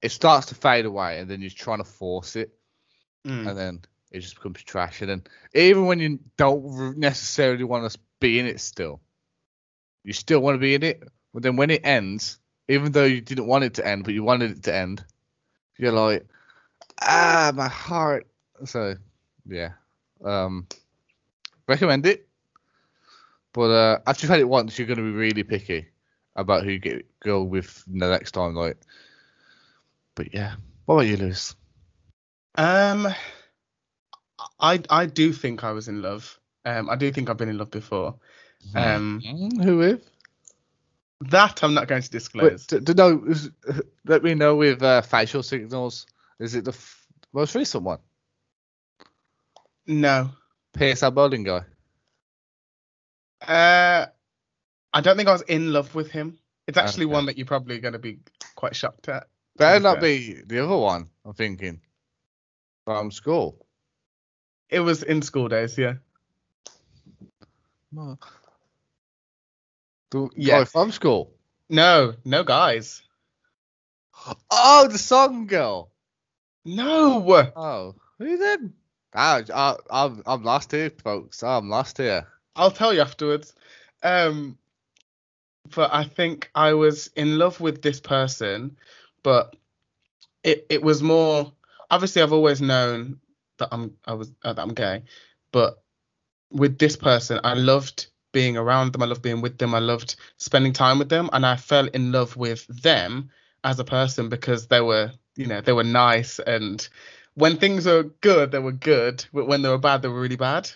it 0.02 0.12
starts 0.12 0.48
to 0.48 0.56
fade 0.56 0.86
away, 0.86 1.20
and 1.20 1.30
then 1.30 1.41
you're 1.41 1.52
trying 1.52 1.78
to 1.78 1.84
force 1.84 2.36
it, 2.36 2.52
Mm. 3.28 3.48
and 3.50 3.56
then 3.58 3.82
it 4.12 4.22
just 4.22 4.34
becomes 4.34 4.63
trash. 4.63 5.02
And 5.02 5.10
then, 5.12 5.24
even 5.54 5.86
when 5.86 6.00
you 6.00 6.17
don't 6.38 6.98
necessarily 6.98 7.63
want 7.63 7.91
to 7.91 8.00
be 8.20 8.39
in 8.39 8.48
it, 8.48 8.60
still, 8.60 9.00
you 10.04 10.13
still 10.13 10.39
want 10.39 10.56
to 10.56 10.60
be 10.60 10.74
in 10.74 10.82
it. 10.82 11.04
But 11.32 11.44
then, 11.44 11.56
when 11.56 11.70
it 11.70 11.82
ends, 11.86 12.39
even 12.67 12.91
though 12.91 13.04
you 13.06 13.22
didn't 13.22 13.46
want 13.46 13.63
it 13.65 13.76
to 13.76 13.86
end, 13.88 14.04
but 14.06 14.15
you 14.15 14.24
wanted 14.24 14.50
it 14.58 14.63
to 14.63 14.74
end, 14.76 15.06
you're 15.78 15.91
like, 15.91 16.26
ah, 17.02 17.52
my 17.56 17.68
heart. 17.68 18.28
So, 18.66 18.96
yeah. 19.48 19.72
Um, 20.24 20.68
recommend 21.68 22.06
it. 22.06 22.28
But 23.54 23.70
uh, 23.72 24.00
after 24.08 24.26
you've 24.26 24.32
had 24.32 24.40
it 24.40 24.48
once, 24.50 24.78
you're 24.78 24.88
going 24.88 24.98
to 24.98 25.04
be 25.04 25.12
really 25.12 25.44
picky 25.44 25.88
about 26.36 26.64
who 26.64 26.72
you 26.72 26.80
get 26.80 27.06
go 27.22 27.44
with 27.44 27.84
the 27.88 28.10
next 28.10 28.32
time. 28.32 28.56
Like, 28.56 28.78
but 30.16 30.34
yeah. 30.34 30.56
What 30.86 30.96
about 30.96 31.08
you, 31.08 31.18
Lewis? 31.18 31.56
Um, 32.56 33.08
I 34.60 34.82
I 34.90 35.06
do 35.06 35.32
think 35.34 35.64
I 35.64 35.72
was 35.72 35.88
in 35.88 36.02
love. 36.02 36.40
Um, 36.66 36.90
I 36.90 36.96
do 36.96 37.12
think 37.12 37.30
I've 37.30 37.38
been 37.38 37.50
in 37.50 37.58
love 37.58 37.72
before. 37.72 38.16
Um, 38.76 39.26
Mm, 39.26 39.64
who 39.64 39.78
with? 39.78 40.10
that 41.30 41.64
I'm 41.64 41.74
not 41.74 41.88
going 41.88 42.02
to 42.02 42.10
Wait, 42.39 42.54
disclose. 42.54 42.68
d- 42.68 42.80
d- 42.80 42.93
no, 42.93 43.24
is- 43.28 43.52
let 44.06 44.24
me 44.24 44.34
know 44.34 44.56
with 44.56 44.82
uh, 44.84 45.02
facial 45.02 45.43
signals. 45.43 46.06
Is 46.42 46.56
it 46.56 46.66
the 46.66 46.72
f- 46.72 47.08
most 47.34 47.54
recent 47.56 47.84
one? 47.84 48.00
No. 49.86 50.32
PSL 50.74 51.14
bowling 51.14 51.44
guy. 51.44 51.62
Uh, 53.42 54.08
I 54.94 55.02
don't 55.02 55.18
think 55.18 55.30
I 55.30 55.34
was 55.34 55.44
in 55.44 55.72
love 55.72 55.94
with 55.94 56.10
him. 56.12 56.39
It's 56.68 56.78
actually 56.78 57.06
Okay. 57.06 57.14
one 57.14 57.26
that 57.28 57.38
you're 57.38 57.46
probably 57.48 57.80
going 57.80 57.94
to 57.94 58.00
be 58.00 58.20
quite 58.56 58.76
shocked 58.76 59.08
at. 59.10 59.28
Better 59.58 59.80
be 59.80 59.84
not 59.84 60.02
be 60.02 60.42
the 60.46 60.64
other 60.64 60.78
one. 60.78 61.10
I'm 61.26 61.34
thinking 61.34 61.82
from 62.86 63.12
school. 63.12 63.66
It 64.70 64.80
was 64.80 65.04
in 65.04 65.22
school 65.22 65.48
days, 65.48 65.78
yeah. 65.78 65.96
No. 67.92 68.18
The 70.12 70.30
Yeah. 70.36 70.60
guy 70.60 70.66
from 70.66 70.92
school. 70.92 71.36
No, 71.70 72.16
no 72.26 72.44
guys. 72.44 73.04
Oh, 74.50 74.88
the 74.88 74.98
song 74.98 75.48
girl. 75.48 75.91
No. 76.66 77.51
Oh, 77.55 77.95
who 78.20 78.38
then? 78.38 78.74
I, 79.14 79.43
I, 79.53 79.76
I'm, 79.89 80.24
I'm 80.26 80.43
lost 80.43 80.72
here, 80.72 80.89
folks. 80.89 81.43
I'm 81.43 81.70
lost 81.70 81.97
here. 81.97 82.28
I'll 82.55 82.72
tell 82.72 82.93
you 82.93 83.01
afterwards. 83.01 83.53
Um, 84.03 84.57
but 85.76 85.93
I 85.93 86.03
think 86.03 86.49
I 86.55 86.74
was 86.74 87.07
in 87.16 87.38
love 87.38 87.59
with 87.59 87.82
this 87.82 87.99
person, 87.99 88.78
but 89.24 89.55
it 90.43 90.66
it 90.70 90.82
was 90.82 91.01
more. 91.03 91.51
Obviously, 91.89 92.22
I've 92.22 92.34
always 92.34 92.62
known 92.62 93.20
that 93.57 93.70
I'm 93.72 93.95
I 94.05 94.14
was 94.14 94.32
uh, 94.43 94.53
that 94.53 94.62
I'm 94.62 94.74
gay, 94.74 95.03
but 95.51 95.82
with 96.51 96.78
this 96.78 96.95
person, 96.95 97.39
I 97.43 97.53
loved 97.53 98.07
being 98.32 98.57
around 98.57 98.93
them. 98.93 99.03
I 99.03 99.05
loved 99.05 99.22
being 99.22 99.41
with 99.41 99.57
them. 99.57 99.76
I 99.76 99.80
loved 99.80 100.16
spending 100.38 100.74
time 100.74 100.99
with 100.99 101.09
them, 101.09 101.30
and 101.34 101.45
I 101.45 101.55
fell 101.55 101.88
in 101.88 102.12
love 102.12 102.36
with 102.38 102.66
them 102.68 103.30
as 103.64 103.80
a 103.80 103.84
person 103.86 104.30
because 104.30 104.68
they 104.68 104.82
were, 104.82 105.12
you 105.36 105.48
know, 105.48 105.62
they 105.62 105.74
were 105.74 105.84
nice 105.84 106.40
and 106.40 106.88
when 107.36 107.58
things 107.58 107.86
were 107.86 108.04
good, 108.04 108.52
they 108.52 108.60
were 108.60 108.72
good, 108.72 109.26
but 109.34 109.48
when 109.48 109.62
they 109.62 109.70
were 109.70 109.78
bad, 109.78 110.02
they 110.02 110.08
were 110.08 110.20
really 110.20 110.36
bad. 110.36 110.70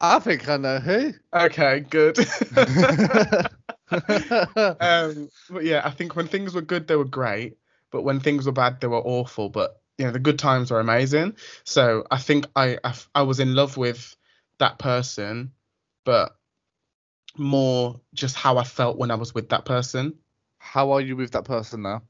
I 0.00 0.18
think 0.18 0.48
I 0.48 0.56
know 0.58 0.78
who. 0.78 1.12
Okay, 1.32 1.80
good. 1.80 2.18
um, 3.90 5.30
but 5.50 5.64
yeah, 5.64 5.82
I 5.84 5.90
think 5.90 6.14
when 6.16 6.26
things 6.26 6.54
were 6.54 6.60
good, 6.60 6.86
they 6.86 6.96
were 6.96 7.04
great, 7.04 7.56
but 7.90 8.02
when 8.02 8.20
things 8.20 8.44
were 8.44 8.52
bad, 8.52 8.80
they 8.80 8.86
were 8.86 8.98
awful. 8.98 9.48
But 9.48 9.80
you 9.96 10.04
know, 10.04 10.12
the 10.12 10.18
good 10.18 10.38
times 10.38 10.70
were 10.70 10.80
amazing. 10.80 11.36
So 11.64 12.04
I 12.10 12.18
think 12.18 12.46
I 12.54 12.78
I, 12.84 12.94
I 13.14 13.22
was 13.22 13.40
in 13.40 13.54
love 13.54 13.76
with 13.76 14.14
that 14.58 14.78
person, 14.78 15.52
but 16.04 16.36
more 17.38 18.00
just 18.12 18.36
how 18.36 18.58
I 18.58 18.64
felt 18.64 18.98
when 18.98 19.10
I 19.10 19.14
was 19.14 19.34
with 19.34 19.48
that 19.50 19.64
person. 19.64 20.18
How 20.58 20.92
are 20.92 21.00
you 21.00 21.16
with 21.16 21.32
that 21.32 21.44
person 21.44 21.82
now? 21.82 22.02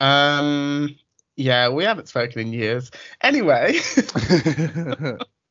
Um, 0.00 0.96
yeah, 1.36 1.68
we 1.68 1.84
haven't 1.84 2.08
spoken 2.08 2.40
in 2.40 2.52
years. 2.52 2.90
Anyway, 3.22 3.78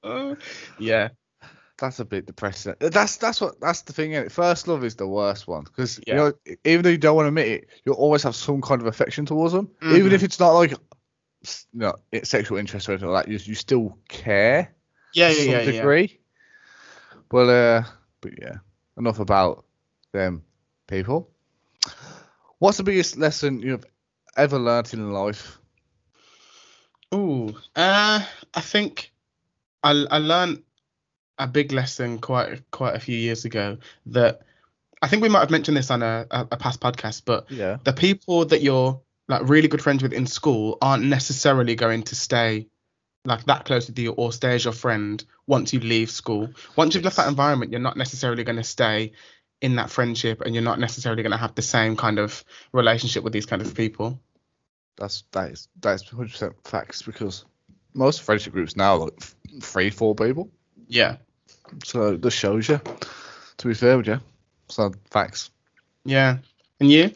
yeah, 0.80 1.10
That's 1.78 2.00
a 2.00 2.06
bit 2.06 2.26
depressing. 2.26 2.76
That's 2.80 3.18
that's 3.18 3.40
what 3.42 3.60
that's 3.62 3.82
the 3.84 3.94
thing. 3.94 4.12
Innit? 4.12 4.32
First 4.32 4.68
love 4.68 4.84
is 4.84 4.96
the 4.96 5.08
worst 5.08 5.48
one 5.48 5.64
because 5.64 6.00
Yeah. 6.08 6.14
you 6.14 6.20
know 6.20 6.34
even 6.66 6.84
though 6.84 6.90
you 6.90 6.98
don't 6.98 7.16
want 7.16 7.26
to 7.26 7.30
admit 7.30 7.48
it, 7.48 7.70
you'll 7.86 7.96
always 7.96 8.24
have 8.24 8.36
some 8.36 8.62
kind 8.62 8.82
of 8.82 8.88
affection 8.88 9.26
towards 9.26 9.54
them, 9.54 9.70
even 9.82 10.12
Mhm. 10.12 10.14
if 10.14 10.24
it's 10.24 10.40
not 10.40 10.52
like 10.52 10.72
you 10.72 10.78
know 11.74 11.96
it's 12.12 12.30
sexual 12.30 12.58
interest 12.58 12.90
or 12.90 12.94
anything 12.94 13.10
like 13.10 13.26
that. 13.26 13.32
You 13.32 13.40
you 13.44 13.56
still 13.56 13.98
care 14.08 14.74
yeah, 15.14 15.30
to 15.30 15.34
yeah, 15.34 15.44
some 15.44 15.52
yeah, 15.54 15.60
yeah. 15.72 16.08
Well, 17.32 17.50
uh, 17.50 17.84
but 18.22 18.32
yeah, 18.42 18.56
enough 18.98 19.20
about 19.20 19.66
them 20.14 20.44
people. 20.88 21.30
What's 22.60 22.78
the 22.78 22.84
biggest 22.84 23.18
lesson 23.18 23.60
you've 23.60 23.86
ever 24.38 24.58
learnt 24.60 24.94
in 24.94 25.12
life? 25.12 25.58
Ooh, 27.14 27.56
uh, 27.76 28.24
I 28.54 28.62
think 28.62 29.12
I 29.84 29.92
I 30.10 30.18
learned 30.18 30.64
a 31.38 31.48
big 31.48 31.72
lesson 31.72 32.20
quite 32.20 32.70
quite 32.72 32.96
a 32.96 33.00
few 33.00 33.18
years 33.18 33.46
ago 33.46 33.78
that 34.08 34.42
I 35.02 35.08
think 35.08 35.22
we 35.22 35.30
might 35.30 35.42
have 35.42 35.52
mentioned 35.52 35.78
this 35.78 35.92
on 35.92 36.02
a, 36.02 36.26
a, 36.32 36.48
a 36.52 36.58
past 36.58 36.80
podcast, 36.82 37.24
but 37.26 37.50
Yeah. 37.52 37.78
the 37.84 37.94
people 37.94 38.46
that 38.46 38.62
you're 38.62 39.00
like 39.28 39.48
really 39.48 39.68
good 39.68 39.82
friends 39.82 40.02
with 40.02 40.14
in 40.14 40.26
school 40.26 40.78
aren't 40.82 41.04
necessarily 41.04 41.76
going 41.76 42.04
to 42.04 42.16
stay 42.16 42.68
like 43.26 43.46
that 43.46 43.66
close 43.66 43.88
with 43.88 44.00
you 44.00 44.12
or 44.12 44.32
stay 44.32 44.56
as 44.56 44.64
your 44.64 44.74
friend 44.74 45.24
once 45.46 45.74
you 45.74 45.80
leave 45.80 46.10
school. 46.10 46.50
Once 46.76 46.96
you've 46.96 47.04
left 47.04 47.18
that 47.18 47.28
environment, 47.28 47.72
you're 47.72 47.82
not 47.82 47.98
necessarily 47.98 48.44
going 48.44 48.56
to 48.56 48.64
stay 48.64 49.12
in 49.62 49.76
that 49.76 49.90
friendship 49.90 50.42
and 50.42 50.56
you're 50.56 50.64
not 50.64 50.80
necessarily 50.80 51.24
going 51.24 51.32
to 51.32 51.38
have 51.38 51.54
the 51.56 51.62
same 51.62 51.96
kind 51.96 52.20
of 52.20 52.44
relationship 52.72 53.24
with 53.24 53.34
these 53.34 53.46
kind 53.46 53.62
of 53.62 53.76
people. 53.76 54.20
That's 54.98 55.24
that 55.32 55.52
is 55.52 55.68
that's 55.80 56.10
hundred 56.10 56.32
percent 56.32 56.56
facts 56.64 57.02
because 57.02 57.46
most 57.94 58.22
friendship 58.22 58.54
groups 58.54 58.76
now 58.76 58.94
are 58.94 59.00
like 59.00 59.20
three, 59.62 59.90
four 59.90 60.16
people. 60.16 60.50
Yeah. 60.88 61.18
So 61.84 62.18
this 62.18 62.34
shows 62.34 62.68
you. 62.70 62.80
To 63.58 63.68
be 63.68 63.74
fair 63.74 63.98
with 63.98 64.08
you, 64.08 64.20
so 64.70 64.92
facts. 65.10 65.50
Yeah. 66.06 66.38
And 66.80 66.92
you? 66.92 67.12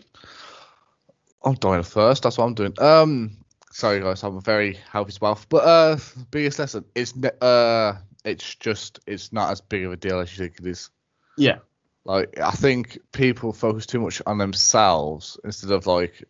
I'm 1.44 1.54
dying 1.56 1.84
first. 1.84 2.24
That's 2.24 2.38
what 2.38 2.46
I'm 2.46 2.56
doing. 2.56 2.74
Um, 2.80 3.38
sorry 3.72 4.00
guys, 4.00 4.24
I'm 4.24 4.38
a 4.38 4.42
very 4.42 4.80
healthy 4.92 5.12
spouse. 5.12 5.46
But 5.46 5.64
uh, 5.64 5.98
biggest 6.32 6.60
lesson 6.60 6.86
is 6.96 7.16
ne- 7.16 7.30
uh, 7.42 7.94
it's 8.24 8.56
just 8.56 9.00
it's 9.08 9.32
not 9.32 9.52
as 9.52 9.62
big 9.62 9.86
of 9.86 9.92
a 9.92 9.98
deal 9.98 10.20
as 10.20 10.36
you 10.36 10.46
think 10.46 10.60
it 10.60 10.68
is. 10.68 10.90
Yeah. 11.38 11.60
Like 12.06 12.40
I 12.40 12.52
think 12.52 13.00
people 13.12 13.54
focus 13.54 13.86
too 13.86 14.00
much 14.00 14.22
on 14.26 14.38
themselves 14.38 15.40
instead 15.44 15.72
of 15.72 15.86
like 15.86 16.24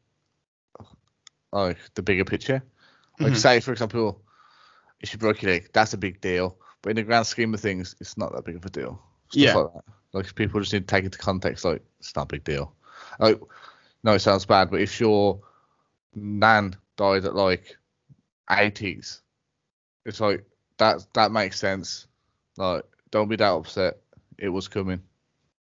like 1.52 1.78
the 1.96 2.02
bigger 2.04 2.26
picture. 2.26 2.64
Like 3.20 3.34
Mhm. 3.34 3.38
say 3.38 3.60
for 3.60 3.72
example, 3.72 4.22
if 5.00 5.14
you 5.14 5.20
broke 5.20 5.42
your 5.42 5.52
leg, 5.52 5.70
that's 5.74 5.94
a 5.94 5.98
big 5.98 6.22
deal. 6.22 6.58
But 6.82 6.92
in 6.92 6.96
the 6.96 7.04
grand 7.04 7.28
scheme 7.28 7.54
of 7.54 7.60
things, 7.60 7.96
it's 8.00 8.18
not 8.18 8.34
that 8.34 8.46
big 8.46 8.56
of 8.56 8.66
a 8.66 8.70
deal. 8.70 9.02
Stuff 9.30 9.42
Yeah. 9.42 9.56
Like, 9.56 9.74
that. 9.74 9.84
like 10.14 10.36
people 10.36 10.60
just 10.60 10.74
need 10.74 10.88
to 10.88 10.96
take 10.96 11.06
it 11.06 11.12
to 11.14 11.18
context. 11.18 11.66
Like 11.66 11.84
it's 12.00 12.16
not 12.16 12.24
a 12.24 12.28
big 12.36 12.44
deal. 12.44 12.74
Like 13.20 13.40
no, 14.04 14.14
it 14.14 14.20
sounds 14.20 14.46
bad, 14.46 14.72
but 14.72 14.82
if 14.82 15.00
your 15.00 15.42
nan 16.16 16.76
died 16.98 17.26
at 17.26 17.36
like 17.36 17.78
80s, 18.50 19.22
it's 20.06 20.20
like 20.20 20.46
that 20.78 21.06
that 21.14 21.32
makes 21.32 21.60
sense. 21.60 22.08
Like 22.58 22.84
don't 23.12 23.28
be 23.30 23.36
that 23.38 23.52
upset. 23.54 23.98
It 24.38 24.50
was 24.50 24.68
coming. 24.68 25.02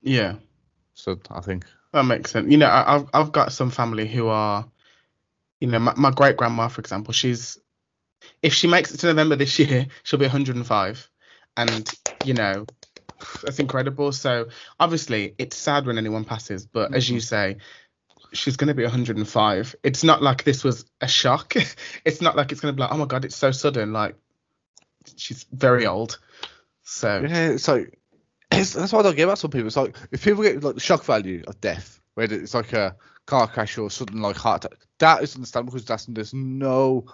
Yeah. 0.01 0.35
So 0.93 1.19
I 1.29 1.41
think 1.41 1.65
That 1.93 2.03
makes 2.05 2.31
sense. 2.31 2.49
You 2.49 2.57
know, 2.57 2.67
I, 2.67 2.95
I've 2.95 3.09
I've 3.13 3.31
got 3.31 3.51
some 3.51 3.69
family 3.71 4.07
who 4.07 4.27
are, 4.27 4.65
you 5.61 5.67
know, 5.67 5.79
my, 5.79 5.93
my 5.95 6.11
great 6.11 6.35
grandma, 6.35 6.67
for 6.67 6.81
example, 6.81 7.13
she's 7.13 7.57
if 8.43 8.53
she 8.53 8.67
makes 8.67 8.93
it 8.93 8.97
to 8.99 9.07
November 9.07 9.35
this 9.35 9.57
year, 9.59 9.87
she'll 10.03 10.19
be 10.19 10.25
105, 10.25 11.09
and 11.55 11.89
you 12.25 12.33
know, 12.33 12.65
that's 13.43 13.59
incredible. 13.59 14.11
So 14.11 14.47
obviously, 14.79 15.35
it's 15.37 15.55
sad 15.55 15.85
when 15.85 15.97
anyone 15.97 16.25
passes, 16.25 16.65
but 16.65 16.93
as 16.93 17.09
you 17.09 17.17
mm-hmm. 17.17 17.21
say, 17.21 17.57
she's 18.33 18.57
going 18.57 18.69
to 18.69 18.73
be 18.73 18.83
105. 18.83 19.75
It's 19.83 20.03
not 20.03 20.21
like 20.21 20.43
this 20.43 20.63
was 20.63 20.85
a 20.99 21.07
shock. 21.07 21.53
it's 22.05 22.21
not 22.21 22.35
like 22.35 22.51
it's 22.51 22.61
going 22.61 22.73
to 22.73 22.75
be 22.75 22.81
like, 22.81 22.91
oh 22.91 22.97
my 22.97 23.05
god, 23.05 23.25
it's 23.25 23.35
so 23.35 23.51
sudden. 23.51 23.93
Like 23.93 24.15
she's 25.15 25.45
very 25.51 25.85
old. 25.85 26.19
So 26.83 27.25
yeah, 27.27 27.57
like 27.67 27.99
it's, 28.51 28.73
that's 28.73 28.91
what 28.91 28.99
I 28.99 29.09
don't 29.09 29.15
get 29.15 29.23
about 29.23 29.39
some 29.39 29.51
people. 29.51 29.67
It's 29.67 29.77
like 29.77 29.95
if 30.11 30.23
people 30.23 30.43
get 30.43 30.63
like 30.63 30.75
the 30.75 30.81
shock 30.81 31.03
value 31.03 31.43
of 31.47 31.61
death, 31.61 31.99
where 32.15 32.31
it's 32.31 32.53
like 32.53 32.73
a 32.73 32.95
car 33.25 33.47
crash 33.47 33.77
or 33.77 33.89
sudden 33.89 34.21
like 34.21 34.35
heart 34.35 34.65
attack, 34.65 34.79
that 35.01 35.21
is 35.21 35.35
understandable 35.35 35.73
because 35.73 35.85
that's 35.85 36.05
there's 36.05 36.33
no 36.33 37.05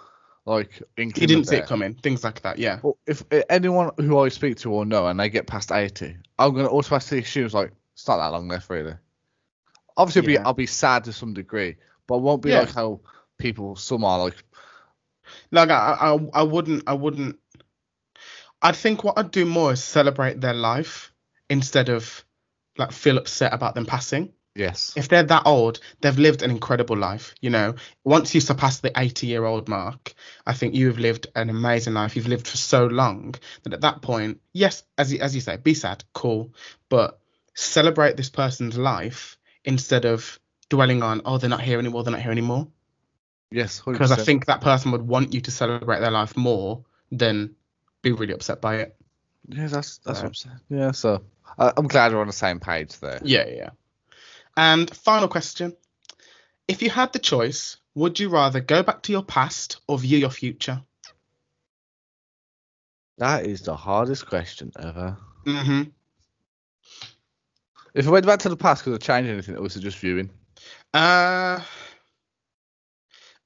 like 0.46 0.82
inkling 0.96 1.22
you 1.22 1.26
didn't 1.26 1.48
see 1.48 1.56
it 1.56 1.66
coming. 1.66 1.94
Things 1.94 2.24
like 2.24 2.40
that. 2.42 2.58
Yeah. 2.58 2.78
But 2.82 2.94
if 3.06 3.22
uh, 3.32 3.42
anyone 3.50 3.90
who 3.98 4.18
I 4.18 4.28
speak 4.28 4.56
to 4.58 4.72
or 4.72 4.86
know 4.86 5.06
and 5.06 5.20
they 5.20 5.28
get 5.28 5.46
past 5.46 5.72
80, 5.72 6.16
I'm 6.38 6.54
gonna 6.54 6.70
automatically 6.70 7.18
assume 7.18 7.46
it's 7.46 7.54
like 7.54 7.72
it's 7.92 8.06
not 8.08 8.18
that 8.18 8.28
long 8.28 8.48
left 8.48 8.70
really. 8.70 8.94
Obviously, 9.96 10.20
I'll 10.22 10.26
be 10.26 10.38
I'll 10.46 10.54
be 10.54 10.66
sad 10.66 11.04
to 11.04 11.12
some 11.12 11.34
degree, 11.34 11.76
but 12.06 12.14
I 12.16 12.18
won't 12.20 12.42
be 12.42 12.50
Yeah. 12.50 12.60
like 12.60 12.74
how 12.74 13.00
people 13.36 13.76
some 13.76 14.04
are 14.04 14.18
like. 14.18 14.36
Like 15.50 15.68
I, 15.68 15.96
I, 16.00 16.18
I 16.40 16.42
wouldn't, 16.42 16.84
I 16.86 16.94
wouldn't. 16.94 17.38
I 18.62 18.72
think 18.72 19.04
what 19.04 19.18
I'd 19.18 19.30
do 19.30 19.44
more 19.44 19.72
is 19.72 19.84
celebrate 19.84 20.40
their 20.40 20.54
life 20.54 21.12
instead 21.50 21.90
of 21.90 22.24
like 22.78 22.92
feel 22.92 23.18
upset 23.18 23.52
about 23.52 23.74
them 23.74 23.84
passing. 23.84 24.32
Yes. 24.58 24.92
If 24.96 25.08
they're 25.08 25.22
that 25.22 25.46
old, 25.46 25.78
they've 26.00 26.18
lived 26.18 26.42
an 26.42 26.50
incredible 26.50 26.96
life. 26.96 27.34
You 27.40 27.50
know, 27.50 27.74
once 28.02 28.34
you 28.34 28.40
surpass 28.40 28.80
the 28.80 28.90
80-year-old 28.90 29.68
mark, 29.68 30.12
I 30.44 30.52
think 30.52 30.74
you 30.74 30.88
have 30.88 30.98
lived 30.98 31.28
an 31.36 31.48
amazing 31.48 31.94
life. 31.94 32.16
You've 32.16 32.26
lived 32.26 32.48
for 32.48 32.56
so 32.56 32.86
long 32.86 33.36
that 33.62 33.72
at 33.72 33.82
that 33.82 34.02
point, 34.02 34.40
yes, 34.52 34.82
as 34.98 35.12
you, 35.12 35.20
as 35.20 35.34
you 35.34 35.40
say, 35.40 35.56
be 35.56 35.74
sad, 35.74 36.02
cool, 36.12 36.52
but 36.88 37.20
celebrate 37.54 38.16
this 38.16 38.30
person's 38.30 38.76
life 38.76 39.38
instead 39.64 40.04
of 40.04 40.40
dwelling 40.68 41.02
on, 41.04 41.22
oh, 41.24 41.38
they're 41.38 41.48
not 41.48 41.60
here 41.62 41.78
anymore, 41.78 42.02
they're 42.02 42.12
not 42.12 42.22
here 42.22 42.32
anymore 42.32 42.66
Yes. 43.50 43.82
because 43.86 44.12
I 44.12 44.16
think 44.16 44.46
that 44.46 44.60
person 44.60 44.90
would 44.92 45.02
want 45.02 45.32
you 45.34 45.40
to 45.42 45.50
celebrate 45.50 46.00
their 46.00 46.10
life 46.10 46.36
more 46.36 46.84
than 47.12 47.54
be 48.02 48.12
really 48.12 48.34
upset 48.34 48.60
by 48.60 48.76
it. 48.76 48.96
Yeah, 49.48 49.68
that's 49.68 49.98
that's 49.98 50.18
Yeah. 50.18 50.22
what 50.24 50.28
I'm 50.28 50.34
saying. 50.34 50.60
Yeah, 50.68 50.90
so 50.92 51.22
I, 51.58 51.72
I'm 51.76 51.88
glad 51.88 52.12
we're 52.12 52.20
on 52.20 52.26
the 52.26 52.32
same 52.32 52.60
page 52.60 52.98
there. 53.00 53.20
Yeah, 53.24 53.46
yeah. 53.48 53.70
And 54.58 54.90
final 54.90 55.28
question: 55.28 55.76
If 56.66 56.82
you 56.82 56.90
had 56.90 57.12
the 57.12 57.20
choice, 57.20 57.76
would 57.94 58.18
you 58.18 58.28
rather 58.28 58.58
go 58.58 58.82
back 58.82 59.02
to 59.02 59.12
your 59.12 59.22
past 59.22 59.80
or 59.86 60.00
view 60.00 60.18
your 60.18 60.30
future? 60.30 60.82
That 63.18 63.46
is 63.46 63.62
the 63.62 63.76
hardest 63.76 64.26
question 64.26 64.72
ever. 64.76 65.16
hmm 65.46 65.82
If 67.94 68.08
I 68.08 68.10
went 68.10 68.26
back 68.26 68.40
to 68.40 68.48
the 68.48 68.56
past, 68.56 68.82
could 68.82 68.94
I 68.94 68.98
change 68.98 69.28
anything, 69.28 69.54
or 69.54 69.62
was 69.62 69.76
it 69.76 69.80
just 69.80 69.98
viewing? 69.98 70.28
Uh, 70.92 71.60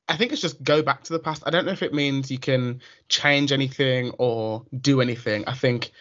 I 0.08 0.16
think 0.16 0.32
it's 0.32 0.40
just 0.40 0.62
go 0.62 0.80
back 0.82 1.04
to 1.04 1.12
the 1.12 1.18
past. 1.18 1.42
I 1.44 1.50
don't 1.50 1.66
know 1.66 1.72
if 1.72 1.82
it 1.82 1.92
means 1.92 2.30
you 2.30 2.38
can 2.38 2.80
change 3.10 3.52
anything 3.52 4.12
or 4.16 4.64
do 4.80 5.02
anything. 5.02 5.44
I 5.46 5.52
think 5.52 5.92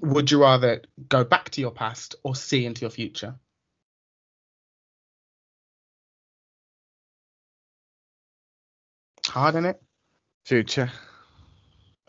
would 0.00 0.30
you 0.30 0.40
rather 0.40 0.82
go 1.08 1.24
back 1.24 1.50
to 1.50 1.60
your 1.60 1.72
past 1.72 2.14
or 2.22 2.36
see 2.36 2.64
into 2.64 2.82
your 2.82 2.90
future? 2.90 3.34
Hard 9.32 9.54
in 9.54 9.64
it. 9.64 9.80
Future. 10.44 10.92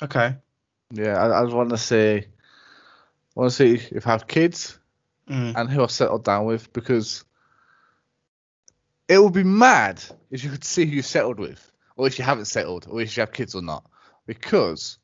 Okay. 0.02 0.36
Yeah, 0.92 1.18
I, 1.18 1.40
I 1.40 1.44
just 1.46 1.56
want 1.56 1.70
to 1.70 1.78
see, 1.78 2.26
want 3.34 3.50
to 3.50 3.56
see 3.56 3.82
if 3.96 4.06
I 4.06 4.12
have 4.12 4.28
kids 4.28 4.78
Mm. 5.30 5.54
and 5.56 5.70
who 5.70 5.82
I 5.82 5.88
settle 5.88 6.18
down 6.20 6.44
with 6.44 6.74
because 6.74 7.24
it 9.08 9.18
would 9.24 9.32
be 9.32 9.46
mad 9.46 10.04
if 10.30 10.44
you 10.44 10.50
could 10.50 10.66
see 10.66 10.84
who 10.86 10.98
you 10.98 11.02
settled 11.02 11.40
with, 11.40 11.72
or 11.96 12.08
if 12.08 12.20
you 12.20 12.26
haven't 12.26 12.44
settled, 12.46 12.88
or 12.90 13.00
if 13.00 13.16
you 13.16 13.22
have 13.22 13.32
kids 13.32 13.56
or 13.56 13.62
not, 13.62 13.86
because 14.26 14.98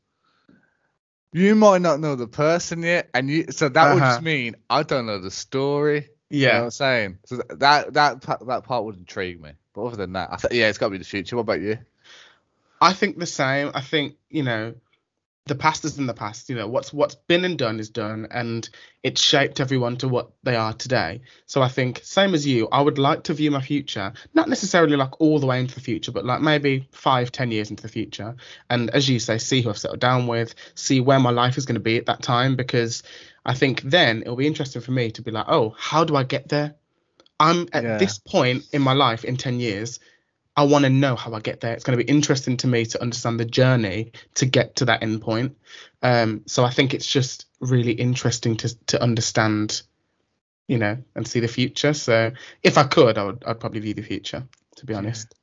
you 1.32 1.55
might 1.55 1.82
not 1.82 2.01
know 2.01 2.15
the 2.15 2.28
person 2.28 2.84
yet, 2.84 3.09
and 3.13 3.30
you 3.30 3.45
so 3.49 3.70
that 3.70 3.93
would 3.93 4.03
Uh-huh. 4.03 4.11
just 4.11 4.22
mean 4.22 4.57
I 4.70 4.84
don't 4.84 5.05
know 5.05 5.20
the 5.20 5.32
story. 5.32 6.09
You 6.30 6.47
know 6.47 6.53
what 6.53 6.57
Yeah. 6.57 6.63
I'm 6.63 6.72
saying? 6.72 7.17
So 7.24 7.36
th- 7.38 7.59
that 7.59 7.93
that 7.93 8.22
that 8.45 8.63
part 8.65 8.84
would 8.84 8.97
intrigue 8.97 9.41
me. 9.41 9.51
But 9.74 9.84
other 9.86 9.95
than 9.95 10.11
that, 10.13 10.34
I 10.34 10.36
th- 10.36 10.53
yeah, 10.53 10.67
it's 10.67 10.78
got 10.78 10.88
to 10.88 10.91
be 10.91 10.97
the 10.97 11.05
future. 11.05 11.38
What 11.38 11.43
about 11.43 11.61
you? 11.61 11.78
I 12.82 12.93
think 12.93 13.17
the 13.17 13.25
same. 13.25 13.71
I 13.73 13.82
think 13.82 14.15
you 14.30 14.43
know, 14.43 14.75
the 15.45 15.55
past 15.55 15.84
is 15.86 15.97
in 15.97 16.05
the 16.05 16.13
past. 16.13 16.49
You 16.49 16.55
know, 16.55 16.67
what's 16.67 16.93
what's 16.93 17.15
been 17.15 17.43
and 17.43 17.57
done 17.57 17.80
is 17.80 17.89
done, 17.89 18.27
and 18.32 18.69
it's 19.03 19.21
shaped 19.21 19.59
everyone 19.59 19.97
to 19.97 20.07
what 20.07 20.32
they 20.43 20.55
are 20.55 20.73
today. 20.73 21.21
So 21.45 21.61
I 21.61 21.67
think 21.69 22.01
same 22.03 22.34
as 22.34 22.45
you, 22.45 22.67
I 22.71 22.82
would 22.82 22.97
like 22.97 23.23
to 23.23 23.34
view 23.34 23.51
my 23.51 23.61
future, 23.61 24.13
not 24.34 24.47
necessarily 24.47 24.95
like 24.95 25.19
all 25.19 25.39
the 25.39 25.47
way 25.47 25.59
into 25.59 25.75
the 25.75 25.82
future, 25.82 26.11
but 26.11 26.25
like 26.25 26.41
maybe 26.41 26.88
five, 26.91 27.32
ten 27.32 27.51
years 27.51 27.69
into 27.69 27.84
the 27.84 27.89
future, 27.89 28.36
and 28.69 28.89
as 28.91 29.09
you 29.09 29.19
say, 29.19 29.38
see 29.38 29.61
who 29.61 29.69
I've 29.69 29.77
settled 29.77 29.99
down 29.99 30.27
with, 30.27 30.53
see 30.75 31.01
where 31.01 31.19
my 31.19 31.32
life 31.32 31.57
is 31.57 31.65
going 31.65 31.75
to 31.75 31.82
be 31.82 31.97
at 31.97 32.05
that 32.05 32.21
time, 32.21 32.55
because 32.55 33.03
I 33.45 33.53
think 33.55 33.82
then 33.82 34.21
it'll 34.21 34.36
be 34.36 34.47
interesting 34.47 34.82
for 34.82 34.91
me 34.91 35.11
to 35.11 35.21
be 35.21 35.32
like, 35.32 35.45
oh, 35.47 35.75
how 35.77 36.03
do 36.03 36.15
I 36.15 36.23
get 36.23 36.49
there? 36.49 36.75
I'm 37.39 37.67
at 37.73 37.84
Yeah. 37.84 37.97
this 37.97 38.19
point 38.19 38.65
in 38.73 38.82
my 38.82 38.93
life 38.93 39.23
in 39.23 39.38
10 39.38 39.59
years. 39.59 39.99
I 40.55 40.63
want 40.63 40.83
to 40.83 40.89
know 40.89 41.15
how 41.15 41.33
I 41.33 41.39
get 41.39 41.61
there. 41.61 41.73
It's 41.73 41.83
going 41.83 41.97
to 41.97 42.03
be 42.03 42.09
interesting 42.09 42.57
to 42.57 42.67
me 42.67 42.85
to 42.87 43.01
understand 43.01 43.39
the 43.39 43.45
journey 43.45 44.11
to 44.35 44.45
get 44.45 44.77
to 44.77 44.85
that 44.85 45.03
end 45.03 45.21
point. 45.21 45.57
Um, 46.01 46.43
so 46.47 46.65
I 46.65 46.69
think 46.69 46.93
it's 46.93 47.09
just 47.09 47.45
really 47.59 47.93
interesting 47.93 48.57
to 48.57 48.85
to 48.87 49.01
understand, 49.01 49.81
you 50.67 50.77
know, 50.77 50.97
and 51.15 51.27
see 51.27 51.39
the 51.39 51.47
future. 51.47 51.93
So 51.93 52.31
if 52.63 52.77
I 52.77 52.83
could, 52.83 53.17
I 53.17 53.23
would 53.23 53.43
I'd 53.45 53.59
probably 53.59 53.79
view 53.79 53.93
the 53.93 54.01
future. 54.01 54.47
To 54.77 54.85
be 54.85 54.93
honest. 54.93 55.35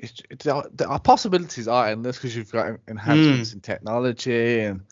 It's, 0.00 0.20
it's, 0.30 0.44
the 0.44 0.86
our 0.88 0.98
possibilities 0.98 1.68
are 1.68 1.88
endless 1.88 2.16
because 2.16 2.34
you've 2.34 2.50
got 2.50 2.80
enhancements 2.88 3.52
in 3.52 3.60
technology 3.60 4.60
and 4.60 4.82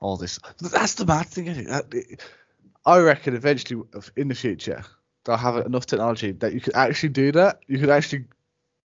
all 0.00 0.16
this. 0.16 0.40
That's 0.60 0.94
the 0.94 1.06
mad 1.06 1.26
thing. 1.26 1.46
Isn't 1.46 1.68
it? 1.68 2.20
I 2.84 2.98
reckon 2.98 3.34
eventually 3.36 3.82
in 4.16 4.28
the 4.28 4.34
future 4.34 4.84
they'll 5.24 5.36
have 5.36 5.66
enough 5.66 5.86
technology 5.86 6.32
that 6.32 6.54
you 6.54 6.60
could 6.60 6.74
actually 6.74 7.10
do 7.10 7.32
that. 7.32 7.60
You 7.66 7.78
could 7.78 7.90
actually 7.90 8.24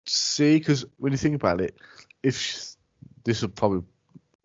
see 0.06 0.58
because 0.58 0.86
when 0.97 1.12
you 1.12 1.18
think 1.18 1.36
about 1.36 1.62
it, 1.62 1.78
if 2.24 2.38
sh- 2.38 2.76
this 3.24 3.41
would 3.41 3.56
probably 3.56 3.84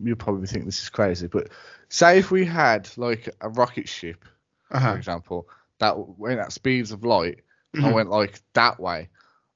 you 0.00 0.14
probably 0.14 0.46
think 0.46 0.64
this 0.64 0.80
is 0.82 0.88
crazy, 0.90 1.26
but 1.26 1.48
say 1.88 2.18
if 2.18 2.30
we 2.30 2.44
had 2.44 2.88
like 2.96 3.28
a 3.40 3.48
rocket 3.48 3.88
ship, 3.88 4.24
for 4.70 4.76
Uh-huh. 4.76 4.92
example, 4.94 5.48
that 5.78 5.96
went 6.18 6.38
at 6.40 6.52
speeds 6.52 6.92
of 6.92 7.02
light 7.04 7.40
Mhm. 7.74 7.84
and 7.86 7.94
went 7.94 8.10
like 8.10 8.40
that 8.52 8.78
way, 8.78 9.08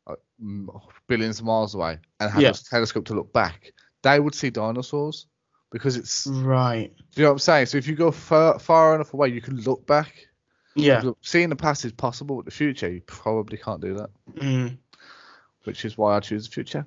like, 0.06 0.18
billions 1.06 1.38
of 1.38 1.44
miles 1.46 1.74
away, 1.74 1.98
and 2.20 2.30
had 2.30 2.42
Yeah. 2.42 2.50
a 2.50 2.52
telescope 2.54 3.04
to 3.06 3.14
look 3.14 3.32
back, 3.32 3.72
they 4.02 4.18
would 4.18 4.34
see 4.34 4.50
dinosaurs 4.50 5.26
because 5.70 5.96
it's. 5.96 6.26
right. 6.26 6.92
Do 7.14 7.20
you 7.20 7.22
know 7.24 7.30
what 7.30 7.34
I'm 7.34 7.38
saying? 7.38 7.66
So 7.66 7.78
if 7.78 7.86
you 7.86 7.94
go 7.94 8.10
far, 8.10 8.58
far 8.58 8.94
enough 8.94 9.14
away, 9.14 9.28
you 9.28 9.40
can 9.40 9.60
look 9.60 9.86
back. 9.86 10.26
Yeah. 10.74 11.02
Look, 11.02 11.18
Seeing 11.20 11.50
the 11.50 11.56
past 11.56 11.84
is 11.84 11.92
possible, 11.92 12.36
but 12.36 12.46
the 12.46 12.50
future 12.50 12.90
you 12.90 13.02
probably 13.02 13.58
can't 13.58 13.80
do 13.80 13.94
that, 13.94 14.10
Mm. 14.34 14.78
Which 15.64 15.84
is 15.84 15.96
why 15.98 16.16
I 16.16 16.20
choose 16.20 16.46
the 16.48 16.52
future. 16.52 16.86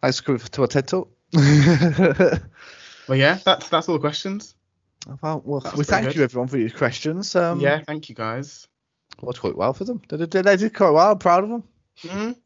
Thanks 0.00 0.20
for 0.20 0.24
coming 0.24 0.40
to 0.40 0.62
a 0.62 0.68
TED 0.68 0.88
talk. 0.88 1.10
Well, 3.08 3.18
yeah. 3.18 3.38
That's 3.42 3.68
that's 3.68 3.88
all 3.88 3.94
the 3.94 4.00
questions. 4.00 4.54
well, 5.22 5.42
well, 5.44 5.62
we 5.76 5.84
thank 5.84 6.04
pretty 6.04 6.18
you 6.18 6.24
everyone 6.24 6.48
for 6.48 6.58
your 6.58 6.70
questions. 6.70 7.34
Um, 7.34 7.60
yeah. 7.60 7.82
Thank 7.82 8.08
you 8.08 8.14
guys. 8.14 8.68
worked 9.22 9.40
quite 9.40 9.56
well 9.56 9.72
for 9.72 9.84
them. 9.84 10.02
They 10.08 10.18
did, 10.18 10.30
they 10.30 10.56
did 10.56 10.74
quite 10.74 10.90
well. 10.90 11.12
I'm 11.12 11.18
proud 11.18 11.44
of 11.44 11.50
them. 11.50 11.64
Mm. 12.02 12.36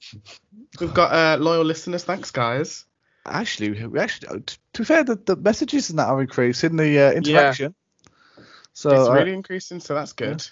We've 0.80 0.94
got 0.94 1.12
uh, 1.12 1.42
loyal 1.42 1.64
listeners. 1.64 2.04
Thanks, 2.04 2.30
guys. 2.30 2.86
Actually, 3.26 3.86
we 3.86 4.00
actually, 4.00 4.28
uh, 4.28 4.38
to 4.72 4.82
be 4.82 4.84
fair, 4.84 5.04
the, 5.04 5.16
the 5.16 5.36
messages 5.36 5.90
and 5.90 5.98
that 5.98 6.08
are 6.08 6.20
increasing, 6.20 6.76
the 6.76 6.98
uh, 6.98 7.12
interaction. 7.12 7.74
So, 8.72 8.90
it's 8.90 9.08
uh, 9.08 9.12
really 9.12 9.34
increasing, 9.34 9.80
so 9.80 9.94
that's 9.94 10.12
good. 10.12 10.44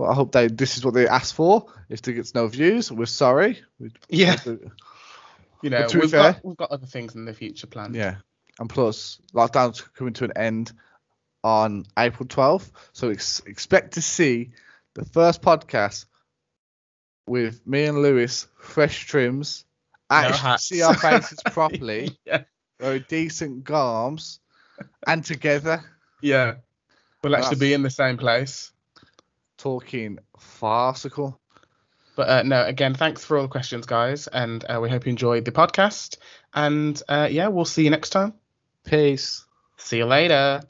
Well, 0.00 0.10
I 0.10 0.14
hope 0.14 0.32
they 0.32 0.48
this 0.48 0.76
is 0.76 0.84
what 0.84 0.94
they 0.94 1.06
asked 1.06 1.34
for. 1.34 1.66
If 1.88 2.02
they 2.02 2.12
get 2.14 2.34
no 2.34 2.48
views, 2.48 2.90
we're 2.90 3.06
sorry. 3.06 3.60
We, 3.78 3.90
Yeah. 4.08 4.36
You 5.62 5.68
know, 5.70 5.86
we've 5.94 6.10
fair- 6.10 6.32
got 6.32 6.44
we've 6.44 6.56
got 6.56 6.70
other 6.70 6.86
things 6.86 7.14
in 7.14 7.26
the 7.26 7.34
future 7.34 7.66
planned. 7.66 7.94
yeah. 7.94 8.16
And 8.58 8.68
plus, 8.68 9.20
lockdown's 9.34 9.80
coming 9.82 10.14
to 10.14 10.24
an 10.24 10.32
end 10.36 10.72
on 11.44 11.84
April 11.98 12.26
12th, 12.28 12.70
so 12.92 13.08
ex- 13.10 13.40
expect 13.46 13.94
to 13.94 14.02
see 14.02 14.50
the 14.94 15.04
first 15.04 15.40
podcast 15.42 16.04
with 17.26 17.66
me 17.66 17.84
and 17.84 18.02
Lewis, 18.02 18.46
fresh 18.58 19.06
trims, 19.06 19.64
actually 20.10 20.38
hats. 20.38 20.64
see 20.64 20.82
our 20.82 20.94
faces 20.94 21.38
properly, 21.46 22.18
yeah. 22.26 22.42
very 22.78 23.00
decent 23.00 23.64
garms, 23.64 24.38
and 25.06 25.24
together. 25.24 25.82
Yeah. 26.20 26.54
We'll 27.22 27.36
actually 27.36 27.58
be 27.58 27.72
in 27.74 27.82
the 27.82 27.90
same 27.90 28.16
place. 28.18 28.72
Talking 29.60 30.18
farcical. 30.38 31.38
But 32.16 32.28
uh, 32.28 32.42
no, 32.42 32.64
again, 32.64 32.94
thanks 32.94 33.24
for 33.24 33.36
all 33.36 33.44
the 33.44 33.48
questions, 33.48 33.86
guys, 33.86 34.26
and 34.26 34.64
uh, 34.68 34.80
we 34.82 34.90
hope 34.90 35.06
you 35.06 35.10
enjoyed 35.10 35.44
the 35.44 35.52
podcast. 35.52 36.18
And 36.54 37.00
uh, 37.08 37.28
yeah, 37.30 37.48
we'll 37.48 37.64
see 37.64 37.84
you 37.84 37.90
next 37.90 38.10
time. 38.10 38.34
Peace. 38.84 39.44
See 39.76 39.98
you 39.98 40.06
later. 40.06 40.60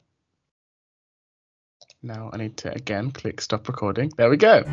Now 2.03 2.31
I 2.33 2.37
need 2.37 2.57
to 2.57 2.73
again 2.73 3.11
click 3.11 3.41
stop 3.41 3.67
recording. 3.67 4.11
There 4.17 4.29
we 4.29 4.37
go. 4.37 4.63